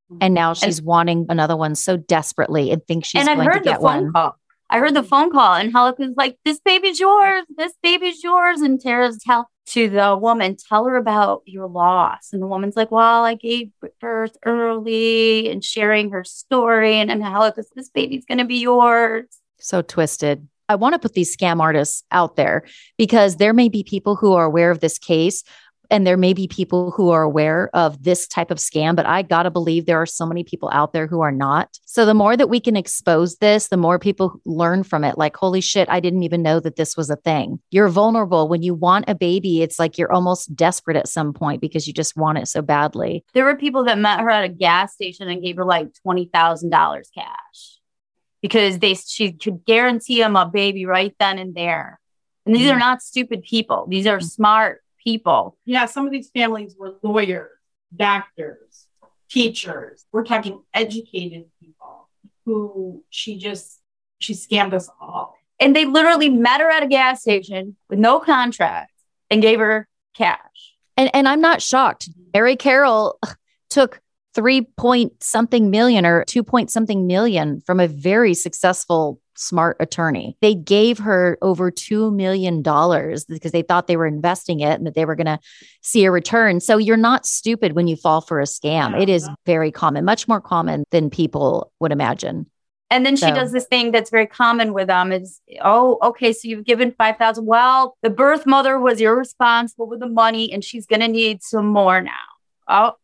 and 0.09 0.21
mm-hmm. 0.21 0.35
now 0.35 0.55
she's 0.55 0.79
and, 0.79 0.87
wanting 0.87 1.27
another 1.29 1.57
one 1.57 1.75
so 1.75 1.97
desperately 1.97 2.71
and 2.71 2.85
thinks 2.87 3.09
she's 3.09 3.21
and 3.21 3.27
going 3.27 3.41
I 3.41 3.45
heard 3.45 3.59
to 3.59 3.65
get 3.65 3.81
the 3.81 3.87
phone 3.87 4.05
one. 4.05 4.13
Call. 4.13 4.40
I 4.71 4.79
heard 4.79 4.95
the 4.95 5.03
phone 5.03 5.31
call, 5.31 5.55
and 5.55 5.67
Angelica 5.69 6.03
was 6.03 6.15
like, 6.17 6.39
"This 6.45 6.61
baby's 6.61 7.01
yours. 7.01 7.45
This 7.57 7.75
baby's 7.83 8.23
yours." 8.23 8.61
And 8.61 8.81
Tara's 8.81 9.19
tell 9.19 9.51
to 9.67 9.89
the 9.89 10.17
woman, 10.17 10.57
"Tell 10.57 10.85
her 10.85 10.97
about 10.97 11.43
your 11.45 11.67
loss." 11.67 12.33
And 12.33 12.41
the 12.41 12.47
woman's 12.47 12.77
like, 12.77 12.91
"Well, 12.91 13.25
I 13.25 13.35
gave 13.35 13.71
birth 14.01 14.37
early," 14.45 15.51
and 15.51 15.65
sharing 15.65 16.11
her 16.11 16.23
story. 16.25 16.95
And 16.95 17.11
Angelica 17.11 17.63
says, 17.63 17.73
"This 17.75 17.91
baby's 17.91 18.25
going 18.25 18.39
to 18.39 18.45
be 18.45 18.59
yours." 18.59 19.27
So 19.59 19.83
twisted. 19.83 20.49
I 20.69 20.77
want 20.77 20.93
to 20.93 21.01
put 21.01 21.15
these 21.15 21.37
scam 21.37 21.61
artists 21.61 22.05
out 22.13 22.37
there 22.37 22.63
because 22.97 23.37
there 23.37 23.53
may 23.53 23.69
be 23.69 23.83
people 23.83 24.15
who 24.15 24.35
are 24.35 24.45
aware 24.45 24.71
of 24.71 24.79
this 24.79 24.99
case 24.99 25.43
and 25.91 26.07
there 26.07 26.17
may 26.17 26.33
be 26.33 26.47
people 26.47 26.93
who 26.93 27.11
are 27.11 27.23
aware 27.23 27.71
of 27.75 28.03
this 28.03 28.27
type 28.27 28.51
of 28.51 28.59
scam, 28.59 28.95
but 28.95 29.07
I 29.07 29.23
got 29.23 29.43
to 29.43 29.51
believe 29.51 29.87
there 29.87 30.01
are 30.01 30.07
so 30.07 30.25
many 30.25 30.45
people 30.45 30.71
out 30.73 30.93
there 30.93 31.07
who 31.07 31.21
are 31.21 31.33
not. 31.33 31.79
So 31.85 32.07
the 32.07 32.15
more 32.15 32.37
that 32.37 32.49
we 32.49 32.61
can 32.61 32.77
expose 32.77 33.37
this, 33.37 33.69
the 33.69 33.77
more 33.77 33.99
people 33.99 34.41
learn 34.45 34.85
from 34.85 35.05
it. 35.05 35.19
Like, 35.19 35.37
holy 35.37 35.61
shit, 35.61 35.89
I 35.89 36.01
didn't 36.01 36.23
even 36.23 36.43
know 36.43 36.61
that 36.61 36.77
this 36.77 36.97
was 36.97 37.11
a 37.11 37.17
thing. 37.17 37.61
You're 37.71 37.89
vulnerable. 37.89 38.49
When 38.49 38.63
you 38.63 38.75
want 38.75 39.07
a 39.09 39.15
baby, 39.15 39.63
it's 39.63 39.79
like 39.79 39.99
you're 39.99 40.13
almost 40.13 40.55
desperate 40.55 40.97
at 40.97 41.09
some 41.09 41.33
point 41.33 41.61
because 41.61 41.87
you 41.87 41.93
just 41.93 42.17
want 42.17 42.39
it 42.39 42.49
so 42.49 42.63
badly. 42.63 43.25
There 43.35 43.45
were 43.45 43.57
people 43.57 43.85
that 43.85 43.99
met 43.99 44.21
her 44.21 44.31
at 44.31 44.45
a 44.45 44.49
gas 44.49 44.95
station 44.95 45.29
and 45.29 45.43
gave 45.43 45.57
her 45.57 45.65
like 45.65 45.89
$20,000 46.07 47.03
cash 47.15 47.79
because 48.43 48.79
they 48.79 48.95
she 48.95 49.33
could 49.33 49.65
guarantee 49.65 50.23
him 50.23 50.37
a 50.37 50.47
baby 50.47 50.87
right 50.87 51.15
then 51.19 51.39
and 51.39 51.55
there. 51.55 52.01
And 52.47 52.55
these 52.55 52.69
mm. 52.71 52.75
are 52.75 52.79
not 52.79 53.03
stupid 53.03 53.43
people. 53.43 53.87
These 53.89 54.07
are 54.07 54.21
smart 54.21 54.83
people. 55.03 55.57
Yeah, 55.65 55.87
some 55.87 56.07
of 56.07 56.13
these 56.13 56.31
families 56.31 56.77
were 56.79 56.95
lawyers, 57.03 57.51
doctors, 57.95 58.87
teachers. 59.29 60.05
We're 60.13 60.25
talking 60.25 60.63
educated 60.75 61.47
people 61.61 62.09
who 62.45 63.05
she 63.11 63.39
just 63.39 63.81
she 64.19 64.35
scammed 64.35 64.75
us 64.75 64.89
all. 65.01 65.35
And 65.59 65.77
they 65.77 65.85
literally 65.85 66.29
met 66.29 66.61
her 66.61 66.71
at 66.71 66.83
a 66.83 66.87
gas 66.87 67.23
station 67.23 67.77
with 67.89 67.99
no 67.99 68.19
contract 68.21 68.93
and 69.31 69.43
gave 69.43 69.59
her 69.59 69.89
cash. 70.15 70.39
And 70.97 71.11
and 71.15 71.29
I'm 71.29 71.41
not 71.41 71.63
shocked. 71.63 72.09
Mary 72.35 72.57
Carroll 72.57 73.19
took 73.71 74.01
three 74.35 74.63
point 74.63 75.23
something 75.23 75.71
million 75.71 76.07
or 76.07 76.25
two 76.25 76.43
point 76.43 76.71
something 76.71 77.07
million 77.07 77.61
from 77.63 77.81
a 77.81 77.89
very 77.89 78.35
successful 78.35 79.21
smart 79.41 79.77
attorney. 79.81 80.37
They 80.41 80.55
gave 80.55 80.99
her 80.99 81.39
over 81.41 81.71
$2 81.71 82.15
million 82.15 82.63
because 82.63 83.53
they 83.53 83.63
thought 83.63 83.87
they 83.87 83.97
were 83.97 84.07
investing 84.07 84.61
it 84.61 84.79
and 84.79 84.87
that 84.87 84.95
they 84.95 85.05
were 85.05 85.17
going 85.17 85.27
to 85.27 85.41
see 85.81 86.05
a 86.05 86.11
return. 86.11 86.61
So 86.61 86.77
you're 86.77 86.97
not 86.97 87.27
stupid 87.27 87.73
when 87.73 87.89
you 87.89 87.97
fall 87.97 88.21
for 88.21 88.41
a 88.41 88.45
scam. 88.45 89.01
It 89.01 89.09
is 89.09 89.29
very 89.47 89.73
common, 89.73 90.05
much 90.05 90.29
more 90.29 90.41
common 90.41 90.85
than 90.91 91.11
people 91.11 91.73
would 91.81 91.93
imagine. 91.93 92.47
And 92.93 93.07
then 93.07 93.15
she 93.15 93.29
so. 93.29 93.35
does 93.35 93.53
this 93.53 93.67
thing 93.67 93.93
that's 93.93 94.11
very 94.11 94.27
common 94.27 94.73
with 94.75 94.89
them 94.89 95.13
is, 95.13 95.41
oh, 95.63 95.99
okay, 96.03 96.33
so 96.33 96.49
you've 96.49 96.65
given 96.65 96.91
5,000. 96.91 97.47
Well, 97.47 97.97
the 98.03 98.11
birth 98.11 98.47
mother 98.47 98.79
was 98.79 99.01
irresponsible 99.01 99.87
with 99.87 100.01
the 100.01 100.09
money 100.09 100.53
and 100.53 100.65
she's 100.65 100.87
going 100.87 101.01
to 101.01 101.09
need 101.09 101.43
some 101.43 101.67
more 101.67 102.01
now. 102.01 102.11
Oh, 102.69 102.95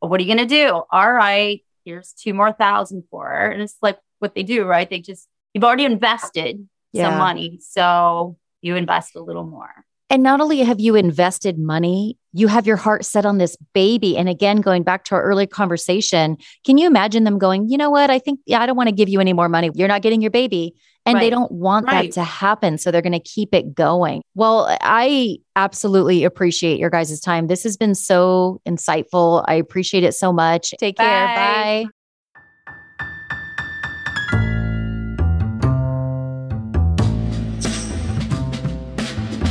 what 0.00 0.20
are 0.20 0.24
you 0.24 0.34
going 0.34 0.46
to 0.48 0.54
do? 0.54 0.82
All 0.90 1.12
right, 1.12 1.64
here's 1.84 2.12
two 2.12 2.34
more 2.34 2.52
thousand 2.52 3.04
for 3.10 3.26
her. 3.26 3.50
And 3.50 3.62
it's 3.62 3.76
like 3.80 3.98
what 4.18 4.34
they 4.34 4.42
do, 4.42 4.64
right? 4.64 4.90
They 4.90 5.00
just, 5.00 5.28
you've 5.54 5.64
already 5.64 5.84
invested 5.84 6.68
yeah. 6.92 7.10
some 7.10 7.18
money. 7.18 7.58
So 7.60 8.36
you 8.60 8.76
invest 8.76 9.16
a 9.16 9.22
little 9.22 9.44
more. 9.44 9.84
And 10.10 10.22
not 10.22 10.40
only 10.40 10.60
have 10.60 10.80
you 10.80 10.94
invested 10.94 11.58
money, 11.58 12.16
you 12.32 12.48
have 12.48 12.66
your 12.66 12.76
heart 12.76 13.04
set 13.04 13.26
on 13.26 13.36
this 13.36 13.56
baby. 13.74 14.16
And 14.16 14.26
again, 14.26 14.62
going 14.62 14.82
back 14.82 15.04
to 15.04 15.14
our 15.14 15.22
earlier 15.22 15.46
conversation, 15.46 16.38
can 16.64 16.78
you 16.78 16.86
imagine 16.86 17.24
them 17.24 17.38
going, 17.38 17.68
you 17.68 17.76
know 17.76 17.90
what? 17.90 18.10
I 18.10 18.18
think, 18.18 18.40
yeah, 18.46 18.60
I 18.60 18.66
don't 18.66 18.76
want 18.76 18.88
to 18.88 18.94
give 18.94 19.10
you 19.10 19.20
any 19.20 19.34
more 19.34 19.50
money. 19.50 19.70
You're 19.74 19.88
not 19.88 20.00
getting 20.00 20.22
your 20.22 20.30
baby. 20.30 20.74
And 21.04 21.16
right. 21.16 21.20
they 21.20 21.30
don't 21.30 21.52
want 21.52 21.86
right. 21.86 22.10
that 22.10 22.14
to 22.14 22.24
happen. 22.24 22.78
So 22.78 22.90
they're 22.90 23.02
going 23.02 23.12
to 23.12 23.20
keep 23.20 23.54
it 23.54 23.74
going. 23.74 24.22
Well, 24.34 24.74
I 24.80 25.38
absolutely 25.56 26.24
appreciate 26.24 26.78
your 26.78 26.90
guys' 26.90 27.20
time. 27.20 27.46
This 27.46 27.62
has 27.64 27.76
been 27.76 27.94
so 27.94 28.60
insightful. 28.66 29.44
I 29.46 29.54
appreciate 29.54 30.04
it 30.04 30.14
so 30.14 30.32
much. 30.32 30.72
Take 30.78 30.96
Bye. 30.96 31.04
care. 31.04 31.26
Bye. 31.26 31.86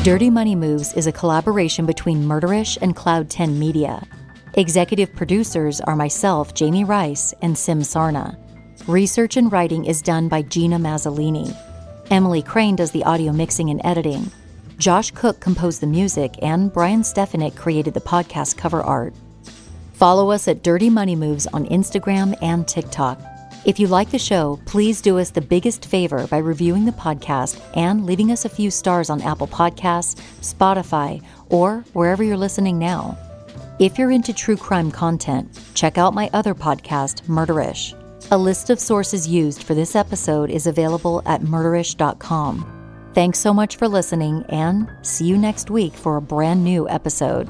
Dirty 0.07 0.29
Money 0.29 0.55
Moves 0.55 0.93
is 0.93 1.05
a 1.05 1.11
collaboration 1.11 1.85
between 1.85 2.23
Murderish 2.23 2.77
and 2.81 2.95
Cloud 2.95 3.29
10 3.29 3.59
Media. 3.59 4.07
Executive 4.53 5.13
producers 5.13 5.81
are 5.81 5.97
myself, 5.97 6.53
Jami 6.53 6.85
Rice, 6.85 7.33
and 7.41 7.57
Sim 7.57 7.81
Sarna. 7.81 8.37
Research 8.87 9.35
and 9.35 9.51
writing 9.51 9.83
is 9.83 10.01
done 10.01 10.29
by 10.29 10.43
Gina 10.43 10.79
Mazzolini. 10.79 11.53
Emily 12.09 12.41
Crain 12.41 12.77
does 12.77 12.91
the 12.91 13.03
audio 13.03 13.33
mixing 13.33 13.69
and 13.69 13.81
editing. 13.83 14.31
Josh 14.77 15.11
Cooke 15.11 15.41
composed 15.41 15.81
the 15.81 15.87
music, 15.87 16.35
and 16.41 16.71
Brian 16.71 17.03
Stefanik 17.03 17.57
created 17.57 17.93
the 17.93 17.99
podcast 17.99 18.55
cover 18.55 18.81
art. 18.81 19.13
Follow 19.91 20.31
us 20.31 20.47
at 20.47 20.63
Dirty 20.63 20.89
Money 20.89 21.17
Moves 21.17 21.47
on 21.47 21.65
Instagram 21.65 22.33
and 22.41 22.65
TikTok. 22.65 23.19
If 23.65 23.79
you 23.79 23.87
like 23.87 24.11
the 24.11 24.19
show, 24.19 24.59
please 24.65 25.01
do 25.01 25.19
us 25.19 25.29
the 25.29 25.41
biggest 25.41 25.85
favor 25.85 26.25
by 26.27 26.37
reviewing 26.37 26.85
the 26.85 26.91
podcast 26.93 27.61
and 27.75 28.05
leaving 28.05 28.31
us 28.31 28.45
a 28.45 28.49
few 28.49 28.71
stars 28.71 29.09
on 29.09 29.21
Apple 29.21 29.47
Podcasts, 29.47 30.15
Spotify, 30.41 31.21
or 31.49 31.83
wherever 31.93 32.23
you're 32.23 32.37
listening 32.37 32.79
now. 32.79 33.17
If 33.79 33.97
you're 33.97 34.11
into 34.11 34.33
true 34.33 34.57
crime 34.57 34.89
content, 34.89 35.59
check 35.73 35.97
out 35.97 36.13
my 36.13 36.29
other 36.33 36.55
podcast, 36.55 37.23
Murderish. 37.23 37.93
A 38.31 38.37
list 38.37 38.69
of 38.69 38.79
sources 38.79 39.27
used 39.27 39.63
for 39.63 39.73
this 39.73 39.95
episode 39.95 40.49
is 40.49 40.65
available 40.67 41.21
at 41.25 41.41
murderish.com. 41.41 42.73
Thanks 43.13 43.39
so 43.39 43.53
much 43.53 43.75
for 43.75 43.87
listening, 43.87 44.45
and 44.49 44.89
see 45.01 45.25
you 45.25 45.37
next 45.37 45.69
week 45.69 45.93
for 45.93 46.17
a 46.17 46.21
brand 46.21 46.63
new 46.63 46.87
episode. 46.89 47.49